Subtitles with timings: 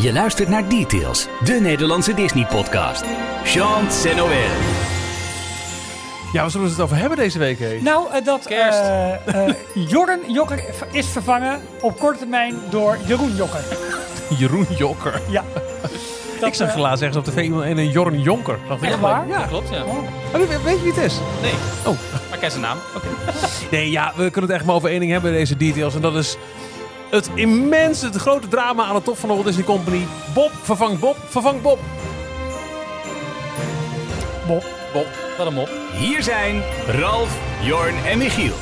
[0.00, 3.04] Je luistert naar Details, de Nederlandse Disney-podcast.
[3.44, 3.84] Jean
[4.16, 4.50] Noël.
[6.32, 7.58] Ja, waar zullen we het over hebben deze week?
[7.58, 7.78] hé?
[7.82, 8.78] Nou, eh, dat Kerst.
[8.78, 13.60] eh, eh, Jorren Jokker is vervangen op korte termijn door Jeroen Jokker.
[14.38, 15.20] Jeroen Jokker.
[15.28, 15.44] Ja.
[16.46, 18.58] ik zag eh, laatst ergens op tv iemand en een Jorn Jonker.
[18.68, 19.28] Dacht ik, Echt ja, waar?
[19.28, 19.38] Ja.
[19.38, 19.84] Dat klopt, ja.
[19.84, 19.96] Oh.
[20.34, 21.18] Oh, weet weet je wie het is?
[21.42, 21.52] Nee,
[21.84, 21.84] Oh.
[22.10, 22.78] maar ik ken zijn naam.
[22.96, 23.06] Oké.
[23.70, 25.94] Nee, ja, we kunnen het echt maar over één ding hebben, deze details.
[25.94, 26.36] En dat is
[27.10, 30.06] het immense, het grote drama aan de top van de Walt Disney Company.
[30.34, 31.78] Bob vervangt Bob, vervangt Bob.
[34.46, 34.64] Bob.
[34.92, 35.06] Bob,
[35.38, 35.70] wat een mop.
[35.92, 38.54] Hier zijn Ralf, Jorn en Michiel.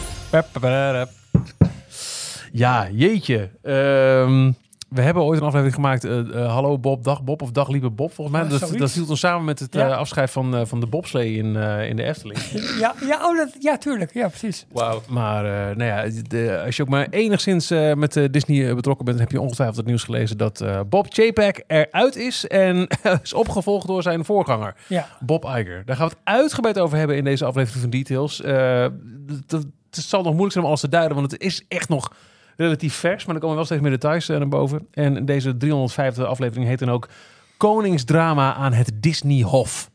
[2.52, 3.50] Ja, jeetje.
[3.62, 4.52] Ehm,
[4.88, 6.04] we hebben ooit een aflevering gemaakt.
[6.04, 8.12] eh, eh, Hallo Bob, dag Bob of dag lieve Bob.
[8.12, 8.46] Volgens mij.
[8.52, 9.88] Ja, dat, dat hield ons samen met het Ja.
[9.88, 11.56] eh, afscheid van, van de bobslee in,
[11.88, 12.38] in de Efteling.
[12.80, 14.14] Ja, ja, oh, dat, ja, tuurlijk.
[14.14, 14.66] Ja, precies.
[14.72, 15.02] Wauw.
[15.08, 15.42] Maar
[15.76, 19.76] nou ja, de, als je ook maar enigszins met Disney betrokken bent, heb je ongetwijfeld
[19.76, 22.86] het nieuws gelezen dat Bob Chapek eruit is en
[23.22, 25.06] is opgevolgd door zijn voorganger, Ja.
[25.20, 25.82] Bob Iger.
[25.84, 28.38] Daar gaan we het uitgebreid over hebben in deze aflevering van Details.
[29.90, 32.12] Het zal nog moeilijk zijn om alles te duiden, want het is echt nog
[32.58, 34.88] relatief vers, maar er komen wel steeds meer details eh, naar boven.
[34.90, 37.08] En deze 350 aflevering heet dan ook
[37.56, 39.90] Koningsdrama aan het Disneyhof.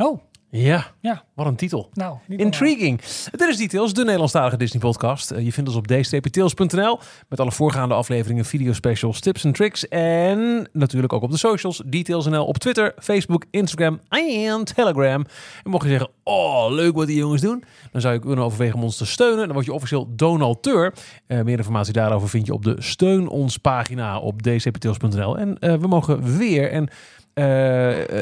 [0.00, 1.22] Oh, Ja, ja.
[1.34, 1.90] wat een titel.
[1.92, 2.16] Nou.
[2.28, 3.00] Intriguing.
[3.30, 5.30] Dit is Details, de Nederlandstalige Disney-podcast.
[5.30, 9.88] Eh, je vindt ons op d-details.nl met alle voorgaande afleveringen, videospecials, tips en tricks.
[9.88, 15.24] En natuurlijk ook op de socials, Details.nl op Twitter, Facebook, Instagram en Telegram.
[15.64, 18.74] En mocht je zeggen, oh, leuk wat die jongens doen, dan zou je kunnen overwegen
[18.74, 19.44] om ons te steunen.
[19.44, 20.94] Dan word je officieel donateur.
[21.26, 25.38] Eh, meer informatie daarover vind je op de Steun ons pagina op dcptails.nl.
[25.38, 26.88] En eh, we mogen weer, en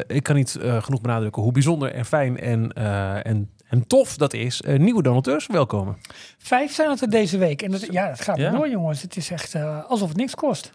[0.07, 4.17] ik kan niet eh, genoeg benadrukken hoe bijzonder en fijn en, eh, en, en tof
[4.17, 4.61] dat is.
[4.61, 5.97] eh, nieuwe donateurs welkomen.
[6.37, 7.61] Vijf zijn het er deze week.
[7.61, 8.51] En dat, ja, dat gaat Ja.
[8.51, 9.01] door, jongens.
[9.01, 10.71] Het is echt eh, alsof het niks kost.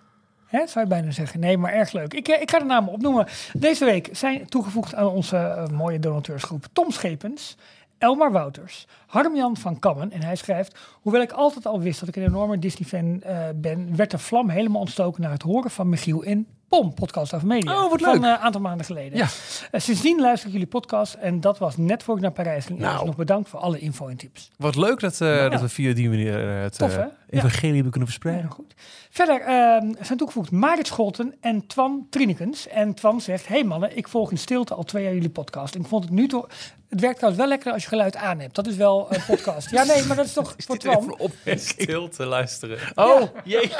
[0.46, 1.40] Hè, zou je bijna zeggen.
[1.40, 2.14] Nee, maar erg leuk.
[2.14, 3.26] Ik, eh, ik ga de namen opnoemen.
[3.52, 7.56] Deze week zijn toegevoegd aan onze eh, mooie donateursgroep Tom Schepens,
[7.98, 10.10] Elmar Wouters, Harmjan van Kammen.
[10.12, 13.96] En hij schrijft, hoewel ik altijd al wist dat ik een enorme Disney-fan eh, ben,
[13.96, 17.84] werd de vlam helemaal ontstoken naar het horen van Michiel in POM, podcast over media.
[17.84, 18.22] Oh, wat Van leuk.
[18.22, 19.18] eh, een aantal maanden geleden.
[19.18, 19.26] Ja.
[19.70, 22.78] Eh, sindsdien luister ik jullie podcast en dat was net voor ik naar Parijs ging.
[22.78, 22.96] Nou.
[22.96, 24.50] Dus nog bedankt voor alle info en tips.
[24.56, 26.94] Wat leuk dat, dat we via die manier het Tof?
[26.94, 27.10] Ja.
[27.30, 28.50] evangelie hebben kunnen Ja, verspreiden.
[28.50, 28.74] goed.
[29.10, 32.68] Verder ehm, zijn toegevoegd Marit Scholten en Twan Trinikens.
[32.68, 35.74] En Twan zegt, hey mannen, ik volg in stilte al twee jaar jullie podcast.
[35.74, 36.46] Ik vond het nu toch...
[36.88, 38.54] Het werkt trouwens wel lekker als je geluid aan hebt.
[38.54, 39.70] Dat is wel een podcast.
[39.70, 41.58] ja, nee, maar dat is toch voor Twan?
[41.58, 42.78] Stil te luisteren.
[42.94, 43.76] Oh, jeetje.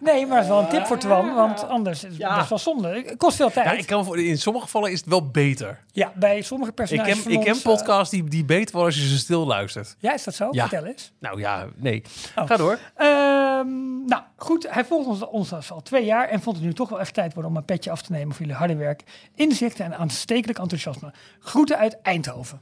[0.00, 2.58] Nee, maar dat is wel een tip voor Twan, want anders is het best wel
[2.58, 2.88] zonde.
[2.88, 3.66] Het kost veel tijd.
[3.66, 5.84] Ja, Ja, ik kan, voor- in sommige gevallen is het wel beter.
[6.14, 8.94] bij sommige Ik personages ken, van ik ken ons, eh, podcasts die, die beter worden
[8.94, 9.96] als je ze stil luistert.
[9.98, 10.48] ja, is dat zo?
[10.50, 10.68] Ja.
[10.68, 11.12] Vertel eens.
[11.18, 12.02] Nou ja, nee.
[12.36, 12.46] Oh.
[12.46, 12.78] Ga door.
[12.94, 14.66] Ehm, nou, goed.
[14.70, 17.14] Hij volgt ons, ons dus al twee jaar en vond het nu toch wel echt
[17.14, 19.02] tijd worden om een petje af te nemen voor jullie harde werk,
[19.34, 21.12] inzichten en aanstekelijk enthousiasme.
[21.38, 22.60] Groeten uit Eindhoven.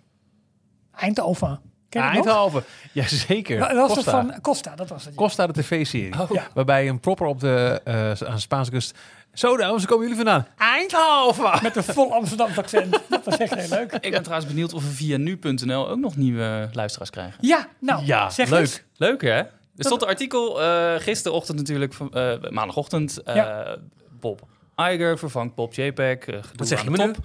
[0.95, 1.61] Eindhoven.
[1.93, 2.03] Ken?
[2.03, 2.65] Eindhoven.
[2.93, 3.59] Jazeker.
[3.59, 4.11] Dat was het Costa.
[4.11, 5.15] van Costa, dat was het.
[5.15, 5.19] ja.
[5.21, 6.15] Costa de tv-serie.
[6.33, 6.47] Ja.
[6.55, 8.99] Waarbij een propper op de, eh, aan de Spaanse kust...
[9.33, 10.47] Zo dames, waar komen jullie vandaan?
[10.59, 11.51] Eindhoven!
[11.63, 12.99] Met een vol Amsterdamse accent.
[13.09, 13.93] Dat was echt heel leuk.
[14.01, 17.35] Ik ben trouwens benieuwd of we via nu.nl ook nog nieuwe luisteraars krijgen.
[17.41, 18.61] Ja, nou, Ja, zeg leuk.
[18.61, 18.83] eens.
[18.97, 19.29] Leuk hè?
[19.39, 23.23] Er stond een artikel uh, gisterochtend natuurlijk, van, eh, maandagochtend.
[23.23, 23.77] eh, Ja.
[24.21, 24.41] Bob
[24.91, 26.27] Iger vervangt Bob JPEG.
[26.27, 27.13] Uh, Wat zeg je aan me nu?
[27.13, 27.25] top.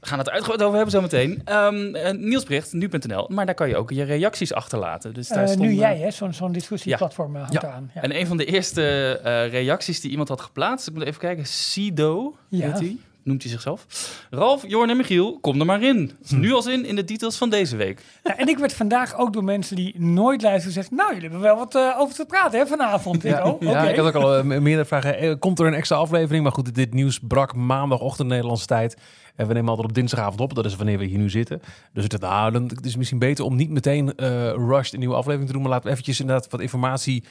[0.00, 1.42] We gaan het uitgebreid over hebben zometeen.
[1.52, 3.26] Um, uh, nieuwsbericht, nu.nl.
[3.32, 5.14] Maar daar kan je ook je reacties achterlaten.
[5.14, 6.10] Dus daar Eh, stond, nu jij, hè?
[6.10, 7.62] Zo'n zo'n discussieplatform hangt Ja.
[7.62, 7.90] eraan.
[7.94, 8.02] Ja.
[8.02, 8.82] En een van de eerste
[9.24, 12.72] uh, reacties die iemand had geplaatst, ik moet even kijken, Sido, Ja.
[12.72, 12.96] heet
[13.28, 13.86] noemt hij zichzelf.
[14.30, 16.12] Ralf, Jorn en Michiel, kom er maar in.
[16.26, 16.40] Hm.
[16.40, 18.02] Nu als in in de details van deze week.
[18.22, 20.90] Ja, en ik werd vandaag ook door mensen die nooit luisteren gezegd...
[20.90, 23.22] nou, jullie hebben wel wat uh, over te praten hè, vanavond.
[23.22, 25.18] Ja, Ik, ja, ik had ook al uh, meerdere vragen.
[25.18, 26.42] Eh, Komt er een extra aflevering?
[26.42, 28.96] Maar goed, dit, nieuws brak maandagochtend Nederlandse tijd.
[29.36, 30.54] En we nemen altijd op dinsdagavond op.
[30.54, 31.62] Dat is wanneer we hier nu zitten.
[31.92, 34.98] Dus ik dacht, nou, dan het is misschien beter om niet meteen uh, rushed een
[34.98, 35.62] nieuwe aflevering te doen.
[35.62, 37.24] Maar laten we eventjes inderdaad wat informatie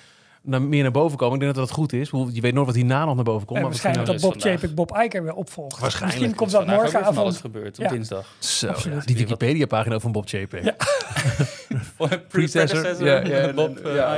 [0.47, 1.33] naar, meer naar boven komen.
[1.35, 2.09] Ik denk dat dat goed is.
[2.31, 3.57] Je weet nooit wat hierna nog naar boven komt.
[3.57, 4.51] En maar waarschijnlijk misschien- dat Bob.
[4.51, 5.79] Chapek Bob Iker weer opvolgt.
[5.79, 6.19] Waarschijnlijk.
[6.21, 7.37] Misschien komt Dus dat weer van alles morgenavond.
[7.37, 7.89] gebeurd op Ja.
[7.89, 8.35] dinsdag.
[8.39, 10.63] Zo, ja, die Wikipedia-pagina van Bob JPEG.
[10.63, 10.75] Ja.
[12.27, 14.17] Predecessor, Ja, ja, Bob uh, ja.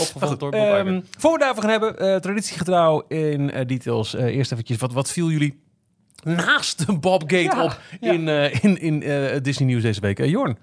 [0.00, 4.14] Opgevolgd door Bob Ehm, voor we daarvoor gaan hebben, uh, traditiegetrouw in uh, details.
[4.14, 5.60] Uh, eerst eventjes, wat, wat viel jullie
[6.24, 8.12] naast de Bobgate Ja, op ja.
[8.12, 10.18] in, uh, in, in uh, Disney Nieuws deze week?
[10.20, 10.58] Uh, Jorn?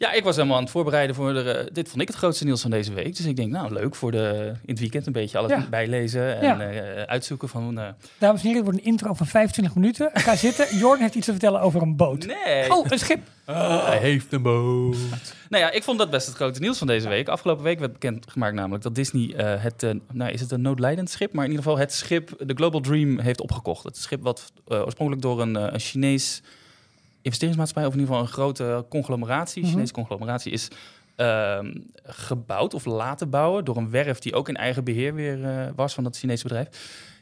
[0.00, 2.44] Ja, ik was helemaal aan het voorbereiden voor de, eh, dit vond ik het grootste
[2.44, 3.16] nieuws van deze week.
[3.16, 5.66] Dus ik denk, nou leuk voor de, in het weekend een beetje alles Ja.
[5.70, 6.60] bijlezen en Ja.
[6.70, 7.78] eh, uitzoeken van...
[7.78, 7.88] eh,
[8.18, 10.10] Dames en heren, het wordt een intro van 25 minuten.
[10.14, 10.66] Ga zitten.
[10.78, 12.26] Jordan heeft iets te vertellen over een boot.
[12.26, 12.70] nee!
[12.72, 13.20] Oh, een schip.
[13.44, 14.96] Hij heeft een boot.
[15.48, 17.28] Nou ja, ik vond dat best het grote nieuws van deze week.
[17.28, 21.32] Afgelopen week werd bekendgemaakt namelijk dat Disney eh, het, nou is het een noodlijdend schip,
[21.32, 23.84] maar in ieder geval het schip, de Global Dream, heeft opgekocht.
[23.84, 26.42] Het schip wat oorspronkelijk door een, eh, een Chinees
[27.22, 29.70] investeringsmaatschappij, of in ieder geval een grote conglomeratie, Mhm.
[29.72, 30.68] Chinese conglomeratie, is
[31.16, 31.74] ehm,
[32.04, 35.94] gebouwd of laten bouwen door een werf die ook in eigen beheer weer eh, was
[35.94, 36.68] van dat Chinese bedrijf.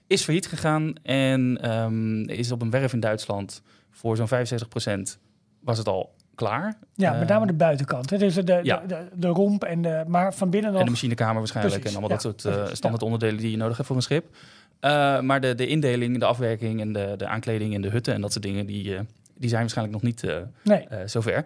[0.06, 5.18] Is failliet gegaan en ehm, is op een werf in Duitsland voor zo'n 65%
[5.60, 6.78] was het al klaar.
[6.94, 8.10] Ja, met name de buitenkant.
[8.10, 8.18] hè.
[8.18, 8.82] Dus de, de, Ja.
[8.86, 10.04] de, de romp en de...
[10.06, 10.80] Maar van binnen nog...
[10.80, 11.80] En de machinekamer waarschijnlijk.
[11.80, 14.02] Precies, en allemaal ja, dat soort precies, standaard onderdelen die je nodig hebt voor een
[14.02, 14.26] schip.
[14.80, 18.20] Eh, maar de, de indeling, de afwerking en de, de aankleding en de hutten en
[18.20, 19.00] dat soort dingen, die, eh,
[19.38, 20.86] die zijn waarschijnlijk nog niet eh, Nee.
[20.88, 21.44] eh, zover.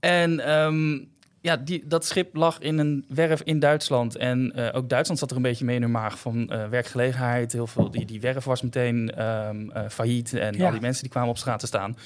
[0.00, 0.98] En ehm,
[1.40, 4.16] ja, die, dat schip lag in een werf in Duitsland.
[4.16, 7.52] En eh, ook Duitsland zat er een beetje mee in hun maag van werkgelegenheid.
[7.52, 10.64] Heel veel, die, die werf was meteen ehm, eh, failliet en Ja.
[10.64, 11.96] al die mensen die kwamen op straat te staan.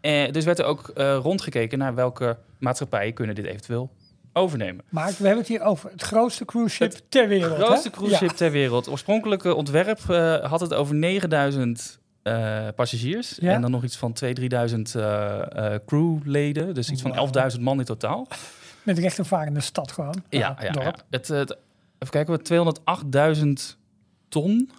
[0.00, 0.90] Eh, dus werd er ook
[1.22, 3.90] rondgekeken naar welke maatschappijen kunnen dit eventueel
[4.32, 4.84] overnemen.
[4.88, 7.58] Maar we hebben het hier over het grootste cruise ship ter wereld.
[7.62, 7.94] grootste hè?
[7.94, 8.88] cruiseschip ter wereld.
[8.88, 10.00] Oorspronkelijke ontwerp
[10.42, 13.36] had het over 9000 eh, passagiers.
[13.40, 13.52] Ja.
[13.52, 16.74] En dan nog iets van 2.000, 3.000 eh, eh, crewleden.
[16.74, 17.50] Dus iets van Wauw.
[17.56, 18.26] 11.000 man in totaal.
[18.82, 20.22] Met recht en vaar in de stad gewoon.
[20.28, 20.94] Ja, ja, ja.
[21.10, 21.56] Het, het-
[21.98, 23.76] even kijken, wat 208.000
[24.28, 24.70] ton.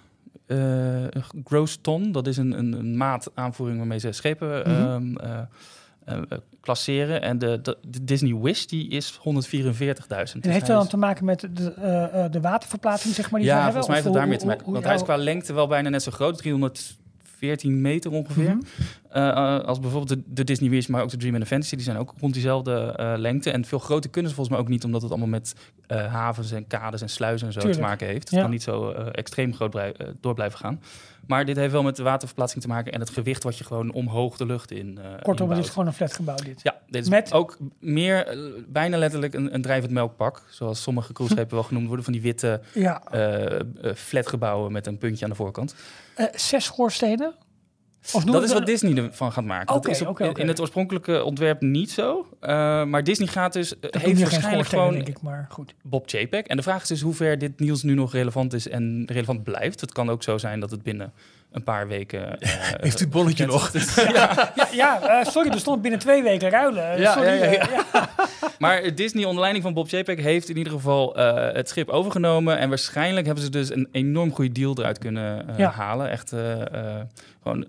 [0.46, 1.06] eh,
[1.44, 4.70] gross ton, dat is een, een, een maat aanvoering waarmee ze schepen Mhm.
[4.70, 5.40] ehm, eh,
[6.06, 7.22] eh, eh, klasseren.
[7.22, 10.44] En de, de, de Disney Wish die is 144.000.
[10.44, 13.64] En heeft dat dan te maken met de, eh, de waterverplaatsing, zeg maar, die ja,
[13.64, 14.72] volgens mij heeft het daarmee te maken.
[14.72, 16.42] Want hij is qua lengte wel bijna net zo groot,
[17.38, 18.54] 314 meter ongeveer.
[18.56, 18.62] Mhm.
[19.18, 21.76] Eh, als bijvoorbeeld de, de Disney Wish, maar ook de Dream the Fantasy.
[21.76, 23.52] Die zijn ook rond diezelfde eh, lengte.
[23.52, 25.56] En veel groter kunnen ze volgens mij ook niet, omdat het allemaal met
[25.88, 27.82] eh, havens en kades en sluizen en zo Tuurlijk.
[27.82, 28.24] te maken heeft.
[28.24, 28.42] Het Ja.
[28.42, 30.82] kan niet zo eh, extreem groot blij- eh, door blijven gaan.
[31.28, 33.92] Maar dit heeft wel met de waterverplaatsing te maken en het gewicht wat je gewoon
[33.92, 34.98] omhoog de lucht in.
[35.02, 36.60] eh Kortom, het is gewoon een flatgebouw dit.
[36.64, 38.38] Ja, dit is Met- ook meer, eh,
[38.68, 40.42] bijna letterlijk een, een drijvend melkpak.
[40.50, 42.04] Zoals sommige cruiseschepen wel genoemd worden.
[42.06, 43.62] Van die witte Ja, eh, eh,
[43.96, 45.76] flatgebouwen met een puntje aan de voorkant.
[46.16, 47.34] Eh, zes schoorstenen?
[48.14, 49.76] Of Dat is wat Disney ervan gaat maken.
[49.76, 52.28] Oké, dat is op- in het oorspronkelijke ontwerp niet zo.
[52.40, 52.50] Eh,
[52.84, 55.74] maar Disney gaat dus, eh, Dat heeft waarschijnlijk gewoon denk ik, maar goed.
[55.84, 56.42] Bob JPEG.
[56.46, 59.44] En de vraag is dus hoe ver dit nieuws nu nog relevant is en relevant
[59.44, 59.82] blijft.
[59.82, 61.14] Het kan ook zo zijn dat het binnen
[61.58, 62.40] een paar weken...
[62.40, 62.50] eh,
[62.86, 63.72] Heeft u het bonnetje nog?
[64.14, 67.00] Ja, ja eh, sorry, er stond binnen twee weken ruilen.
[67.00, 67.60] Ja, sorry, ja, ja, ja.
[67.70, 68.10] eh, ja.
[68.60, 72.58] Maar Disney onder leiding van Bob JPEG heeft in ieder geval eh, het schip overgenomen.
[72.58, 75.70] En waarschijnlijk hebben ze dus een enorm goede deal eruit kunnen eh, Ja.
[75.72, 76.10] halen.
[76.10, 76.30] Echt
[77.44, 77.66] gewoon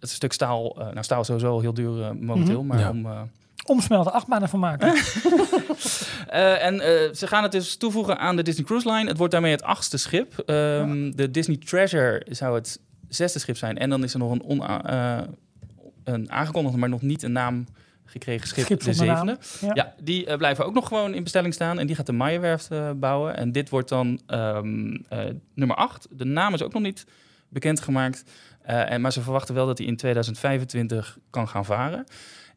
[0.00, 0.72] het stuk staal.
[0.78, 2.58] nou, staal is sowieso heel duur momenteel.
[2.62, 2.66] Mhm.
[2.66, 2.90] Maar Ja.
[2.90, 3.06] om...
[3.06, 3.20] eh,
[3.66, 4.94] Omsmelten, acht banen van maken.
[6.28, 9.08] Eh, en eh, ze gaan het dus toevoegen aan de Disney Cruise Line.
[9.08, 10.38] Het wordt daarmee het achtste schip.
[10.38, 12.78] Ehm, De Disney Treasure zou het
[13.08, 13.78] zesde schip zijn.
[13.78, 14.84] En dan is er nog een, ona-
[15.20, 15.28] eh,
[16.04, 17.66] een aangekondigde, maar nog niet een naam
[18.04, 19.38] gekregen schip, Schip de zevende.
[19.60, 19.70] Ja.
[19.74, 21.78] Ja, die eh, blijven ook nog gewoon in bestelling staan.
[21.78, 23.36] En die gaat de Maaienwerft eh, bouwen.
[23.36, 25.18] En dit wordt dan ehm, eh,
[25.54, 26.06] nummer acht.
[26.10, 27.06] De naam is ook nog niet
[27.48, 28.24] bekendgemaakt.
[28.62, 32.04] En, maar ze verwachten wel dat hij in 2025 kan gaan varen.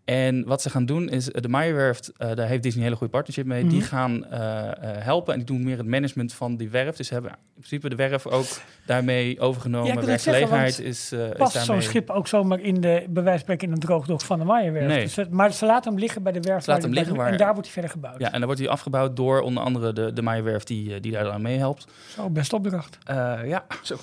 [0.08, 2.96] En wat ze gaan doen is, eh, de Maaienwerft, eh daar heeft Disney een hele
[2.96, 3.62] goede partnership mee.
[3.64, 3.70] Mhm.
[3.72, 4.40] Die gaan eh,
[4.82, 6.96] helpen en die doen meer het management van die werf.
[6.96, 8.46] Dus ze hebben in principe de werf ook
[8.86, 9.88] daarmee overgenomen.
[9.88, 13.80] Ja, zeggen, Werkgelegenheid is, is Past zo'n schip ook zomaar in de bewijsplek in een
[13.80, 14.88] droogdok van de Maaienwerf?
[14.88, 15.04] Nee.
[15.04, 16.66] Dus het- maar ze laten hem liggen bij de werf.
[16.66, 18.20] Waar hem liggen bij de- waar- En daar wordt hij verder gebouwd.
[18.20, 21.30] Ja, en dan wordt hij afgebouwd door onder andere de, de Maaienwerf die, die daar
[21.32, 21.88] aan meehelpt.
[22.16, 22.98] Zo, best opdracht.
[23.46, 23.96] Ja, zo.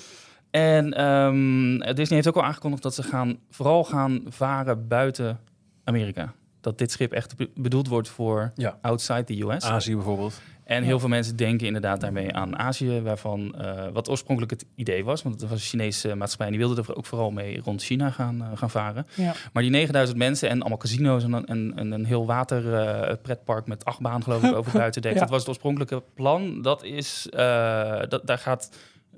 [0.51, 5.39] En ehm, Disney heeft ook al aangekondigd dat ze gaan, vooral gaan varen buiten
[5.85, 6.33] Amerika.
[6.61, 8.77] Dat dit schip echt be- bedoeld wordt voor Ja.
[8.81, 9.63] outside the US.
[9.63, 10.41] Azië bijvoorbeeld.
[10.63, 15.03] En heel veel mensen denken inderdaad daarmee aan Azië, waarvan eh, wat oorspronkelijk het idee
[15.03, 15.21] was.
[15.23, 18.09] Want het was een Chinese maatschappij en die wilde er ook vooral mee rond China
[18.11, 19.07] gaan, eh, gaan varen.
[19.15, 19.33] Ja.
[19.53, 23.99] Maar die 9000 mensen en allemaal casino's en, en, en een heel waterpretpark met acht
[23.99, 25.13] baan geloof ik over het buitendek.
[25.13, 25.19] Ja.
[25.19, 26.61] Dat was het oorspronkelijke plan.
[26.61, 28.69] Dat is, eh, dat, daar gaat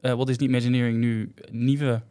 [0.02, 2.02] eh Walt Disney Imagineering nu nieuwe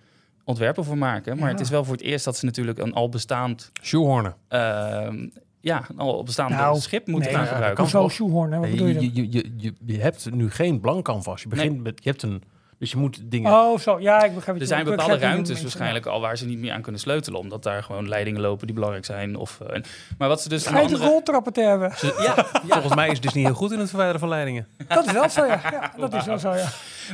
[0.47, 1.37] ontwerpen voor maken.
[1.37, 1.53] Maar Ja.
[1.53, 4.35] het is wel voor het eerst dat ze natuurlijk een al bestaand, Shoehornen.
[4.49, 5.29] ehm,
[5.61, 7.83] ja, een al bestaand Nou, schip moeten nee, gaan ja, gebruiken.
[7.85, 8.51] dat kan Hoezo shoehorn?
[8.51, 11.43] Wat Je, bedoel je, je, je, je hebt nu geen blank canvas.
[11.43, 12.43] Je begint met, je hebt een,
[12.79, 13.53] dus je moet dingen.
[13.53, 14.01] Oh, zo.
[14.01, 14.61] Ja, ik begrijp het.
[14.71, 15.63] Er zijn bepaalde het ruimtes niet.
[15.63, 17.41] waarschijnlijk al waar ze niet meer aan kunnen sleutelen.
[17.41, 19.37] Omdat daar gewoon leidingen lopen die belangrijk zijn.
[19.37, 19.85] Of, eh, en-
[20.19, 21.09] maar wat ze dus Schijnt andere...
[21.11, 21.93] roltrappen te hebben.
[21.97, 24.67] Ze- ja, Volgens mij is Disney heel goed in het verwijderen van leidingen.
[24.89, 25.61] Dat is wel zo, ja.
[25.73, 26.69] ja dat is wel zo, ja.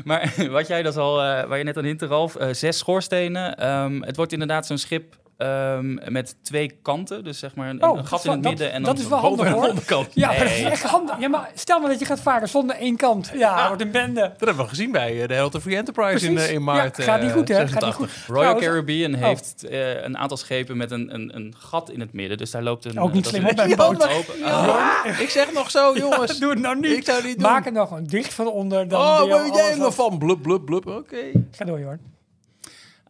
[0.04, 3.56] maar wat jij dus al, eh, waar je net aan hintte, Ralf, eh, zes schoorstenen.
[3.58, 5.20] Ehm, het wordt inderdaad zo'n schip.
[5.42, 7.24] Ehm, met twee kanten.
[7.24, 8.66] Dus zeg maar een, Oh, een dat gat in het midden.
[8.66, 9.68] dat- en dat dan is wel Boven handig en hoor.
[9.68, 10.08] onderkant.
[10.14, 10.58] Ja, maar dat Nee.
[10.58, 11.18] is echt handig.
[11.20, 13.30] Ja, maar stel maar dat je gaat varen zonder één kant.
[13.34, 14.20] Ja, dat wordt een bende.
[14.20, 16.48] Dat hebben we gezien bij eh, de Delta Free Enterprise in, Precies.
[16.50, 16.96] eh, in maart.
[16.96, 17.54] Ja, gaat niet eh, goed, hè?
[17.54, 17.94] Gaat niet 86.
[17.96, 18.26] goed.
[18.26, 19.20] Royal Trouwens- Caribbean Oh.
[19.20, 19.64] heeft
[20.04, 22.38] een aantal schepen met een, een, een gat in het midden.
[22.38, 23.00] Dus daar loopt een...
[23.00, 23.98] Ook niet dat slim is op bij een Ja, boot.
[23.98, 26.38] maar- open- Ah, Ik zeg nog zo, jongens.
[26.38, 26.96] Doe het nou niet.
[26.96, 27.50] Ik zou niet doen.
[27.50, 28.88] Maak het nog gewoon dicht van onder.
[28.88, 29.94] Dan oh, weet jij af.
[29.94, 30.18] van?
[30.18, 30.86] Blub, blub, blub.
[30.86, 31.16] Oké.
[31.50, 32.00] Ga door, Jorn.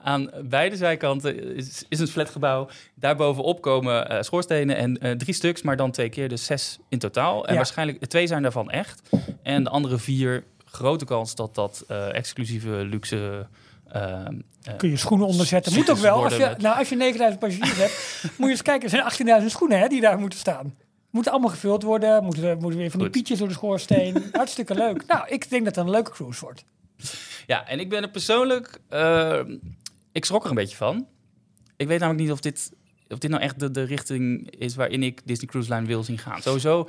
[0.02, 2.68] Aan beide zijkanten is, is een flatgebouw.
[2.94, 6.98] Daarbovenop komen eh, schoorstenen en eh, drie stuks, maar dan twee keer, dus zes in
[6.98, 7.44] totaal.
[7.46, 7.56] En Ja.
[7.56, 9.02] waarschijnlijk twee zijn daarvan echt.
[9.42, 13.46] En de andere vier, grote kans dat dat eh, exclusieve luxe...
[13.88, 15.74] eh, eh, Kun je schoenen onderzetten.
[15.74, 16.24] Moet ook wel.
[16.24, 18.90] Als je, met- nou, als je 9000 passagiers hebt, moet je eens kijken.
[18.98, 20.74] Er zijn 18.000 schoenen hè, die daar moeten staan.
[21.10, 22.24] Moeten allemaal gevuld worden.
[22.24, 23.16] Moeten, moeten weer van die Goed.
[23.16, 24.24] pietjes door de schoorsteen.
[24.32, 25.06] Hartstikke leuk.
[25.06, 26.64] Nou, ik denk dat het een leuke cruise wordt.
[27.46, 28.78] Ja, en ik ben er persoonlijk...
[28.88, 29.40] eh,
[30.12, 31.06] ik schrok er een beetje van.
[31.76, 32.72] Ik weet namelijk niet of dit,
[33.08, 36.18] of dit nou echt de, de richting is waarin ik Disney Cruise Line wil zien
[36.18, 36.42] gaan.
[36.42, 36.88] Sowieso,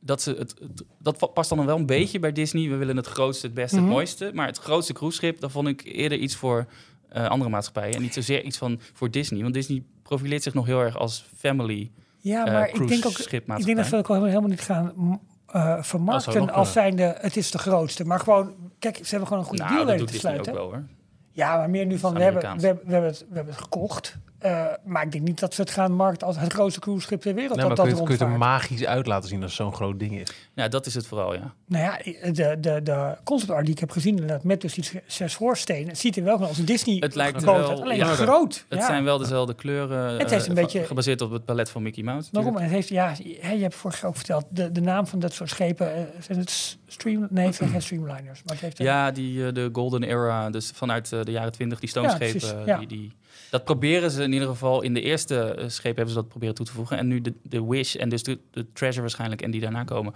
[0.00, 2.68] dat, ze het, het- dat past dan wel een beetje bij Disney.
[2.68, 3.84] We willen het grootste, het beste, Mhm.
[3.84, 4.30] het mooiste.
[4.34, 6.66] Maar het grootste cruiseschip, dat vond ik eerder iets voor
[7.08, 7.94] eh, andere maatschappijen.
[7.94, 9.42] En niet zozeer iets van voor Disney.
[9.42, 13.18] Want Disney profileert zich nog heel erg als family Ja, eh maar ik denk ook...
[13.18, 17.58] Ik denk dat we ook helemaal niet gaan Dat vermarkten als zijnde het is de
[17.58, 18.04] grootste.
[18.04, 20.38] Maar gewoon, kijk, ze hebben gewoon een goede Nou, deal dat weten doet te Disney
[20.38, 20.70] ook sluiten.
[20.72, 20.88] wel hoor.
[21.34, 23.62] Ja, maar meer nu van, we hebben, we, hebben, we, hebben het, we hebben het
[23.62, 24.16] gekocht.
[24.44, 27.34] Eh, maar ik denk niet dat ze het gaan markten als het grootste cruiseschip ter
[27.34, 27.56] wereld.
[27.56, 29.42] Nee, maar dat kun je, dat het- kun je het er magisch uit laten zien
[29.42, 30.28] als zo'n groot ding is.
[30.54, 31.54] Ja, dat is het vooral, ja.
[31.66, 31.98] Nou ja,
[32.32, 35.88] de, de, de concept art die ik heb gezien, inderdaad, met dus die zes voorstenen,
[35.88, 37.82] het ziet er wel gewoon als een Disney Het lijkt boot wel-.
[37.82, 38.04] Alleen ja.
[38.14, 38.64] groot.
[38.68, 38.86] Het ja.
[38.86, 40.18] zijn wel dezelfde kleuren.
[40.18, 42.28] Het heeft eh, een beetje- gebaseerd op het palet van Mickey Mouse.
[42.32, 42.52] Waarom?
[42.52, 42.86] natuurlijk.
[42.86, 45.32] Het heeft, ja, hè, je hebt vorig jaar ook verteld, de, de naam van dat
[45.32, 49.10] soort schepen, eh, zijn het stream, nee, het zijn geen streamliners, maar het heeft Ja,
[49.10, 52.38] die, de Golden Era, dus vanuit de jaren 20, die stoomschepen.
[52.38, 52.78] precies, ja.
[52.78, 53.12] die, die,
[53.50, 56.54] dat proberen ze in ieder geval in de eerste eh, schepen hebben ze dat proberen
[56.54, 56.98] toe te voegen.
[56.98, 60.12] En nu de, de Wish en dus de, de Treasure waarschijnlijk en die daarna komen,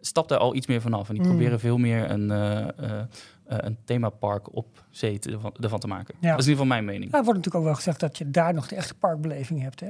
[0.00, 1.08] stapt daar al iets meer vanaf.
[1.08, 1.28] En die Mm.
[1.28, 3.06] proberen veel meer een, eh, eh,
[3.44, 6.14] een themapark op zee te, ervan, te maken.
[6.20, 6.30] Ja.
[6.30, 7.10] Dat is in ieder geval mijn mening.
[7.10, 9.80] Nou, er wordt natuurlijk ook wel gezegd dat je daar nog de echte parkbeleving hebt,
[9.80, 9.88] hè?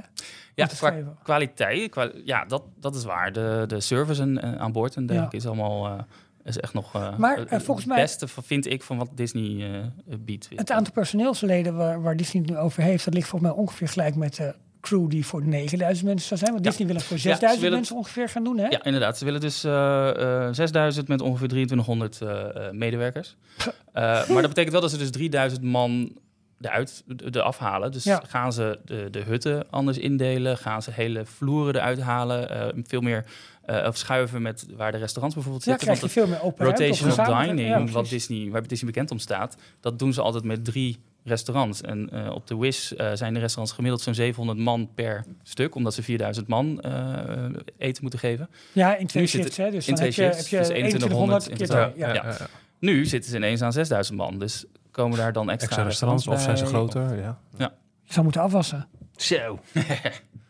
[0.55, 3.33] Ja, qua kwaliteit, kwa- ja, dat, dat is waar.
[3.33, 6.07] De, de service en, aan boord en dergelijke is allemaal
[6.45, 8.99] is echt nog eh, Maar, het- eh, volgens mij- het beste van- vind ik van
[8.99, 9.73] wat Disney
[10.09, 10.49] eh, biedt.
[10.55, 13.89] Het aantal personeelsleden waar, waar Disney het nu over heeft, dat ligt volgens mij ongeveer
[13.89, 16.53] gelijk met de crew die voor 9000 mensen zou zijn.
[16.53, 16.71] Want Ja.
[16.71, 18.67] Disney wil het voor ze 6000 willen- mensen ongeveer gaan doen, hè?
[18.67, 19.19] Ja, inderdaad.
[19.19, 23.37] Ze willen dus eh, eh, 6000 met ongeveer 2300 eh, eh, medewerkers.
[23.93, 26.17] Maar dat betekent wel dat ze dus 3000 man
[26.61, 27.93] eruit de, de afhalen.
[27.93, 28.23] Dus Ja.
[28.29, 30.59] gaan ze de, de hutten anders indelen?
[30.59, 32.73] Gaan ze hele vloeren eruit halen?
[32.87, 33.25] veel meer
[33.65, 35.89] eh, of schuiven met waar de restaurants bijvoorbeeld Ja, zitten.
[35.89, 38.09] krijg je Want veel meer open Rotational dining, ja, wat.
[38.09, 41.81] Disney, waar Disney bekend om staat, dat doen ze altijd met drie restaurants.
[41.81, 45.75] En eh, op de Wish eh, zijn de restaurants gemiddeld zo'n 700 man per stuk,
[45.75, 47.45] omdat ze 4000 man eh,
[47.79, 48.51] eten moeten geven.
[48.73, 49.71] Ja, in twee shifts, hè?
[49.71, 52.07] Dus in heb twee je, shifts, heb je dus 2100 keer 2100 twee.
[52.07, 52.15] Ja.
[52.15, 52.49] ja.
[52.79, 56.41] Nu zitten ze ineens aan 6000 man, dus komen daar dan extra, Extra restaurants of
[56.41, 57.17] zijn ze groter?
[57.17, 57.39] Ja.
[58.03, 58.89] Je zou moeten afwassen.
[59.17, 59.59] Zo.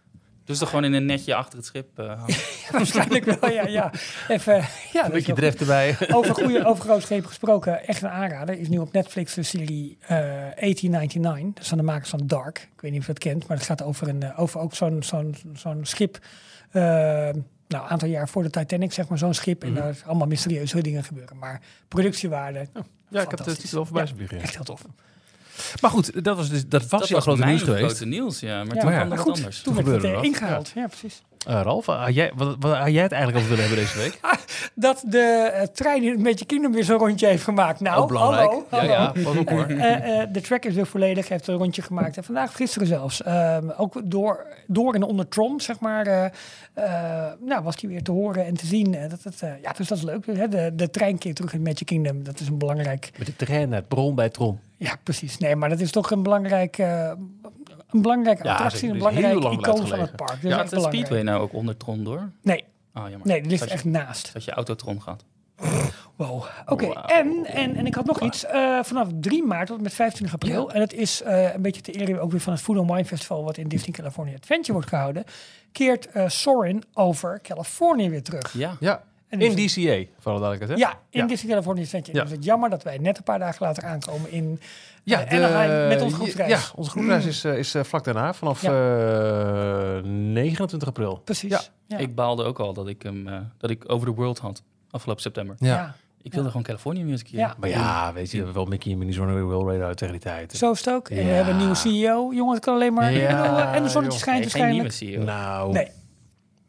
[0.44, 2.34] Dus toch gewoon in een netje achter het schip eh, hangen.
[2.72, 3.66] Waarschijnlijk wel, ja.
[3.66, 3.90] ja.
[4.28, 5.96] Even, ja Een beetje wel dreft erbij.
[6.16, 8.58] over, goede, over groot schepen gesproken, echt een aanrader.
[8.58, 11.54] Is nu op Netflix de serie eh 1899.
[11.54, 12.68] Dat is van de makers van Dark.
[12.74, 14.74] Ik weet niet of je dat kent, maar het gaat over, een, eh, over ook
[14.74, 16.18] zo'n zo'n zo'n schip.
[16.72, 19.64] nou, een aantal jaar voor de Titanic, zeg maar, zo'n schip.
[19.64, 21.38] En daar is allemaal mysterieuze dingen gebeuren.
[21.38, 23.58] Maar productiewaarde, Ja, ik heb het Fantastisch.
[23.58, 24.84] titel wel voorbij zien echt heel tof.
[25.80, 27.84] Maar goed, dat was, dus, dat was dat jouw was grote nieuws geweest.
[27.84, 28.64] grote nieuws, ja.
[28.64, 29.60] Maar Ja, toen maar kwam er goed, anders.
[29.62, 30.72] toen werd het eh, ingehaald.
[30.74, 31.22] Ja, precies.
[31.46, 34.20] Eh, Ralf, had jij, wat, wat, had jij het eigenlijk over willen hebben deze week?
[34.74, 37.80] Dat de eh, trein in het Magic Kingdom weer zo'n rondje heeft gemaakt.
[37.80, 38.50] Nou, Ook belangrijk.
[38.50, 38.66] hallo.
[38.70, 38.92] Ja, hallo.
[38.92, 39.64] ja, pas op hoor.
[39.66, 42.16] Eh, de track is weer volledig, heeft een rondje gemaakt.
[42.16, 46.32] En vandaag, gisteren zelfs, ehm, ook door, door en onder Tron, zeg maar,
[47.40, 48.96] nou, was hij weer te horen en te zien.
[49.08, 50.26] Dat, het, eh, ja, dus dat is leuk.
[50.26, 50.48] Hè?
[50.48, 53.10] De, de trein keer terug in het Magic Kingdom, dat is een belangrijk...
[53.18, 54.60] Met de trein naar het bron bij Tron.
[54.76, 55.38] Ja, precies.
[55.38, 56.78] Nee, maar dat is toch een belangrijk...
[57.92, 60.40] een belangrijke Ja, attractie, een belangrijke lang icoon van het park.
[60.40, 60.94] Dus Ja, dat belangrijk.
[61.06, 62.30] Speedway nou ook onder Tron door?
[62.42, 63.26] Nee, Oh, jammer.
[63.28, 64.32] nee, die ligt Dat echt naast.
[64.32, 65.24] dat je Autotron gaat.
[66.16, 66.44] Wow.
[66.66, 68.44] Oké, en, en, en ik had nog iets.
[68.44, 70.70] eh, vanaf 3 maart tot en met 25 april.
[70.72, 73.04] En het is eh, een beetje te ere ook weer van het Food and Wine
[73.04, 73.44] Festival...
[73.44, 75.24] wat in Disney California Adventure wordt gehouden.
[75.72, 78.52] Keert eh Sorin over Californië weer terug.
[78.52, 78.76] Ja.
[78.80, 80.68] Ja, En in dus- DCA, voor de duidelijkheid.
[80.70, 80.74] hè?
[80.86, 81.26] Ja, in Ja.
[81.26, 82.16] Disney California Adventure.
[82.16, 82.22] Ja.
[82.22, 84.60] Dus het is jammer dat wij net een paar dagen later aankomen in
[85.04, 86.50] Ja, eh, Anaheim met onze groepsreis.
[86.50, 88.70] Ja, onze groepsreis is, eh, is eh, vlak daarna, vanaf eh,
[90.02, 91.20] 29 april.
[91.24, 91.50] Precies.
[91.50, 91.60] Ja.
[91.86, 91.98] Ja.
[91.98, 95.22] Ik baalde ook al dat ik hem eh, dat ik Over the World had afgelopen
[95.22, 95.56] september.
[95.58, 95.94] Ja.
[96.22, 97.38] Ik wilde gewoon California Music hier.
[97.40, 97.54] Ja.
[97.58, 100.22] Maar ja, weet je, we hebben wel Mickey en Minnie Zonne Will Radar tegen die
[100.22, 100.52] tijd.
[100.52, 101.08] Zo is het ook.
[101.08, 102.32] En we hebben een nieuwe CEO.
[102.32, 103.12] Jongen, het kan alleen maar...
[103.74, 105.22] En de zonnetje schijnt Nee, geen nieuwe waarschijnlijk.
[105.22, 105.24] CEO.
[105.24, 105.88] Nou, Nee.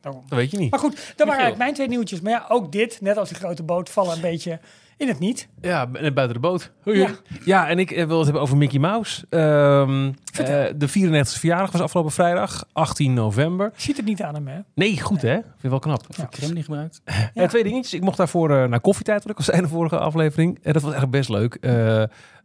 [0.03, 0.23] Daarom.
[0.27, 0.71] dat weet je niet.
[0.71, 2.21] Maar goed, dat waren eigenlijk mijn twee nieuwtjes.
[2.21, 4.59] Maar ja, ook dit, net als die grote boot, vallen een beetje
[4.97, 5.47] in het niet.
[5.61, 6.71] Ja, en buiten de boot.
[6.83, 7.09] Ja.
[7.45, 9.25] Ja, en ik eh, wil het hebben over Mickey Mouse.
[9.29, 13.71] Ehm, eh, de 94e verjaardag was afgelopen vrijdag, 18 november.
[13.75, 14.59] Ziet het niet aan hem, hè?
[14.75, 15.33] Nee, goed hè?
[15.33, 16.05] Vind je wel knap.
[16.09, 16.27] Ja.
[16.29, 17.01] Crème die gebruikt.
[17.33, 17.93] Eh, twee dingetjes.
[17.93, 20.59] Ik mocht daarvoor naar koffietijd, wat ik al zei in de vorige aflevering.
[20.61, 21.57] En dat was echt best leuk.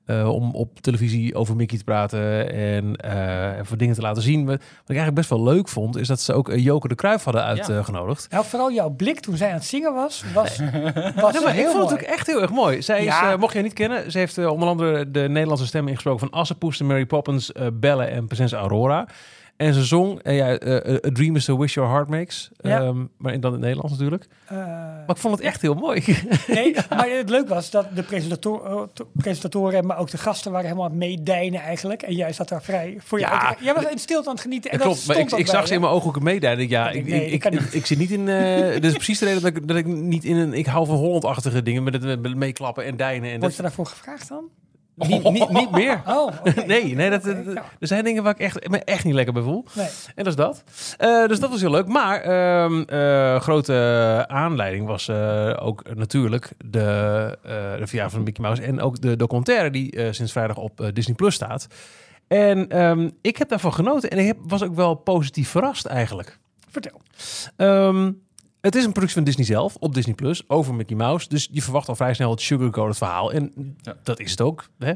[0.08, 4.46] Eh, om op televisie over Mickey te praten en eh even dingen te laten zien.
[4.46, 7.24] Wat ik eigenlijk best wel leuk vond, is dat ze ook eh, Joke de Kruif
[7.24, 8.26] hadden uitgenodigd.
[8.30, 10.58] Nou, vooral jouw blik toen zij aan het zingen was, was,
[11.14, 11.84] was Ja, maar ik heel vond mooi.
[11.84, 12.82] het ook echt heel erg mooi.
[12.82, 13.36] Zij is, Ja.
[13.36, 16.78] mocht je haar niet kennen, ze heeft onder andere de Nederlandse stem ingesproken van Assepoes,
[16.78, 19.06] de Mary Poppins, eh, Belle en Prinses Aurora.
[19.58, 22.50] En ze zong, eh, ja, eh, A Dream is a Wish Your Heart Makes.
[22.56, 22.80] Ja.
[22.80, 24.26] Ehm, maar dan in het Nederlands natuurlijk.
[24.46, 26.04] Eh, Maar ik vond het echt heel mooi.
[26.46, 30.66] nee, maar het leuk was dat de presentator, to- presentatoren, maar ook de gasten waren
[30.66, 32.02] helemaal aan het meedijnen eigenlijk.
[32.02, 33.48] En jij zat daar vrij voor je Ja.
[33.48, 33.58] uit.
[33.60, 34.70] Jij was in stilte aan het genieten.
[34.70, 36.68] En dat klopt, maar ik, ook ik bij zag ze in mijn ogen ook meedijden.
[36.68, 38.24] Ja, Ik nee, ik, ik, zit niet in.
[38.80, 40.52] dit is precies de reden dat ik, dat ik niet in een.
[40.54, 43.30] Ik hou van Holland-achtige dingen met het meeklappen en dijnen.
[43.30, 44.44] En Word je dat, daarvoor gevraagd dan?
[44.98, 46.02] Niet, niet, niet meer.
[46.06, 46.32] Oh.
[46.66, 47.64] Nee, nee dat, ja.
[47.78, 49.64] er zijn dingen waar ik echt, me echt niet lekker bij voel.
[49.74, 49.86] Nee.
[50.14, 50.64] En dat is dat.
[50.96, 51.86] Eh, dus dat was heel leuk.
[51.86, 57.38] Maar ehm eh, grote aanleiding was eh, ook natuurlijk de,
[57.78, 58.62] de verjaardag van Mickey Mouse.
[58.62, 61.66] En ook de documentaire die sinds vrijdag op Disney Plus staat.
[62.28, 64.10] En ehm, ik heb daarvan genoten.
[64.10, 66.38] En ik heb, was ook wel positief verrast eigenlijk.
[66.70, 67.00] Vertel.
[67.56, 68.10] Ehm,
[68.60, 71.28] het is een productie van Disney zelf op Disney Plus over Mickey Mouse.
[71.28, 73.32] Dus je verwacht al vrij snel het sugarcoated verhaal.
[73.32, 73.96] En Ja.
[74.02, 74.68] dat is het ook.
[74.78, 74.92] Hè?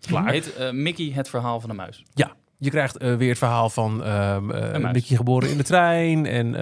[0.00, 0.30] Klaar.
[0.30, 2.02] Heet eh, Mickey het verhaal van de muis.
[2.14, 4.92] Ja, je krijgt eh, weer het verhaal van ehm eh.
[4.92, 6.52] Mickey geboren in de trein en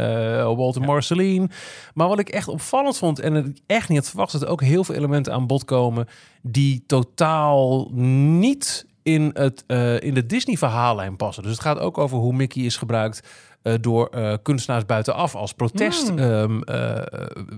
[0.56, 1.48] Walter Marceline.
[1.94, 4.62] Maar wat ik echt opvallend vond en het echt niet had verwacht, dat er ook
[4.62, 6.06] heel veel elementen aan bod komen
[6.42, 9.64] die totaal niet in, het,
[10.02, 11.42] in de Disney verhaallijn passen.
[11.42, 13.28] Dus het gaat ook over hoe Mickey is gebruikt
[13.62, 16.64] eh, door eh, kunstenaars buitenaf als protestbeweging,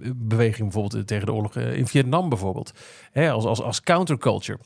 [0.02, 0.12] Mm.
[0.28, 2.73] beweging bijvoorbeeld tegen de oorlog eh, in Vietnam bijvoorbeeld.
[3.12, 4.58] Hè, als, als, als counterculture.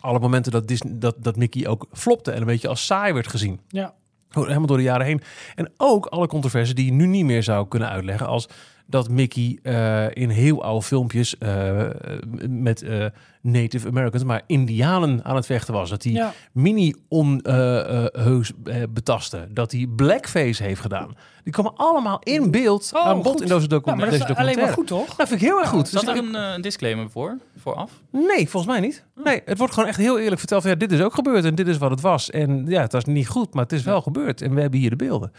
[0.00, 3.28] Alle momenten dat, Disney, dat, dat Mickey ook flopte en een beetje als saai werd
[3.28, 3.60] gezien.
[3.68, 3.94] Ja.
[4.30, 5.20] Helemaal door de jaren heen.
[5.54, 8.26] En ook alle controverses die je nu niet meer zou kunnen uitleggen.
[8.26, 8.48] Als
[8.86, 11.86] dat Mickey eh, in heel oude filmpjes eh,
[12.48, 13.06] met eh,
[13.46, 15.90] Native Americans, maar Indianen aan het vechten was.
[15.90, 16.32] Dat hij Ja.
[16.52, 19.46] mini onheus eh, betaste.
[19.50, 21.16] Dat hij blackface heeft gedaan.
[21.44, 23.40] Die komen allemaal in beeld Oh, aan bod goed.
[23.42, 24.66] in deze, docu Nou, maar deze dat is alleen documentaire.
[24.66, 25.16] maar goed, toch?
[25.16, 25.88] Dat vind ik heel erg goed.
[25.88, 27.38] Zat Dus er ik- een, eh, een disclaimer voor?
[27.56, 27.90] Vooraf?
[28.10, 29.04] Nee, volgens mij niet.
[29.24, 30.62] Nee, het wordt gewoon echt heel eerlijk verteld.
[30.62, 32.30] van, Ja, dit is ook gebeurd en dit is wat het was.
[32.30, 34.42] En ja, het was niet goed, maar het is wel gebeurd.
[34.42, 35.32] En we hebben hier de beelden.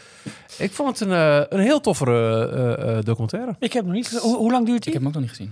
[0.57, 3.55] Ik vond het een, eh, een heel toffere eh, eh, documentaire.
[3.59, 4.21] Ik heb nog niet gezien.
[4.21, 4.93] Hoe, hoe lang duurt Ik die?
[4.93, 5.51] heb hem ook nog niet gezien.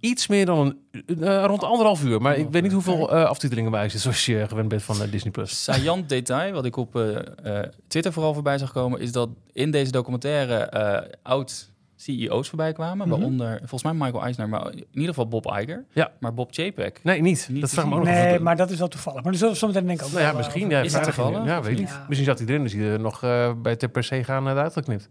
[0.00, 2.20] Iets meer dan een, eh, rond anderhalf uur.
[2.20, 5.10] Maar ik weet niet hoeveel eh, aftitelingen bij zit, zoals je gewend bent van eh,
[5.10, 5.32] Disney+.
[5.32, 5.62] Plus.
[5.64, 7.16] Saillant detail, wat ik op eh,
[7.62, 12.72] eh, Twitter vooral voorbij zag komen, is dat in deze documentaire eh, oud CEO's voorbij
[12.72, 13.08] kwamen.
[13.08, 13.16] Mhm.
[13.16, 15.84] Waaronder volgens mij Michael Eisner, maar in ieder geval Bob Iger.
[15.92, 16.12] Ja.
[16.20, 17.00] Maar Bob Chapek.
[17.02, 17.48] Nee, niet.
[17.50, 18.14] Niet dat vraag ik me ook zien.
[18.14, 18.30] nog af.
[18.30, 19.22] Nee, maar dat is wel toevallig.
[19.22, 20.70] Maar er zullen we zometeen denk ik ook Nou ja, misschien.
[20.70, 21.44] Ja, Is het toevallig?
[21.44, 21.78] Ja, weet ik niet?
[21.78, 21.88] niet.
[21.88, 22.04] Ja.
[22.08, 24.72] Misschien zat hij erin, dus hij er nog eh, bij ter per se gaan eruit
[24.72, 25.08] geknipt.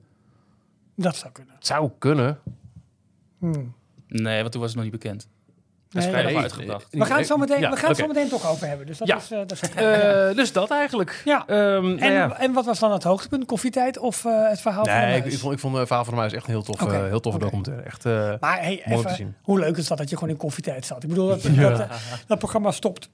[0.96, 1.56] Dat zou kunnen.
[1.56, 2.40] Het zou kunnen.
[3.40, 3.74] Hmm.
[4.08, 5.28] Nee, want toen was het nog niet bekend.
[5.90, 6.42] Dat is Nee, vrijdag nee.
[6.42, 6.88] uitgebracht.
[6.92, 8.86] We gaan het zo meteen, Ja, we gaan het zo meteen toch over hebben.
[8.86, 9.18] Dus dat Ja.
[9.18, 9.62] is, eh, dat is.
[9.74, 11.22] Eh, dus dat eigenlijk.
[11.26, 11.44] Ja.
[11.48, 12.38] Ehm, nou en, ja.
[12.40, 13.46] en wat was dan het hoogtepunt?
[13.46, 15.34] Koffietijd of eh, het verhaal van de Nee, ik, muis?
[15.34, 17.20] ik vond, ik vond uh, Verhaal van de Muis echt een heel tof, eh, heel
[17.20, 17.40] toffe oké.
[17.40, 17.84] documentaire.
[17.84, 19.36] Echt, eh, Maar hey, Mooi te even, zien.
[19.42, 21.04] hoe leuk is dat dat je gewoon in koffietijd zat?
[21.04, 21.88] Ik bedoel, dat, dat,
[22.28, 23.10] dat programma stopt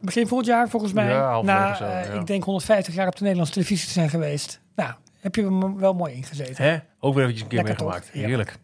[0.00, 1.06] begin volgend jaar volgens mij.
[1.42, 2.20] Na, zo, eh, ja.
[2.20, 4.60] ik denk 150 jaar op de Nederlandse televisie te zijn geweest.
[4.76, 4.92] Nou,
[5.24, 6.64] heb je hem wel mooi ingezeten.
[6.64, 6.76] hè?
[7.00, 8.12] Ook weer eventjes een keer Lekker meegemaakt.
[8.12, 8.20] toch?
[8.20, 8.26] Ja.
[8.28, 8.56] Heerlijk.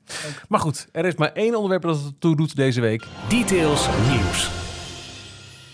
[0.48, 3.06] Maar goed, er is maar één onderwerp dat het toe doet deze week.
[3.28, 4.50] Details nieuws.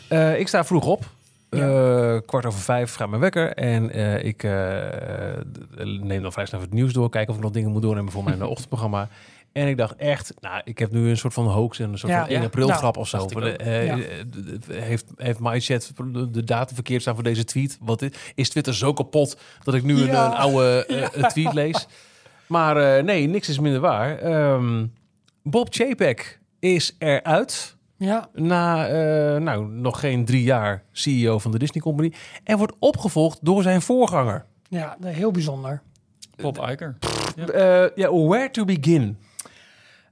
[0.08, 1.04] Eh, ik sta vroeg op.
[1.50, 1.58] Ja.
[2.14, 3.52] Eh, kwart over vijf gaat mijn wekker.
[3.52, 7.10] En eh, ik eh, neem dan vrij snel het nieuws door.
[7.10, 9.08] Kijken of ik nog dingen moet doornemen voor mijn ochtendprogramma.
[9.56, 12.12] En ik dacht echt, nou, ik heb nu een soort van hoax en een soort
[12.12, 12.44] Ja, van 1 ja.
[12.46, 13.26] april Nou, grap of zo.
[13.64, 13.96] Ja.
[13.96, 17.78] d- heeft heeft MyChat de, de datum verkeerd staan voor deze tweet?
[17.80, 20.26] Wat is, is Twitter zo kapot dat ik nu een, Ja.
[20.26, 21.86] een oude eh, tweet lees?
[22.46, 24.18] Maar eh, nee, niks is minder waar.
[24.18, 24.86] Ehm,
[25.42, 27.76] Bob Chapek is eruit.
[27.98, 32.12] Ja, Na eh, nou, nog geen drie jaar CEO van de Disney Company.
[32.44, 34.44] En wordt opgevolgd door zijn voorganger.
[34.68, 35.82] ja, heel bijzonder.
[36.36, 36.96] Bob Iger.
[37.36, 37.46] Ja.
[37.46, 39.18] Eh, ja, where to begin?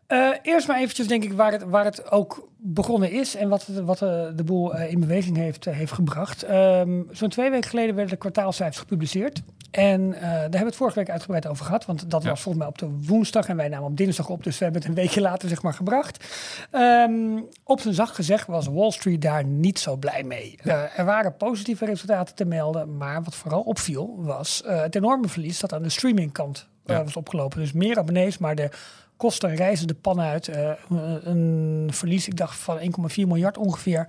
[0.07, 3.67] Eh, eerst maar eventjes denk ik waar het, waar het ook begonnen is en wat,
[3.67, 6.43] wat eh, de boel eh, in beweging heeft, heeft gebracht.
[6.43, 9.43] Ehm, Zo'n twee weken geleden werden de kwartaalcijfers gepubliceerd.
[9.71, 12.29] En daar hebben we het vorige week uitgebreid over gehad, want dat Ja.
[12.29, 14.83] was volgens mij op de woensdag en wij namen op dinsdag op, dus we hebben
[14.83, 16.25] het een weekje later zeg maar gebracht.
[16.71, 20.59] Ehm, op zijn zacht gezegd was Wall Street daar niet zo blij mee.
[20.97, 25.73] Er waren positieve resultaten te melden, maar wat vooral opviel was het enorme verlies dat
[25.73, 27.05] aan de streamingkant Ja.
[27.05, 27.59] was opgelopen.
[27.61, 28.69] Dus meer abonnees, maar de
[29.17, 30.49] kosten reizen de pan uit.
[30.49, 34.07] Eh, een- een verlies, ik dacht van 1,4 miljard ongeveer.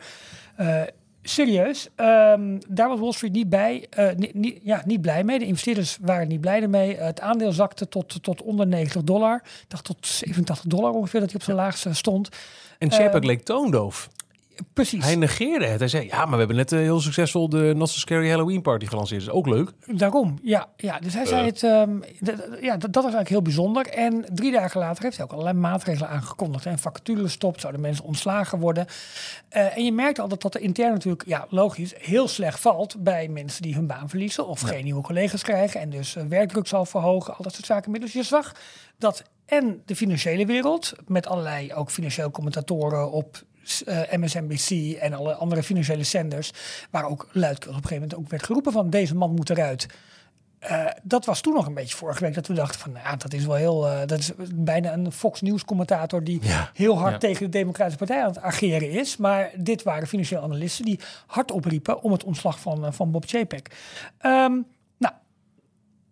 [0.56, 0.82] Eh,
[1.22, 5.40] serieus, ehm, daar was Wall Street niet, bij, eh, niet, niet- ja, niet blij mee.
[5.40, 6.96] De investeerders waren niet blij ermee.
[6.98, 9.36] het aandeel zakte tot, tot onder 90 dollar.
[9.44, 12.30] Ik dacht tot 87 dollar ongeveer dat hij op zijn laagste stond.
[12.80, 14.10] En Chapek Ehm, leek toondoof.
[14.74, 15.04] Precies.
[15.04, 15.80] Hij negeerde het.
[15.80, 18.62] Hij zei, ja, maar we hebben net eh, heel succesvol de Not So Scary Halloween
[18.62, 19.26] Party gelanceerd.
[19.26, 19.72] Dat is ook leuk.
[19.86, 20.68] Daarom, ja.
[20.78, 21.00] ja.
[21.00, 21.46] Dus hij zei Eh.
[21.46, 21.98] het, ehm,
[22.62, 23.88] ja, dat, dat was eigenlijk heel bijzonder.
[23.88, 26.66] En drie dagen later heeft hij ook allerlei maatregelen aangekondigd.
[26.66, 28.86] En vacatures stopt, zouden mensen ontslagen worden.
[29.50, 33.04] Eh, en je merkt al dat dat er intern natuurlijk, ja, logisch, heel slecht valt
[33.04, 35.80] bij mensen die hun baan verliezen of geen nieuwe collega's krijgen.
[35.80, 37.94] En dus werkdruk zal verhogen, al dat soort zaken.
[38.00, 38.56] Dus je zag
[38.98, 43.44] dat en de financiële wereld, met allerlei ook financieel commentatoren op
[43.86, 46.52] eh, MSNBC en alle andere financiële zenders,
[46.92, 49.88] waar ook luidkeels op een gegeven moment ook werd geroepen van deze man moet eruit.
[50.60, 53.16] Eh, dat was toen nog een beetje vorige week dat we dachten van, nou, ja,
[53.16, 56.70] dat is wel heel, eh, dat is bijna een Fox News commentator die Ja.
[56.74, 57.18] heel hard Ja.
[57.18, 59.18] tegen de Democratische Partij aan het ageren is.
[59.18, 63.72] Maar dit waren financiële analisten die hard opriepen om het ontslag van, van Bob Chapek.
[64.18, 64.58] Ehm,
[64.98, 65.14] nou,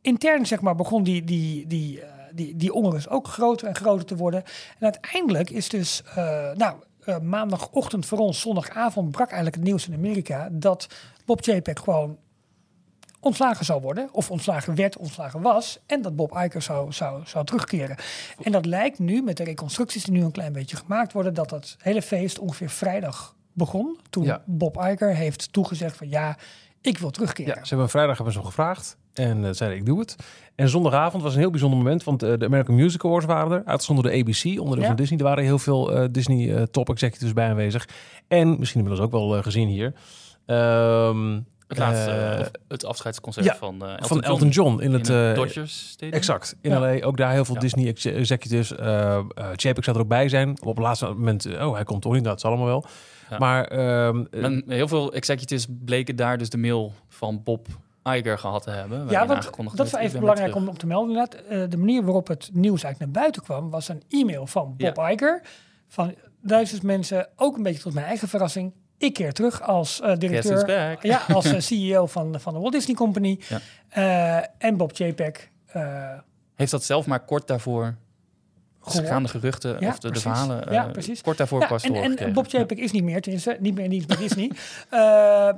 [0.02, 4.16] intern zeg maar begon die, die, die, die, die onrust ook groter en groter te
[4.16, 4.44] worden.
[4.80, 9.88] En uiteindelijk is dus, eh, nou, eh, maandagochtend voor ons, zondagavond brak eigenlijk het nieuws
[9.88, 10.88] in Amerika dat
[11.26, 12.18] Bob Chapek gewoon
[13.20, 17.46] ontslagen zou worden, of ontslagen werd, ontslagen was, en dat Bob Iger zou, zou, zou
[17.46, 17.98] terugkeren.
[18.42, 21.50] En dat lijkt nu, met de reconstructies die nu een klein beetje gemaakt worden, dat
[21.50, 24.44] dat hele feest ongeveer vrijdag begon, toen Ja.
[24.46, 26.38] Bob Iger heeft toegezegd van ja,
[26.82, 27.56] ik wil terugkeren.
[27.56, 28.98] Ja, ze hebben vrijdag hebben ze hem gevraagd.
[29.14, 30.16] En eh, zeiden ik doe het.
[30.56, 32.04] En zondagavond was een heel bijzonder moment.
[32.04, 33.62] Want eh, de American Music Awards waren er.
[33.66, 34.88] Uitgezonden door de ABC, onderdeel Ja.
[34.88, 35.20] van Disney.
[35.20, 37.88] Er waren heel veel eh, Disney top executives bij aanwezig.
[38.28, 39.94] En misschien inmiddels ook wel gezien hier.
[40.46, 45.08] ehm, Het laatste, het afscheidsconcert ja, van, Elton, van Elton John in het...
[45.10, 46.18] in het Dodgers Stadium.
[46.18, 46.80] Exact, in Ja.
[46.80, 47.02] LA.
[47.06, 47.62] Ook daar heel veel Ja.
[47.62, 48.72] Disney ex- executives.
[48.72, 49.20] uh,
[49.56, 50.50] Chapek zou er ook bij zijn.
[50.64, 52.24] Op het laatste moment, oh, hij komt toch niet.
[52.24, 52.86] Dat zal allemaal wel.
[53.40, 57.68] Maar ehm, eh, heel veel executives bleken daar dus de mail van Bob
[58.04, 59.10] Iger gehad te hebben.
[59.10, 61.28] Ja, want dat is even belangrijk om, om te melden.
[61.50, 64.98] Eh, de manier waarop het nieuws eigenlijk naar buiten kwam, was een e-mail van Bob
[64.98, 65.42] Iger.
[65.88, 68.74] Van duizend mensen, ook een beetje tot mijn eigen verrassing.
[68.98, 70.98] Ik keer terug als eh, directeur.
[71.02, 73.40] Ja, als eh, CEO van, van de Walt Disney Company.
[73.90, 74.50] Ja.
[74.58, 75.52] En Bob Chapek.
[75.66, 76.10] eh,
[76.56, 77.96] Heeft dat zelf maar kort daarvoor
[78.84, 79.08] Gehoord.
[79.08, 81.22] gaan de geruchten Ja, of de, verhalen Ja, eh, precies.
[81.22, 82.34] kort daarvoor ja, pas en, en.
[82.34, 84.52] Bob Chapek is niet meer, tenminste, niet meer in dienst bij Disney.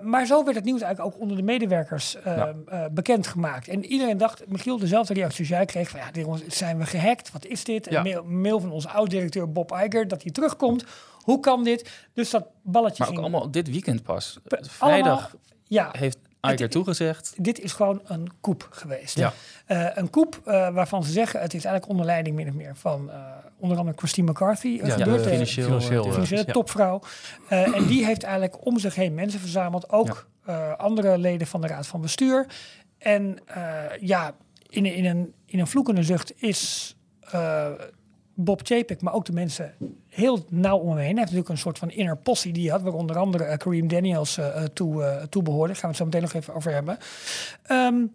[0.01, 2.49] Maar zo werd het nieuws eigenlijk ook onder de medewerkers eh,
[2.91, 3.67] bekendgemaakt.
[3.67, 7.31] En iedereen dacht, Michiel, dezelfde reactie als jij kreeg van, ja, dit zijn we gehackt?
[7.31, 7.91] Wat is dit?
[7.93, 10.83] Een mail, mail van onze oud-directeur Bob Iger, dat hij terugkomt.
[11.21, 11.89] Hoe kan dit?
[12.13, 13.27] Dus dat balletje Maar ook ging...
[13.27, 14.39] allemaal dit weekend pas.
[14.61, 15.29] Vrijdag allemaal-
[15.67, 16.17] ja, heeft
[16.53, 17.33] Iger toegezegd.
[17.37, 19.17] dit is gewoon een koep geweest.
[19.17, 19.33] Ja.
[19.65, 22.75] Eh, een koep eh, waarvan ze zeggen, het is eigenlijk onder leiding min of meer
[22.75, 23.17] van eh,
[23.59, 24.79] onder andere Christine McCarthy.
[24.83, 25.23] Ja, gebeurd.
[25.23, 27.01] de financieel, financieel, financiële topvrouw.
[27.47, 29.89] Eh, en die heeft eigenlijk om zich heen mensen verzameld.
[29.89, 32.45] Ook eh, andere leden van de Raad van Bestuur.
[32.97, 34.35] En eh, ja,
[34.69, 37.67] in, in, een, in een vloekende zucht is eh,
[38.35, 39.73] Bob Chapek, maar ook de mensen
[40.09, 41.05] heel nauw om hem heen.
[41.05, 43.57] Hij heeft natuurlijk een soort van inner posse die hij had, waar onder andere eh,
[43.57, 45.73] Kareem Daniels eh, eh, toe, toe behoorde.
[45.73, 46.97] Daar gaan we het zo meteen nog even over hebben.
[47.63, 48.05] Ehm,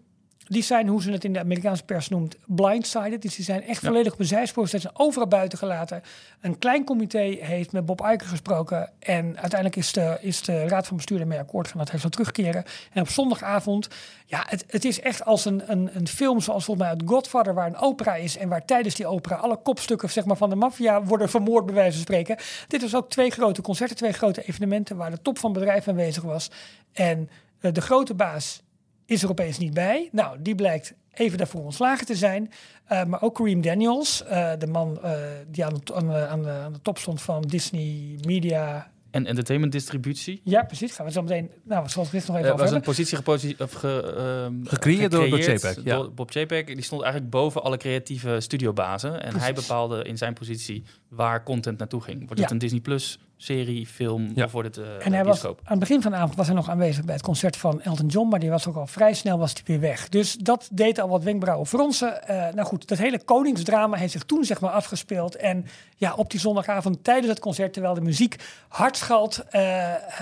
[0.51, 3.23] die zijn, hoe ze het in de Amerikaanse pers noemt, blindsided.
[3.23, 3.89] Dus die zijn echt Ja.
[3.89, 4.69] volledig op een zijspoor.
[4.69, 6.03] Ze zijn overal buiten gelaten.
[6.41, 8.91] Een klein comité heeft met Bob Iger gesproken.
[8.99, 12.13] En uiteindelijk is de, is de raad van bestuur ermee akkoord gaan dat hij zou
[12.13, 12.65] terugkeren.
[12.93, 13.89] En op zondagavond,
[14.27, 17.55] ja, het, het is echt als een, een, een film zoals volgens mij uit Godfather,
[17.55, 18.37] waar een opera is.
[18.37, 21.75] En waar tijdens die opera alle kopstukken zeg maar, van de maffia worden vermoord, bij
[21.75, 22.37] wijze van spreken.
[22.69, 26.23] Dit was ook twee grote concerten, twee grote evenementen waar de top van bedrijf aanwezig
[26.23, 26.51] was.
[26.93, 28.63] En eh, de grote baas
[29.11, 30.09] is er opeens niet bij.
[30.13, 32.51] Nou, die blijkt even daarvoor ontslagen te zijn.
[32.93, 35.13] Uh, maar ook Kareem Daniels, uh, de man uh,
[35.49, 38.91] die aan de, aan, de, aan, de, aan de top stond van Disney Media.
[39.11, 40.41] En entertainment distributie.
[40.45, 40.93] Ja, precies.
[40.93, 41.51] Gaan we zo meteen.
[41.65, 42.95] Nou, zoals ik dit nog even Er over was een hebben.
[42.95, 44.15] positie geposi of ge,
[44.47, 45.97] um, Gecreëerd door- door Chapek, ja.
[45.97, 46.67] door Bob Chapek.
[46.67, 49.23] Die stond eigenlijk boven alle creatieve studiobazen.
[49.23, 52.19] En hij bepaalde in zijn positie waar content naartoe ging.
[52.19, 52.43] Wordt Ja.
[52.43, 54.45] het een Disney Plus serie, film Ja.
[54.45, 56.55] of wordt het eh En hij was, aan het begin van de avond was hij
[56.57, 59.39] nog aanwezig bij het concert van Elton John, maar die was ook al vrij snel
[59.39, 60.09] was die weer weg.
[60.09, 62.27] Dus dat deed al wat wenkbrauwen fronsen.
[62.29, 65.37] Eh nou goed, dat hele koningsdrama heeft zich toen zeg maar afgespeeld.
[65.37, 68.37] En ja, op die zondagavond tijdens het concert, terwijl de muziek
[68.69, 69.61] hard schalt, eh,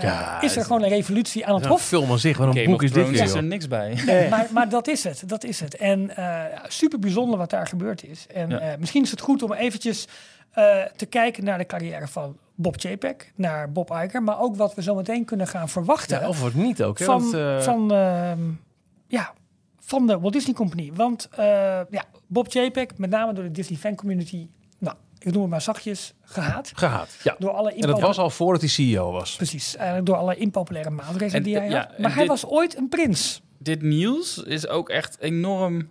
[0.01, 1.83] Ja, is er gewoon een revolutie aan het Een hof.
[1.83, 3.99] film aan zich, wat een Game boek is dit is er niks bij.
[4.07, 5.77] Nee, maar, maar dat is het, dat is het.
[5.77, 8.27] En eh, super bijzonder wat daar gebeurd is.
[8.35, 8.59] En Ja.
[8.59, 10.07] eh, misschien is het goed om eventjes
[10.51, 14.75] eh, te kijken naar de carrière van Bob Chapek, naar Bob Iger, maar ook wat
[14.75, 16.99] we zo meteen kunnen gaan verwachten Ja, of wat niet ook.
[16.99, 17.05] Hè?
[17.05, 18.41] van, Want, eh, van, ehm,
[19.07, 19.33] ja,
[19.81, 20.91] van de Walt Disney Company.
[20.95, 21.45] Want eh,
[21.91, 25.61] ja, Bob Chapek, met name door de Disney fan community, nou, ik noem het maar
[25.63, 26.71] zachtjes, gehaat.
[26.75, 27.17] gehaat.
[27.23, 27.35] Ja.
[27.39, 29.37] Door alle En dat was al voordat hij CEO was.
[29.37, 31.99] Precies, eigenlijk door alle impopulaire maatregelen En, die hij ja, had.
[31.99, 33.43] Maar hij dit- was ooit een prins.
[33.59, 35.89] Dit nieuws is ook echt enorm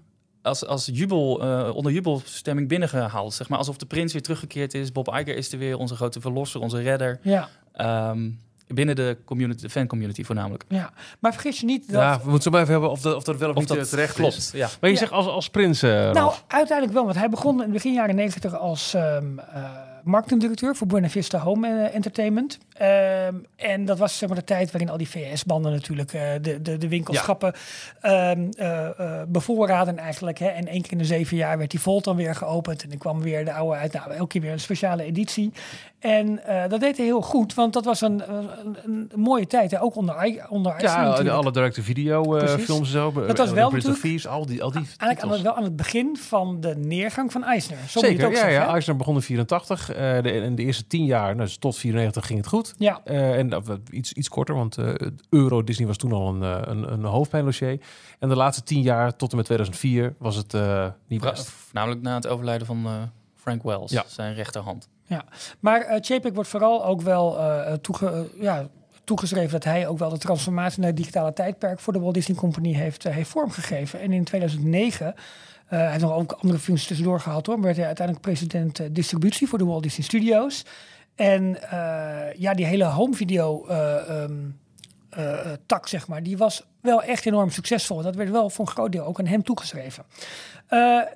[0.47, 3.33] als, als jubel, eh, onder jubelstemming binnengehaald.
[3.33, 4.91] Zeg maar, alsof de prins weer teruggekeerd is.
[4.91, 7.19] Bob Iger is er weer, onze grote verlosser, onze redder.
[7.21, 8.29] Ja, Ehm,
[8.67, 10.63] binnen de, community, de fan community voornamelijk.
[10.67, 10.89] ja.
[11.19, 12.01] Maar vergeet je niet dat...
[12.01, 13.71] Ja, we moeten zo maar even hebben of dat, of dat wel of, Of niet
[13.71, 14.51] eh, dat terecht klopt, is.
[14.51, 14.67] ja.
[14.81, 15.01] Maar je Ja.
[15.01, 18.15] zegt als, als prins, eh, Nou, uiteindelijk wel, want hij begon in het begin jaren
[18.15, 19.63] 90 als ehm eh,
[20.03, 22.57] marketingdirecteur voor Buena Vista Home Entertainment.
[22.77, 26.61] Ehm, en dat was zeg maar de tijd waarin al die VS-banden natuurlijk eh, de,
[26.61, 27.53] de, de winkelschappen
[28.01, 30.39] ehm, eh, eh, bevoorraden eigenlijk.
[30.39, 30.47] Hè.
[30.47, 32.83] En één keer in de zeven jaar werd die Volt dan weer geopend.
[32.83, 33.93] En dan kwam weer de oude uit.
[33.93, 35.51] Nou, elke keer weer een speciale editie.
[35.99, 39.71] En dat deed hij heel goed, want dat was een, een, een mooie tijd.
[39.71, 39.81] Hè.
[39.81, 41.35] Ook onder, onder Eisner ja, natuurlijk.
[41.35, 42.65] alle directe-video eh, Precies.
[42.65, 43.11] films en zo.
[43.11, 46.17] Dat was wel natuurlijk- al die, al die Eigenlijk aan het, wel aan het begin
[46.17, 47.77] van de neergang van Eisner.
[47.87, 48.67] Zo Zeker, ook ja, zeggen, ja.
[48.67, 49.91] Eisner begon in 84.
[49.91, 52.66] eh de, de eerste tien jaar, nou, dus tot 94 ging het goed.
[52.77, 54.93] Ja, Eh, en dat was iets, iets korter, want eh,
[55.29, 57.79] Euro Disney was toen al een, eh, een, een hoofdpijndossier.
[58.19, 61.51] En de laatste tien jaar, tot en met 2004, was het eh, niet best.
[61.71, 62.91] Namelijk na het overlijden van eh,
[63.35, 64.03] Frank Wells, Ja.
[64.07, 64.87] zijn rechterhand.
[65.59, 68.67] maar eh Chapek wordt vooral ook wel eh, toege, ja,
[69.03, 72.37] toegeschreven dat hij ook wel de transformatie naar het digitale tijdperk voor de Walt Disney
[72.37, 73.99] Company heeft, heeft vormgegeven.
[73.99, 75.13] En in 2009, eh,
[75.79, 79.47] hij heeft nog ook andere functies tussendoor gehad hoor, maar werd hij uiteindelijk president distributie
[79.47, 80.63] voor de Walt Disney Studios.
[81.17, 84.33] En eh, ja, die hele home video eh, ehm,
[85.09, 88.01] eh, tak, zeg maar, die was wel echt enorm succesvol.
[88.01, 90.03] Dat werd wel voor een groot deel ook aan hem toegeschreven.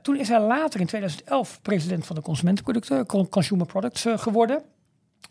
[0.02, 4.62] Toen is hij later in 2011 president van de consumentenproducten, con- Consumer Products, geworden.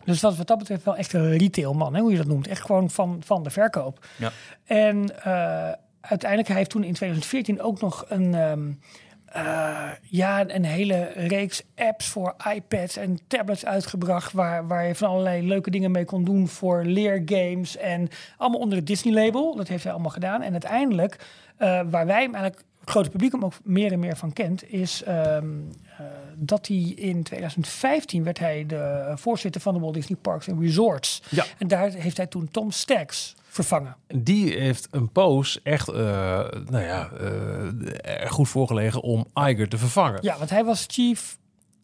[0.05, 2.47] Dus dat wat dat betreft wel echt een retailman, hè, hoe je dat noemt.
[2.47, 4.05] Echt gewoon van, van de verkoop.
[4.17, 4.31] Ja.
[4.65, 8.71] En eh, uiteindelijk, hij heeft toen in 2014 ook nog een, ehm,
[9.31, 14.31] eh, ja, een hele reeks apps voor iPads en tablets uitgebracht.
[14.31, 17.77] Waar, waar je van allerlei leuke dingen mee kon doen voor leergames.
[17.77, 19.55] En allemaal onder het Disney-label.
[19.55, 20.41] Dat heeft hij allemaal gedaan.
[20.41, 21.25] En uiteindelijk,
[21.57, 24.71] eh, waar wij hem eigenlijk, het grote publiek hem ook meer en meer van kent,
[24.71, 25.45] is ehm,
[25.97, 30.59] eh, dat hij in 2015 werd hij de voorzitter van de Walt Disney Parks and
[30.59, 31.21] Resorts.
[31.29, 31.45] Ja.
[31.57, 33.95] En daar heeft hij toen Tom Staggs vervangen.
[34.07, 35.95] Die heeft een poos echt eh,
[36.69, 37.11] nou ja,
[38.01, 40.19] er goed voorgelegen om Iger te vervangen.
[40.21, 41.37] Ja, want hij was chief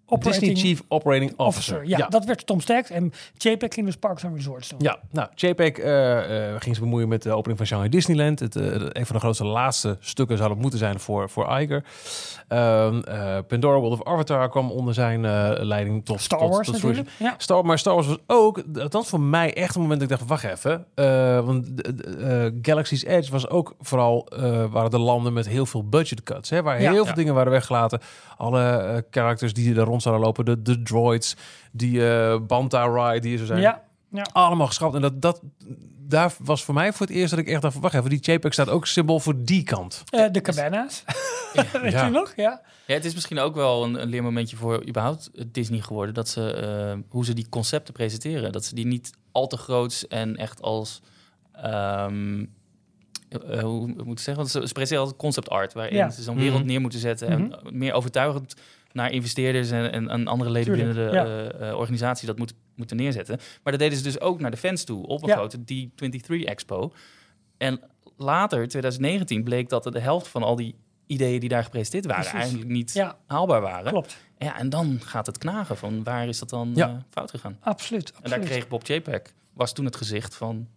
[0.10, 1.76] operating Disney Chief Operating Officer.
[1.78, 1.98] officer.
[2.00, 2.90] Ja, dat werd Tom Staggs.
[2.90, 4.80] En JPEG ging dus Parks and Resorts doen.
[4.82, 8.40] Ja, nou, JPEG eh, eh, ging zich bemoeien met de opening van Shanghai Disneyland.
[8.40, 11.84] Het, eh, een van de grootste laatste stukken zou het moeten zijn voor, voor Iger.
[12.48, 15.22] Ehm, eh, Pandora World of Avatar kwam onder zijn
[15.66, 16.96] leiding tot Star tot, Wars tot.
[17.20, 17.36] Ja.
[17.38, 20.30] Star, maar Star Wars was ook, althans voor mij echt een moment dat ik dacht,
[20.30, 20.86] wacht even.
[21.46, 21.68] want
[22.62, 24.28] Galaxy's Edge was ook vooral,
[24.72, 26.50] waren de landen met heel veel budget cuts.
[26.50, 27.04] Hè, waar heel Ja.
[27.06, 28.00] veel dingen waren weggelaten.
[28.38, 31.36] Alle characters die er rond zouden lopen, de, de droids,
[31.72, 33.62] die eh Banta Ride die er zo zijn.
[33.62, 34.26] Ja, ja.
[34.34, 34.96] Allemaal geschrapt.
[34.96, 35.42] En dat, dat,
[36.10, 38.20] daar was voor mij voor het eerst dat ik echt dacht, van, wacht even, die
[38.22, 40.04] JPEG staat ook symbool voor die kant.
[40.10, 41.04] Eh, de cabana's.
[41.82, 42.06] Weet Ja.
[42.06, 42.34] je nog?
[42.36, 42.62] Ja.
[42.88, 46.14] Ja, het is misschien ook wel een, een leermomentje voor überhaupt Disney geworden.
[46.14, 48.52] Dat ze, eh, hoe ze die concepten presenteren.
[48.52, 51.02] Dat ze die niet al te groots en echt als...
[51.54, 52.46] ehm,
[53.30, 54.36] eh, hoe moet ik zeggen?
[54.36, 55.74] Want ze, ze presenteren altijd concept art.
[55.74, 56.10] Waarin Ja.
[56.10, 56.68] ze zo'n wereld Mhm.
[56.68, 57.28] neer moeten zetten.
[57.28, 58.56] En meer overtuigend
[58.98, 61.26] naar investeerders en, en, en andere leden Tuurlijk, binnen de ja.
[61.60, 63.38] eh, eh, organisatie dat moet, moeten neerzetten.
[63.64, 65.08] Maar dat deden ze dus ook naar de fans toe.
[65.08, 65.36] Op een Ja.
[65.36, 66.94] grote D23 Expo.
[67.58, 67.80] En
[68.18, 70.76] later, 2019, bleek dat de helft van al die
[71.08, 72.22] ideeën die daar gepresenteerd waren...
[72.22, 72.40] Precies.
[72.40, 73.92] eigenlijk niet ja, haalbaar waren.
[73.92, 74.18] klopt.
[74.38, 77.58] Ja, en dan gaat het knagen van waar is dat dan eh, fout gegaan?
[77.62, 78.10] Absoluut.
[78.10, 78.50] En daar absoluut.
[78.50, 79.22] kreeg Bob JPEG,
[79.54, 80.68] was toen het gezicht van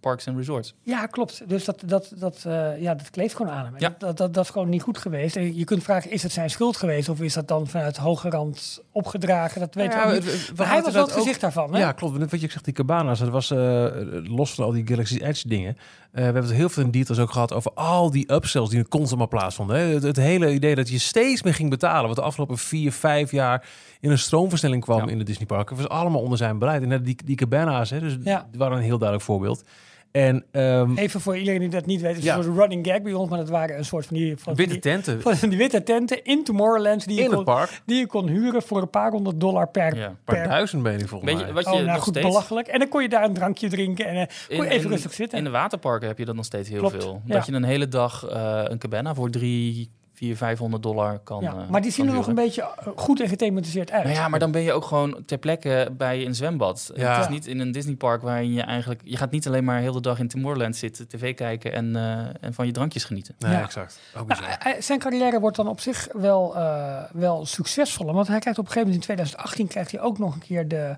[0.00, 0.74] Parks and Resorts.
[0.82, 1.42] Ja, klopt.
[1.48, 3.74] Dus dat, dat, dat, eh, ja, dat kleeft gewoon aan hem.
[3.74, 3.94] En Ja.
[3.98, 5.36] Dat, dat, dat is gewoon niet goed geweest.
[5.36, 7.08] En je kunt vragen, is het zijn schuld geweest?
[7.08, 9.60] Of is dat dan vanuit hoge rand opgedragen?
[9.60, 10.30] Dat weten Nou we ja, niet.
[10.30, 11.72] we- we Maar hij was wel dat het gezicht daarvan.
[11.74, 11.78] Hè?
[11.80, 12.18] Ja, klopt.
[12.30, 13.86] Wat je zegt, die cabana's, dat was eh,
[14.22, 15.76] los van al die Galaxy Edge dingen.
[15.76, 18.88] Eh, we hebben het heel veel in details ook gehad over al die upsells die
[18.88, 19.76] constant maar plaatsvonden.
[19.76, 19.82] Hè.
[19.84, 23.30] Het, het hele idee dat je steeds meer ging betalen, wat de afgelopen vier, vijf
[23.30, 23.66] jaar
[24.00, 25.10] in een stroomversnelling kwam Ja.
[25.12, 26.82] in de Disneyparken, was allemaal onder zijn beleid.
[26.82, 28.46] En net die, die cabana's, hè, dus Ja.
[28.50, 29.64] die waren een heel duidelijk voorbeeld.
[30.10, 32.36] En ehm, Even voor iedereen die dat niet weet, het is Ja.
[32.36, 34.72] een soort running gag bij ons, maar dat waren een soort van die, van witte
[34.72, 37.80] die, tenten van die witte tenten in Tomorrowland die je, in het kon, park.
[37.86, 39.96] die je kon huren voor een paar honderd dollar per.
[39.96, 40.06] Ja.
[40.06, 41.52] Een paar per duizend ben ik volgens je, mij.
[41.52, 42.26] wat je oh, nou nog goed, steeds...
[42.28, 42.66] belachelijk.
[42.68, 44.90] En dan kon je daar een drankje drinken en eh, kon je In- even in-
[44.90, 45.38] rustig zitten.
[45.38, 47.22] In de waterparken heb je dat nog steeds heel Klopt, veel.
[47.24, 47.34] ja.
[47.34, 51.50] Dat je een hele dag eh, een cabana voor drie, vier, vijfhonderd dollar kan ja,
[51.52, 54.04] eh, maar die zien er nog een beetje eh, goed en gethematiseerd uit.
[54.04, 56.90] Nou ja, maar dan ben je ook gewoon ter plekke bij een zwembad.
[56.94, 57.14] Ja.
[57.14, 59.00] Het is niet in een Disneypark waarin je eigenlijk...
[59.04, 62.18] Je gaat niet alleen maar heel de dag in Tomorrowland zitten, tv kijken en, eh,
[62.40, 63.34] en van je drankjes genieten.
[63.38, 63.62] Nee, Ja.
[63.62, 64.00] exact.
[64.16, 64.42] Ook Nou,
[64.78, 68.14] zijn carrière wordt dan op zich wel, eh, wel succesvoller.
[68.14, 70.68] Want hij krijgt op een gegeven moment in 2018 krijgt hij ook nog een keer
[70.68, 70.96] de.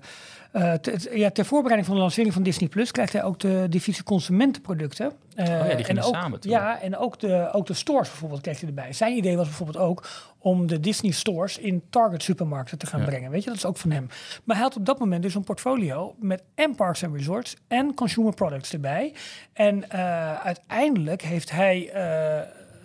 [0.51, 3.65] Eh, te- ja, ter voorbereiding van de lancering van Disney Plus krijgt hij ook de
[3.69, 5.11] divisie consumentenproducten.
[5.35, 6.51] Eh, Oh ja, die gingen en ook, samen toen.
[6.51, 8.93] Ja, en ook de, ook de stores bijvoorbeeld kreeg hij erbij.
[8.93, 13.05] Zijn idee was bijvoorbeeld ook om de Disney stores in Target supermarkten te gaan Ja.
[13.05, 13.31] brengen.
[13.31, 14.07] Weet je, dat is ook van hem.
[14.43, 17.93] Maar hij had op dat moment dus een portfolio met en Parks and Resorts en
[17.93, 19.13] consumer products erbij.
[19.53, 21.91] En eh, uiteindelijk heeft hij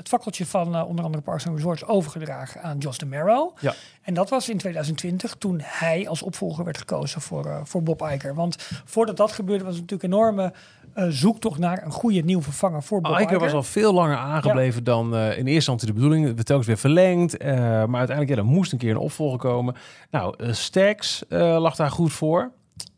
[0.07, 3.53] het fakkeltje van eh, onder andere Parks and Resorts overgedragen aan Josh DeMero.
[3.61, 3.75] Ja.
[4.03, 8.03] En dat was in 2020 toen hij als opvolger werd gekozen voor, eh, voor Bob
[8.03, 8.35] Iger.
[8.35, 10.53] Want voordat dat gebeurde was het natuurlijk een enorme
[10.95, 13.23] eh, zoektocht naar een goede nieuwe vervanger voor Bob Iger.
[13.23, 16.25] Iker was al veel langer aangebleven dan in eerste instantie de bedoeling.
[16.25, 17.43] Het werd telkens weer verlengd.
[17.43, 19.75] maar uiteindelijk, ja, er moest een keer een opvolger komen.
[20.11, 22.53] Nou, Stax lag daar goed voor.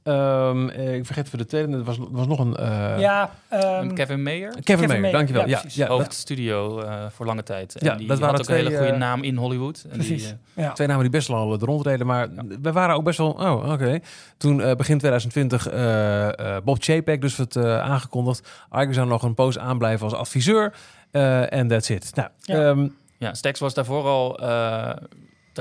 [0.09, 2.57] Ehm, eh, ik vergeet voor de tweede, er was, was nog een...
[2.57, 5.49] eh, Ja, ehm, Kevin Mayer, Kevin, Kevin Mayer, Mayer, dankjewel.
[5.49, 7.77] ja, Ja, hoofdstudio eh voor lange tijd.
[7.79, 9.85] En Ja, die dat waren had ook een twee, hele goede naam in Hollywood.
[9.90, 10.35] En die, precies.
[10.55, 10.73] ja.
[10.73, 12.29] Twee namen die best wel al rondreden, maar
[12.62, 13.31] we waren ook best wel...
[13.31, 13.99] Oh, oké.
[14.37, 18.49] Toen eh, begin 2020 eh, eh, Bob Chapek dus het eh, aangekondigd.
[18.73, 20.75] Iker zou nog een poos aanblijven als adviseur.
[21.11, 22.11] eh, En that's it.
[22.14, 22.68] Nou, Ja.
[22.68, 24.38] ehm, ja, Stax was daarvoor al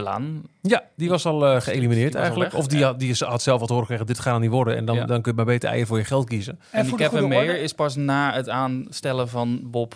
[0.02, 0.44] laan.
[0.62, 2.52] Ja, die was al eh, geëlimineerd Die was eigenlijk.
[2.52, 2.86] weg, of die, ja.
[2.86, 4.76] had, die had zelf wat horen gekregen, dit gaat er niet worden.
[4.76, 5.06] En dan, Ja.
[5.06, 6.60] dan kun je maar beter eieren voor je geld kiezen.
[6.72, 9.96] En, die voor de Kevin Mayer is pas na het aanstellen van Bob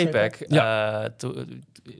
[0.00, 0.44] Chapek...
[0.48, 1.02] Ja.
[1.02, 1.34] eh, to-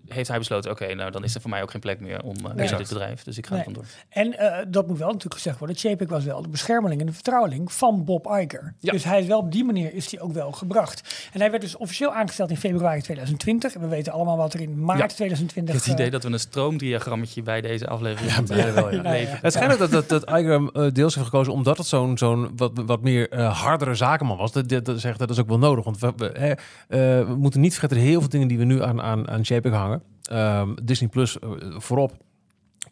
[0.09, 2.37] heeft hij besloten, oké, nou dan is er voor mij ook geen plek meer om
[2.37, 2.69] eh, Nee.
[2.69, 3.23] in dit bedrijf.
[3.23, 3.65] Dus ik ga Nee.
[3.65, 3.85] vandoor.
[4.09, 5.77] En eh, dat moet wel natuurlijk gezegd worden.
[5.77, 8.75] Chapek was wel de beschermeling en de vertrouweling van Bob Iger.
[8.79, 8.93] Ja.
[8.93, 11.29] Dus hij is wel op die manier is hij ook wel gebracht.
[11.33, 13.75] En hij werd dus officieel aangesteld in februari 2020.
[13.75, 15.07] En we weten allemaal wat er in maart Ja.
[15.07, 15.75] 2020...
[15.75, 19.03] Ik heb het idee dat we een stroomdiagrammetje bij deze aflevering wel, ja.
[19.05, 23.03] Het schijnt dat, dat, dat Iger deels heeft gekozen omdat het zo'n zo'n wat, wat
[23.03, 24.53] meer eh, hardere zakenman was.
[24.53, 25.85] Dat, dat, dat, zegt, dat is ook wel nodig.
[25.85, 28.83] Want we, we, hè, eh, we moeten niet vergeten, heel veel dingen die we nu
[28.83, 30.03] aan, aan, aan Chapek hangen.
[30.23, 32.13] Ehm, Disney Plus eh, voorop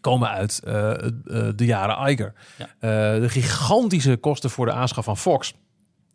[0.01, 1.09] komen uit eh, eh,
[1.57, 2.33] de jaren Iger.
[2.59, 2.67] Ja.
[2.79, 5.55] Eh, de gigantische kosten voor de aanschaf van Fox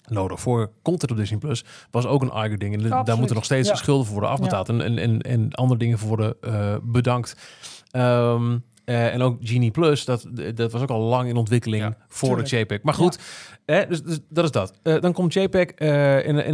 [0.07, 2.73] nodig voor content op Disney Plus was ook een Iger ding.
[2.83, 3.75] En daar moeten nog steeds Ja.
[3.75, 7.35] schulden voor worden afbetaald en, en, en, en andere dingen voor worden eh, bedankt.
[7.91, 11.97] Ehm, eh, en ook Genie Plus, dat, dat was ook al lang in ontwikkeling Ja,
[12.07, 12.49] voor tuurlijk.
[12.49, 12.81] de JPEG.
[12.83, 13.19] Maar goed,
[13.65, 14.73] hè, dus, dus dat is dat.
[14.83, 16.53] Eh, dan komt JPEG eh, in, in,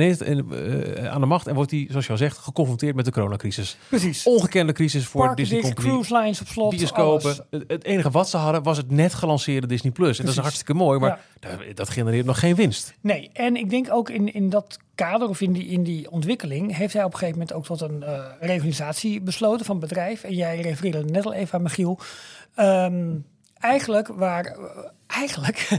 [0.51, 3.77] eh, aan de macht en wordt hij, zoals je al zegt, geconfronteerd met de coronacrisis.
[3.89, 4.23] Precies.
[4.23, 5.87] Ongekende crisis voor Disney Company.
[5.87, 7.35] cruise lines op slot, Bioscopen.
[7.49, 10.19] Het, het enige wat ze hadden was het net gelanceerde Disney Plus.
[10.19, 11.49] En dat is hartstikke mooi, maar Ja.
[11.49, 12.93] dat, dat genereert nog geen winst.
[13.01, 16.75] Nee, en ik denk ook in, in dat kader of in die, in die ontwikkeling
[16.75, 18.03] heeft hij op een gegeven moment ook tot een
[18.39, 20.23] reorganisatie besloten van het bedrijf.
[20.23, 21.99] En jij refereerde net al even aan Michiel.
[22.55, 23.15] Ehm,
[23.59, 24.45] eigenlijk waar.
[24.45, 24.55] eh,
[25.11, 25.67] Eigenlijk,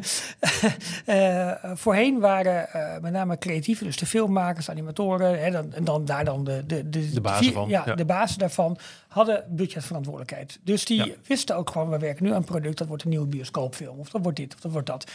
[1.06, 2.68] eh, voorheen waren
[3.02, 6.88] met name creatieven, dus de filmmakers, animatoren, hè, dan, en dan daar dan de, de,
[6.90, 7.94] de, De bazen van, Ja, ja.
[7.94, 10.58] de bazen daarvan hadden budgetverantwoordelijkheid.
[10.62, 11.12] Dus die Ja.
[11.26, 14.11] wisten ook gewoon, we werken nu aan een product, dat wordt een nieuwe bioscoopfilm, of
[14.11, 15.11] dat wordt dit, of dat wordt dat.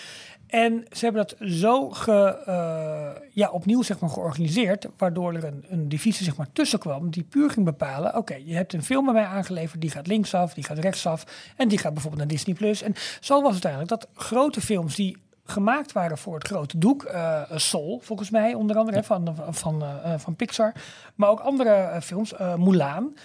[0.48, 5.66] En ze hebben dat zo ge, eh, ja, opnieuw zeg maar, georganiseerd, waardoor er een,
[5.68, 9.06] een divisie zeg maar, tussen kwam die puur ging bepalen: oké, je hebt een film
[9.06, 11.24] bij mij aangeleverd, die gaat linksaf, die gaat rechtsaf
[11.56, 12.82] en die gaat bijvoorbeeld naar Disney Plus.
[12.82, 17.04] En zo was het eigenlijk dat grote films die gemaakt waren voor het grote doek,
[17.04, 20.74] eh Soul volgens mij onder andere van, van, eh, van Pixar,
[21.16, 23.16] maar ook andere eh, films, Mulan.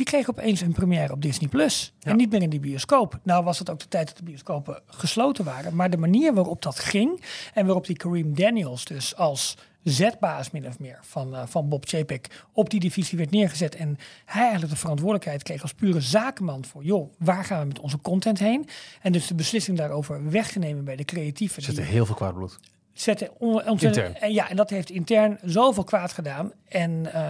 [0.00, 1.92] Die kreeg opeens een première op Disney Plus.
[1.98, 2.10] Ja.
[2.10, 3.18] En niet meer in die bioscoop.
[3.22, 5.74] Nou was het ook de tijd dat de bioscopen gesloten waren.
[5.74, 7.22] Maar de manier waarop dat ging.
[7.54, 11.88] En waarop die Kareem Daniels dus als zetbaas min of meer van, eh, van Bob
[11.88, 13.74] Chapek op die divisie werd neergezet.
[13.74, 16.84] En hij eigenlijk de verantwoordelijkheid kreeg als pure zakenman voor...
[16.84, 18.68] joh, waar gaan we met onze content heen?
[19.02, 21.56] En dus de beslissing daarover weg te nemen bij de creatieven.
[21.56, 22.58] Er zit er heel veel kwaad bloed.
[22.92, 24.18] Zetten on, ontzettend-.
[24.18, 26.52] En, ja, en dat heeft intern zoveel kwaad gedaan.
[26.68, 27.22] En eh,